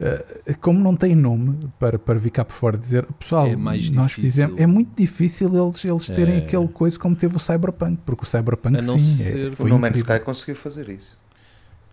[0.00, 3.90] eh, como não têm nome para, para ficar por fora e dizer pessoal, É mais
[3.90, 4.30] nós difícil.
[4.30, 4.60] fizemos.
[4.60, 6.38] É muito difícil eles, eles terem É.
[6.38, 9.78] aquele coisa como teve o Cyberpunk, porque o Cyberpunk sim, é- ser- O foi No
[9.78, 9.98] Man's.
[9.98, 11.16] Sky conseguiu fazer isso.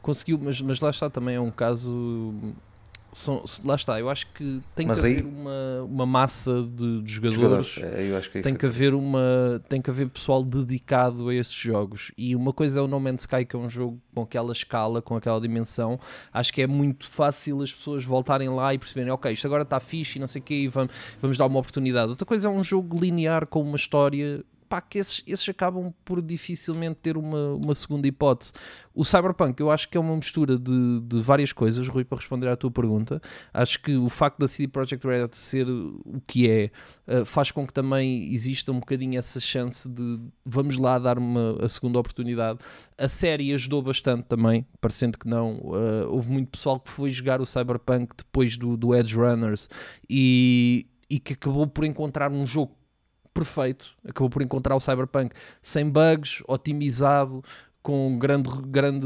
[0.01, 2.33] Conseguiu, mas, mas lá está também é um caso.
[3.13, 7.01] São- lá está, eu acho que tem Mas que aí- haver uma, uma massa de,
[7.01, 7.35] de jogadores.
[7.41, 7.77] Jogadores.
[7.77, 12.11] É, que aí Tem que, haver uma, tem que haver pessoal dedicado a esses jogos.
[12.17, 15.01] E uma coisa é o No Man's Sky, que é um jogo com aquela escala,
[15.01, 15.99] com aquela dimensão.
[16.33, 19.79] Acho que é muito fácil as pessoas voltarem lá e perceberem: ok, isto agora está
[19.79, 20.91] fixe e não sei o quê, e vamos,
[21.21, 22.09] vamos dar uma oportunidade.
[22.09, 24.43] Outra coisa é um jogo linear com uma história.
[24.73, 28.53] Pá, que esses, esses acabam por dificilmente ter uma, uma segunda hipótese.
[28.91, 32.47] O Cyberpunk, eu acho que é uma mistura de, de várias coisas, Rui, para responder
[32.47, 33.21] à tua pergunta.
[33.53, 36.71] Acho que o facto da CD Projekt Red ser o que é,
[37.07, 41.63] uh, faz com que também exista um bocadinho essa chance de vamos lá dar uma
[41.63, 42.57] a segunda oportunidade.
[42.97, 45.57] A série ajudou bastante também, parecendo que não.
[45.57, 49.69] Uh, houve muito pessoal que foi jogar o Cyberpunk depois do, do Edge Runners
[50.09, 52.75] e, e que acabou por encontrar um jogo
[53.33, 57.43] perfeito, acabou por encontrar o Cyberpunk sem bugs, otimizado,
[57.83, 59.05] com grande, grande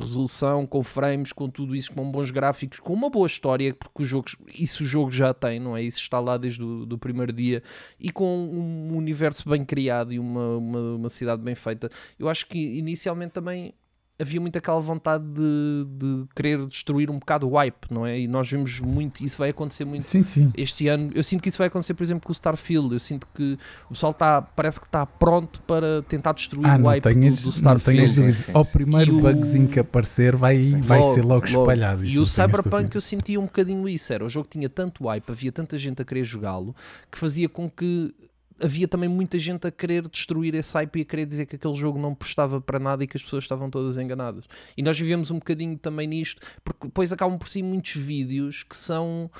[0.00, 4.06] resolução, com frames, com tudo isso, com bons gráficos, com uma boa história, porque o
[4.06, 5.82] jogo, isso o jogo já tem, não é?
[5.82, 7.64] Isso está lá desde o do primeiro dia
[7.98, 11.90] e com um universo bem criado e uma, uma, uma cidade bem feita.
[12.16, 13.74] Eu acho que inicialmente também
[14.18, 18.18] havia muito aquela vontade de, de querer destruir um bocado o hype, não é?
[18.20, 20.50] E nós vemos muito, isso vai acontecer muito Sim, sim.
[20.56, 21.10] este ano.
[21.14, 22.92] Eu sinto que isso vai acontecer, por exemplo, com o Starfield.
[22.94, 26.84] Eu sinto que o pessoal está, parece que está pronto para tentar destruir Ah, o
[26.86, 28.08] hype do, tenhas, do não Starfield.
[28.10, 31.46] Sim, sim, sim, Ao primeiro E o- bugzinho que aparecer vai, vai ser logo logo.
[31.46, 32.04] espalhado.
[32.04, 35.52] E o Cyberpunk eu sentia um bocadinho isso, era o jogo tinha tanto hype, havia
[35.52, 36.74] tanta gente a querer jogá-lo,
[37.12, 38.14] que fazia com que
[38.60, 41.74] havia também muita gente a querer destruir esse hype e a querer dizer que aquele
[41.74, 44.44] jogo não prestava para nada e que as pessoas estavam todas enganadas.
[44.76, 48.76] E nós vivemos um bocadinho também nisto, porque depois acabam por si muitos vídeos que
[48.76, 49.30] são...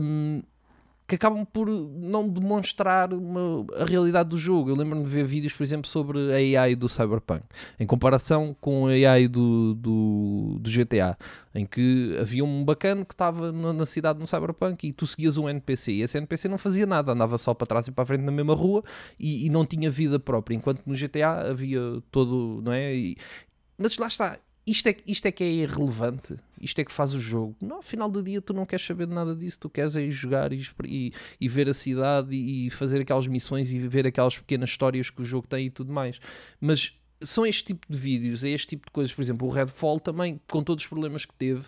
[0.00, 0.42] hum,
[1.06, 4.70] que acabam por não demonstrar uma- a realidade do jogo.
[4.70, 7.42] Eu lembro-me de ver vídeos, por exemplo, sobre a AI do Cyberpunk,
[7.78, 11.16] em comparação com a AI do, do, do GTA,
[11.54, 15.48] em que havia um bacana que estava na, cidade no Cyberpunk e tu seguias um
[15.48, 18.22] NPC e esse NPC não fazia nada, andava só para trás e para a frente
[18.22, 18.82] na mesma rua
[19.20, 22.94] e, e não tinha vida própria, enquanto no GTA havia todo, não é?
[22.94, 23.16] E-
[23.76, 24.38] mas lá está.
[24.66, 26.36] Isto é, isto é que é irrelevante.
[26.60, 27.54] Isto é que faz o jogo.
[27.60, 29.58] No final do dia, tu não queres saber de nada disso.
[29.60, 33.26] Tu queres é ir jogar e, e- e ver a cidade e, e fazer aquelas
[33.26, 36.18] missões e ver aquelas pequenas histórias que o jogo tem e tudo mais.
[36.58, 39.12] Mas são este tipo de vídeos, é este tipo de coisas.
[39.12, 41.64] Por exemplo, o Redfall também, com todos os problemas que teve,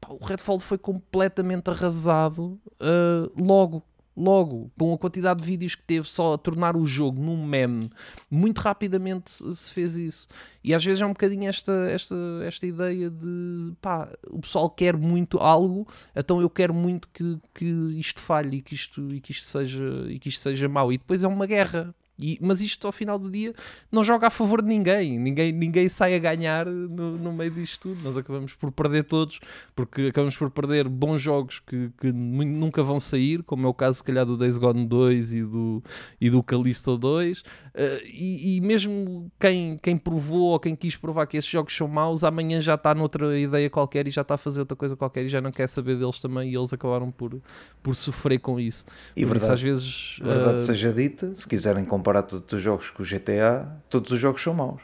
[0.00, 3.82] pá, o Redfall foi completamente arrasado ah, logo.
[4.18, 7.88] Logo, com a quantidade de vídeos que teve só a tornar o jogo num meme,
[8.28, 10.26] muito rapidamente se fez isso.
[10.64, 14.96] E às vezes é um bocadinho esta, esta, esta ideia de pá, o pessoal quer
[14.96, 15.86] muito algo,
[16.16, 17.64] então eu quero muito que, que
[17.96, 20.92] isto falhe e que isto, e que isto, seja, e que isto seja mau.
[20.92, 21.94] E depois é uma guerra.
[22.18, 23.54] E, mas isto ao final do dia
[23.90, 25.18] não joga a favor de ninguém.
[25.18, 28.02] Ninguém, ninguém sai a ganhar no, no meio disto tudo.
[28.02, 29.38] Nós acabamos por perder todos,
[29.74, 33.98] porque acabamos por perder bons jogos que, que nunca vão sair, como é o caso,
[33.98, 35.82] se calhar, do Days Gone 2 e do,
[36.20, 37.42] e do Callisto 2.
[37.74, 41.86] Eh, e, e mesmo quem, quem provou ou quem quis provar que esses jogos são
[41.86, 45.24] maus, amanhã já está noutra ideia qualquer e já está a fazer outra coisa qualquer
[45.24, 46.50] e já não quer saber deles também.
[46.50, 47.40] E eles acabaram por,
[47.82, 48.84] por sofrer com isso.
[49.16, 50.16] E Por isso, verdade, às vezes.
[50.20, 54.18] verdade eh, seja dita, se quiserem comparar todos os jogos com o GTA, todos os
[54.18, 54.80] jogos são maus.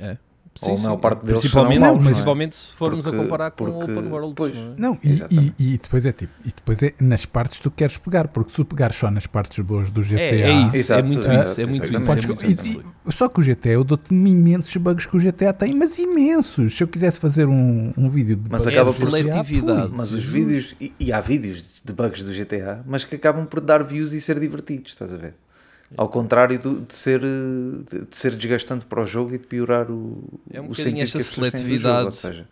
[0.00, 0.16] É.
[0.60, 2.06] Ou a maior parte deles principalmente, maus, não é?
[2.06, 4.34] principalmente se formos Porque- a comparar com porque- Open World.
[4.36, 4.56] pois.
[4.56, 4.74] não é?
[4.76, 7.96] Não, e, e, e depois é tipo, e depois é nas partes que tu queres
[7.96, 10.78] pegar, porque se tu pegares só nas partes boas do GTA, É, é isso, é
[10.80, 11.96] Exato, muito isso, é muito isso.
[11.96, 12.84] É Podes- muito isso.
[13.12, 16.76] só que o GTA eu dou-te imensos bugs que o GTA tem, mas imensos.
[16.76, 19.92] Se eu quisesse fazer um, um vídeo de Mas bugs acaba do por seletividade.
[19.96, 23.60] Mas os vídeos, e, e há vídeos de bugs do GTA, mas que acabam por
[23.60, 25.34] dar views e ser divertidos, estás a ver?
[25.96, 29.90] Ao contrário do- de, ser, de, de ser desgastante para o jogo e de piorar
[29.90, 31.78] o, É um o sentido esta que as pessoas têm do seletividade.
[31.78, 32.48] jogo, ou seja,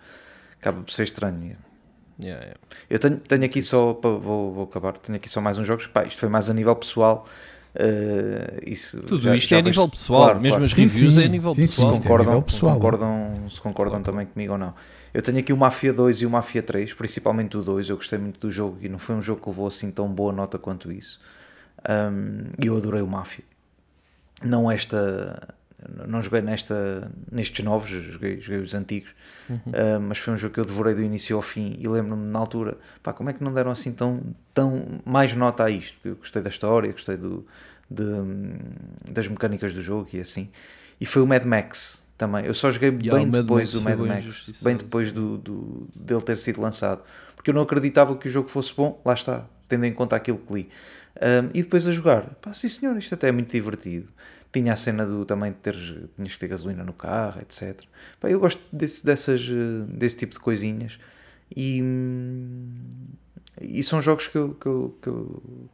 [0.61, 1.57] acaba por ser estranho.
[2.19, 2.61] Yeah, yeah.
[2.89, 6.05] Eu tenho, tenho aqui só, vou, vou acabar, tenho aqui só mais uns jogos, pá,
[6.05, 7.27] isto foi mais a nível pessoal.
[7.75, 10.65] eh, isso Tudo já- isto já é a nível pessoal, claro, mesmo claro.
[10.65, 11.93] as Sim, reviews sim, é a nível sim, sim, pessoal.
[11.93, 14.75] isto é concordam, nível pessoal, se concordam, se concordam também comigo ou não.
[15.13, 17.91] Eu tenho aqui o Mafia 2 e o Mafia 3, principalmente o 2.
[17.91, 20.33] Eu gostei muito do jogo e não foi um jogo que levou assim tão boa
[20.33, 21.21] nota quanto isso.
[21.89, 23.45] Um, eu adorei o Mafia.
[24.43, 25.55] Não esta.
[26.09, 29.15] Não joguei nesta, nestes novos, joguei, joguei os antigos,
[29.49, 32.39] Uh, mas foi um jogo que eu devorei do início ao fim e lembro-me na
[32.39, 34.21] altura, pá, como é que não deram assim tão,
[34.53, 35.95] tão mais nota a isto?
[35.95, 37.47] Porque eu gostei da história, gostei do,
[37.89, 38.05] de,
[39.11, 40.51] das mecânicas do jogo e assim.
[41.01, 42.45] E foi o Mad Max também.
[42.45, 46.37] Eu só joguei Yeah, bem depois do Mad Max, bem depois do, do, dele ter
[46.39, 47.03] sido lançado,
[47.37, 49.01] porque eu não acreditava que o jogo fosse bom.
[49.05, 50.69] Lá está, tendo em conta aquilo que li.
[51.23, 54.09] Um, e depois a jogar, pá, sim senhor, isto até é muito divertido.
[54.53, 57.89] Tinha a cena do também de teres, tinhas que ter gasolina no carro, etc.
[58.21, 60.99] Pá, eu gosto desse, dessas, eh, desse tipo de coisinhas
[61.55, 61.83] e,
[63.61, 65.69] e são jogos que eu, que eu, que eu-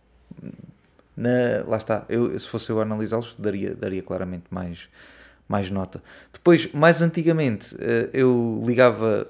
[1.16, 4.88] na, lá está, eu, se fosse eu analisá-los, daria, daria claramente mais,
[5.48, 6.02] mais nota.
[6.32, 9.28] Depois, mais antigamente, eh, eu ligava,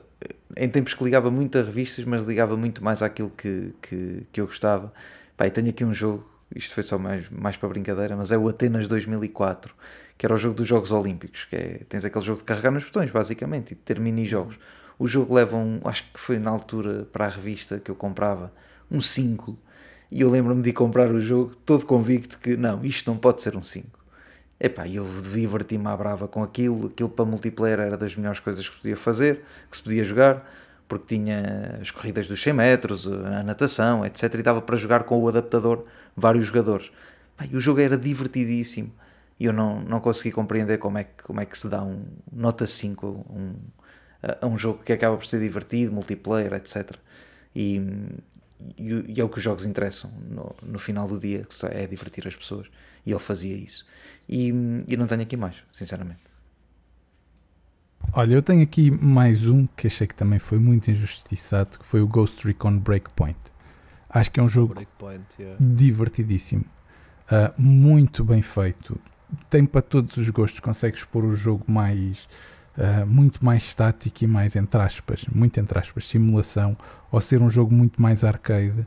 [0.56, 4.40] em tempos que ligava muito a revistas, mas ligava muito mais àquilo que, que, que
[4.40, 4.92] eu gostava.
[5.36, 8.48] Pá, tenho aqui um jogo, isto foi só mais, mais para brincadeira, mas é o
[8.48, 9.74] Atenas 2004,
[10.16, 12.84] que era o jogo dos Jogos Olímpicos, que é, tens aquele jogo de carregar nos
[12.84, 14.58] botões, basicamente, e ter mini-jogos.
[14.98, 18.52] O jogo leva um, acho que foi na altura para a revista que eu comprava,
[18.90, 19.56] um 5,
[20.10, 23.56] e eu lembro-me de comprar o jogo todo convicto que não, isto não pode ser
[23.56, 23.98] um 5.
[24.60, 28.76] Epá, eu diverti-me à brava com aquilo, aquilo para multiplayer era das melhores coisas que
[28.76, 30.48] podia fazer, que se podia jogar,
[30.88, 34.34] porque tinha as corridas dos 100 metros, a natação, etc.
[34.34, 35.84] E dava para jogar com o adaptador
[36.16, 36.92] vários jogadores.
[37.50, 38.92] E o jogo era divertidíssimo.
[39.40, 42.04] E eu não, não consegui compreender como é, que, como é que se dá um
[42.30, 43.54] nota 5 um,
[44.40, 46.92] a, um jogo que acaba por ser divertido, multiplayer, etc.
[47.54, 47.80] E,
[48.78, 51.86] e, e é o que os jogos interessam no, no final do dia, que é
[51.86, 52.68] divertir as pessoas.
[53.04, 53.86] E ele fazia isso.
[54.28, 54.48] E,
[54.86, 56.31] e não tenho aqui mais, sinceramente.
[58.14, 62.00] Olha, eu tenho aqui mais um que achei que também foi muito injustiçado, que foi
[62.00, 63.38] o Ghost Recon Breakpoint.
[64.08, 64.74] Acho que é um jogo
[65.38, 65.58] yeah.
[65.58, 66.64] divertidíssimo,
[67.30, 69.00] uh, muito bem feito.
[69.48, 72.28] Tem para todos os gostos, consegues pôr o jogo mais
[72.76, 76.76] uh, muito mais estático e mais entre aspas, muito entre aspas, simulação,
[77.10, 78.86] ou ser um jogo muito mais arcade.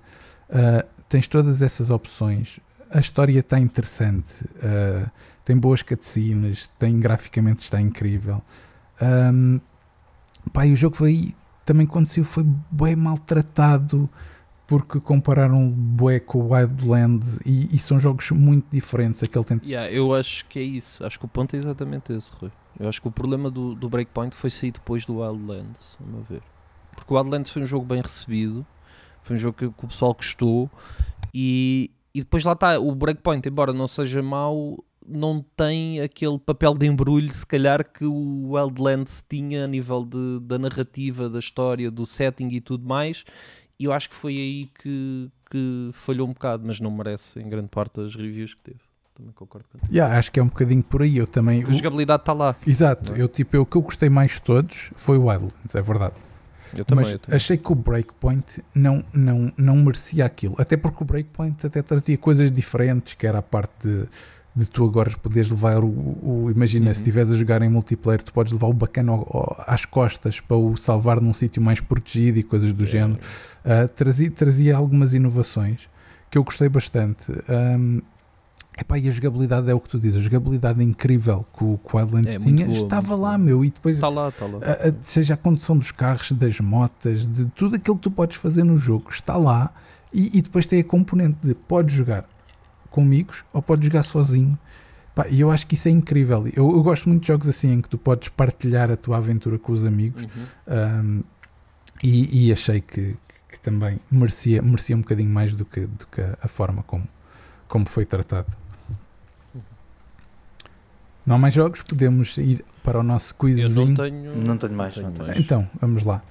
[0.49, 2.59] Uh, tens todas essas opções.
[2.91, 4.31] A história está interessante,
[5.43, 8.41] tem boas cutscenes, tem graficamente está incrível.
[9.01, 9.59] Um,
[10.53, 11.33] pá, e o jogo foi
[11.65, 14.09] também saiu foi bem maltratado
[14.67, 19.21] porque compararam bué com o Wildlands e, e, são jogos muito diferentes.
[19.21, 19.61] Aquele tem...
[19.63, 21.05] yeah, eu acho que é isso.
[21.05, 22.51] Acho que o ponto é exatamente esse, Rui.
[22.79, 26.23] Eu acho que o problema do, do Breakpoint foi sair depois do Wildlands, a meu
[26.23, 26.41] ver.
[26.95, 28.65] Porque o Wildlands foi um jogo bem recebido,
[29.21, 30.69] foi um jogo que, que o pessoal gostou
[31.33, 36.73] e, e depois lá está, o Breakpoint, embora não seja mau, não tem aquele papel
[36.73, 41.91] de embrulho, se calhar, que o Wildlands tinha a nível de, da narrativa, da história,
[41.91, 43.23] do setting e tudo mais.
[43.79, 47.49] E eu acho que foi aí que, que falhou um bocado, mas não merece em
[47.49, 48.79] grande parte as reviews que teve.
[49.13, 51.17] Também concordo com yeah, Acho que é um bocadinho por aí.
[51.17, 51.63] Eu também.
[51.63, 52.55] A jogabilidade está lá.
[52.67, 53.13] Exato.
[53.13, 53.21] É?
[53.21, 56.15] Eu, tipo, eu, o que eu gostei mais de todos foi o Wildlands, é verdade.
[56.75, 57.35] Eu também, Mas eu também.
[57.35, 60.55] achei que o Breakpoint não, não, não merecia aquilo.
[60.57, 64.07] Até porque o Breakpoint até trazia coisas diferentes, que era a parte de
[64.55, 66.93] de tu agora poderes levar o, o imagina, uhum.
[66.93, 70.39] se estiveres a jogar em multiplayer, tu podes levar o bacana ao, ao, às costas
[70.39, 72.87] para o salvar num sítio mais protegido e coisas do é.
[72.87, 73.19] género.
[73.65, 75.89] Uh, trazia, trazia algumas inovações
[76.31, 77.31] que eu gostei bastante.
[77.49, 78.01] Um,
[78.79, 82.35] epá, e a jogabilidade é o que tu dizes, a jogabilidade incrível que o Wildlands
[82.35, 84.59] é, tinha, boa, estava lá, meu, e depois está lá, está lá.
[84.59, 88.37] A, a, seja a condução dos carros, das motas, de tudo aquilo que tu podes
[88.37, 89.73] fazer no jogo, está lá,
[90.13, 92.25] e, e depois tem a componente de podes jogar
[92.95, 94.57] com amigos ou podes jogar sozinho.
[95.29, 96.47] E eu acho que isso é incrível.
[96.47, 99.59] Eu, eu, gosto muito de jogos assim em que tu podes partilhar a tua aventura
[99.59, 100.29] com os amigos uhum.
[100.67, 101.23] um,
[102.01, 103.15] e, e, achei que,
[103.49, 107.07] que, também merecia, merecia um bocadinho mais do que, do que a, a forma como,
[107.67, 108.51] como foi tratado.
[109.53, 109.61] Uhum.
[111.25, 111.81] Não há mais jogos?
[111.81, 113.67] Podemos ir para o nosso quizzinho.
[113.67, 114.97] Eu não tenho, não tenho mais.
[114.97, 115.39] Não tenho mais.
[115.39, 116.21] Então, vamos lá.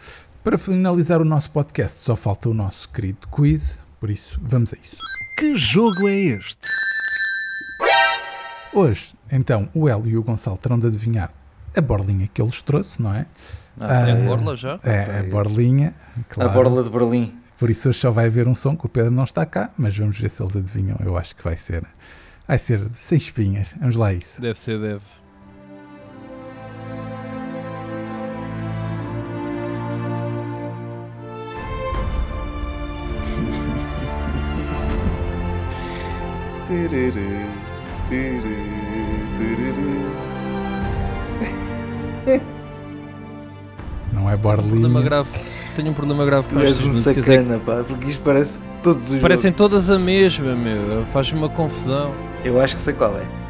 [0.42, 4.76] Para finalizar o nosso podcast, só falta o nosso querido quiz, por isso vamos a
[4.76, 4.96] isso.
[5.36, 6.68] Que jogo é este?
[8.72, 11.32] Hoje, então, o Hélio e o Gonçalo terão de adivinhar
[11.76, 13.26] a borlinha que eu lhes trouxe, não é?
[13.80, 14.78] Ah, é a borla já?
[14.84, 15.92] É, a borlinha.
[16.28, 16.50] Claro.
[16.50, 17.36] A borla de Berlim.
[17.58, 19.96] Por isso hoje só vai haver um som, que o Pedro não está cá, mas
[19.96, 20.96] vamos ver se eles adivinham.
[21.04, 21.84] Eu acho que vai ser.
[22.46, 23.74] Vai ser sem espinhas.
[23.80, 24.40] Vamos lá a isso.
[24.40, 25.02] Deve ser, deve.
[44.12, 45.00] Não é borlinha.
[45.02, 45.28] grave.
[45.76, 49.20] Tenho um problema grave com Tu és um sacana, pá, porque isto parece todos os
[49.20, 49.58] Parecem jogos.
[49.58, 51.04] todas a mesma, meu.
[51.12, 52.14] Faz uma confusão.
[52.44, 53.43] Eu acho que sei qual é.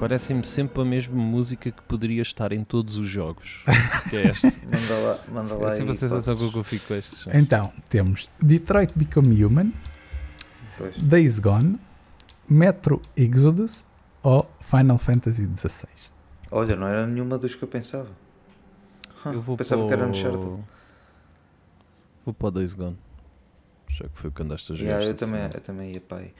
[0.00, 3.62] Parecem-me sempre a mesma música que poderia estar em todos os jogos.
[4.08, 4.48] Que é esta.
[4.64, 5.72] Manda lá, manda lá.
[5.74, 6.52] é sempre a sensação podes.
[6.52, 7.26] que eu fico com estes.
[7.34, 9.72] Então, temos Detroit Become Human,
[10.78, 10.96] Pois.
[10.96, 11.78] Days Gone,
[12.48, 13.84] Metro Exodus
[14.22, 15.86] ou Final Fantasy XVI.
[16.50, 18.08] Olha, não era nenhuma dos que eu pensava.
[19.26, 20.64] Eu vou pensava para que era o- Uncharted.
[22.24, 22.98] Vou para o Days Gone.
[23.90, 24.90] Já que foi o que andaste a jogar.
[24.92, 25.54] Yeah, eu, também, semana.
[25.54, 26.32] eu também ia para aí.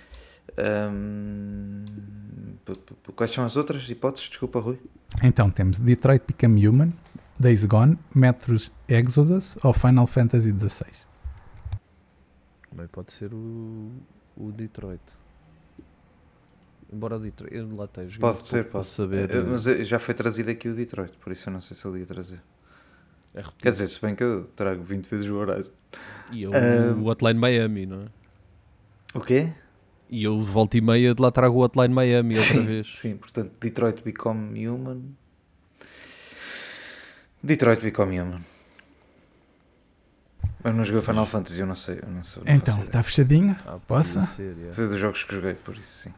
[2.64, 4.28] P- quais são as outras hipóteses?
[4.28, 4.78] Desculpa, Rui.
[5.22, 6.93] Então temos Detroit Become Human,
[7.39, 8.56] Days Gone, Metro
[8.89, 10.86] Exodus ou Final Fantasy XVI.
[12.70, 13.90] Também pode ser o,
[14.36, 15.01] o Detroit.
[16.93, 17.55] Embora o Detroit.
[17.55, 19.44] Eu lá tenho Pode ser, pouco pode saber.
[19.44, 22.01] Mas eh, já foi trazido aqui o Detroit, por isso eu não sei se ele
[22.01, 22.40] ia trazer.
[23.35, 23.43] é.
[23.59, 25.70] Quer dizer, se bem que eu trago 20 vezes o Horizon.
[26.32, 28.06] E eu Ah, o Hotline Miami, não é?
[29.14, 29.52] O quê?
[30.11, 32.87] E eu de volta e meia de lá trago o Hotline Miami outra sim, vez.
[32.97, 35.03] Sim, portanto, Detroit Become Human.
[37.43, 38.41] Detroit Become Human.
[40.62, 42.01] Eu não joguei Final Fantasy, eu não sei.
[42.03, 43.57] Eu não sou, não Então, está fechadinho?
[43.66, 44.20] Ah, Posso?
[44.20, 44.73] ser, yeah.
[44.73, 46.15] Foi dos jogos que joguei, por isso sim.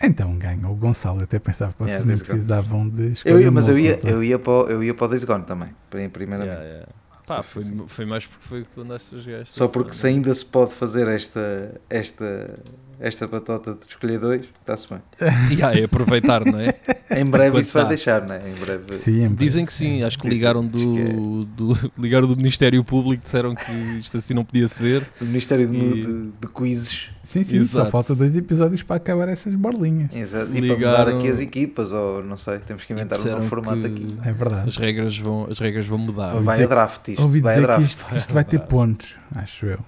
[0.00, 1.20] Então ganha o Gonçalo.
[1.20, 3.98] Eu até pensava que vocês Yeah, nem precisavam de escolher Eu ia, mas eu ia,
[4.04, 6.54] eu ia, para, o- eu ia para o Days Gone também, em primeiramente.
[6.54, 6.92] Yeah, yeah.
[7.26, 9.46] Pá, foi, foi mais porque foi que tu andaste a jogar.
[9.48, 12.54] Só porque se ainda se pode fazer esta, esta,
[13.00, 15.02] esta batota de escolher dois, está-se bem.
[15.50, 16.74] Yeah, é aproveitar, não é?
[17.18, 18.38] Em breve Enquanto isso vai deixar, não é?
[18.48, 18.98] Em breve.
[18.98, 23.22] Sim, em Dizem que sim, acho que ligaram que do, do, ligaram do Ministério Público,
[23.22, 23.70] disseram que
[24.00, 25.02] isto assim não podia ser.
[25.20, 27.10] O Ministério de, E- de, de Quizzes.
[27.26, 27.90] Sim, sim, só Exato.
[27.90, 30.14] falta dois episódios para acabar essas borlinhas.
[30.14, 30.46] Exato.
[30.52, 33.48] E para Ligaram- mudar aqui as equipas, ou não sei, temos que inventar um novo
[33.48, 34.16] formato que aqui.
[34.24, 34.68] É verdade.
[34.68, 36.34] As regras vão, as regras vão mudar.
[36.40, 37.22] Vai dizer- a draft isto.
[37.22, 37.90] Ouvi vai a dizer que draft.
[37.90, 39.78] isto, que isto vai ter pontos, acho eu.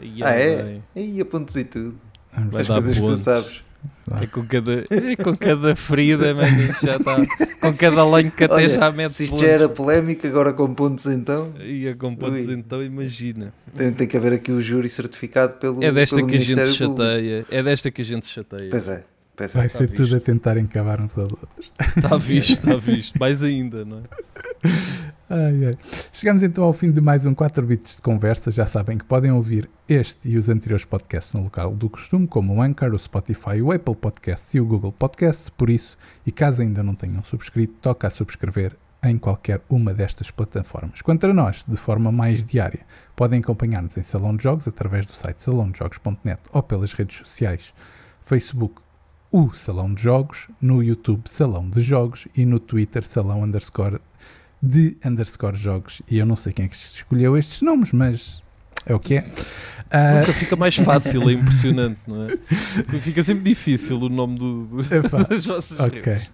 [0.00, 0.80] E Ah, é?
[0.96, 1.94] Aí a pontos e tudo.
[2.32, 3.62] As coisas que tu sabes.
[4.22, 7.16] É com cada, é com cada ferida, mano, já está.
[7.60, 9.46] Com cada lenho que até Olha, já mete Se isto pontos.
[9.46, 12.52] já era polémica, agora com pontos então, Ia com pontos, Ui.
[12.54, 13.52] então imagina.
[13.76, 16.54] tem, tem que haver aqui o júri certificado pelo É desta pelo que a gente
[16.56, 17.02] Ministério Público.
[17.10, 17.46] chateia.
[17.50, 18.70] É desta que a gente se chateia.
[18.70, 19.04] Pois é,
[19.38, 19.58] pois é.
[19.58, 20.16] Vai tá ser tudo visto.
[20.16, 21.72] a tentar encavar uns aos outros.
[21.96, 23.18] Está visto, está visto.
[23.18, 24.02] Mais ainda, não é?
[25.30, 25.74] Ai, ai.
[26.10, 28.50] Chegamos então ao fim de mais um 4 bits de conversa.
[28.50, 32.54] Já sabem que podem ouvir este e os anteriores podcasts no local do costume, como
[32.54, 35.50] o Anchor, o Spotify, o Apple Podcasts e o Google Podcasts.
[35.50, 40.30] Por isso, e caso ainda não tenham subscrito, toca a subscrever em qualquer uma destas
[40.30, 41.02] plataformas.
[41.02, 45.12] Quanto a nós, de forma mais diária, podem acompanhar-nos em Salão de Jogos através do
[45.12, 47.74] site salãodejogos.net ou pelas redes sociais
[48.22, 48.80] Facebook,
[49.30, 53.98] o Salão de Jogos, no YouTube Salão de Jogos e no Twitter Salão underscore
[54.62, 56.02] de underscore jogos.
[56.10, 58.42] E eu não sei quem é que escolheu estes nomes, mas
[58.86, 59.30] é o que é.
[59.90, 62.36] Ah, Nunca fica mais fácil, é impressionante, não é?
[63.00, 64.82] Fica sempre difícil o nome do, do-
[65.28, 66.00] das vossas ok.
[66.00, 66.30] redes.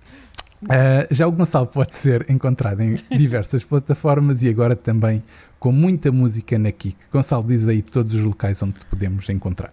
[0.69, 5.23] Ah, já o Gonçalo pode ser encontrado em diversas plataformas e agora também
[5.59, 6.97] com muita música na Kik.
[7.13, 9.73] Gonçalo, diz aí todos os locais onde te podemos encontrar.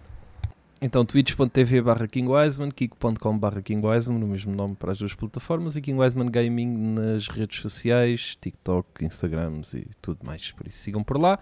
[0.84, 5.14] Então, twitch.tv barra King Wiseman, kiko.com barra King Wiseman, no mesmo nome para as duas
[5.14, 10.50] plataformas, e King Wiseman Gaming nas redes sociais, TikTok, Instagrams e tudo mais.
[10.50, 11.38] Por isso, sigam por lá.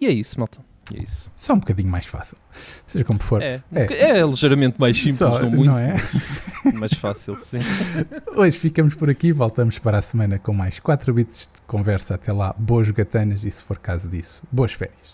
[0.00, 0.58] E é isso, malta.
[0.94, 1.32] É isso.
[1.36, 2.36] Só um bocadinho mais fácil.
[2.52, 3.42] Seja como for.
[3.42, 4.18] É, É.
[4.18, 5.96] é ligeiramente mais simples, Só, não muito, não é?
[6.74, 7.58] mais fácil, sim.
[8.36, 12.14] Hoje ficamos por aqui, voltamos para a semana com mais 4 bits de conversa.
[12.14, 15.13] Até lá, boas gatanas e, se for caso disso, boas férias.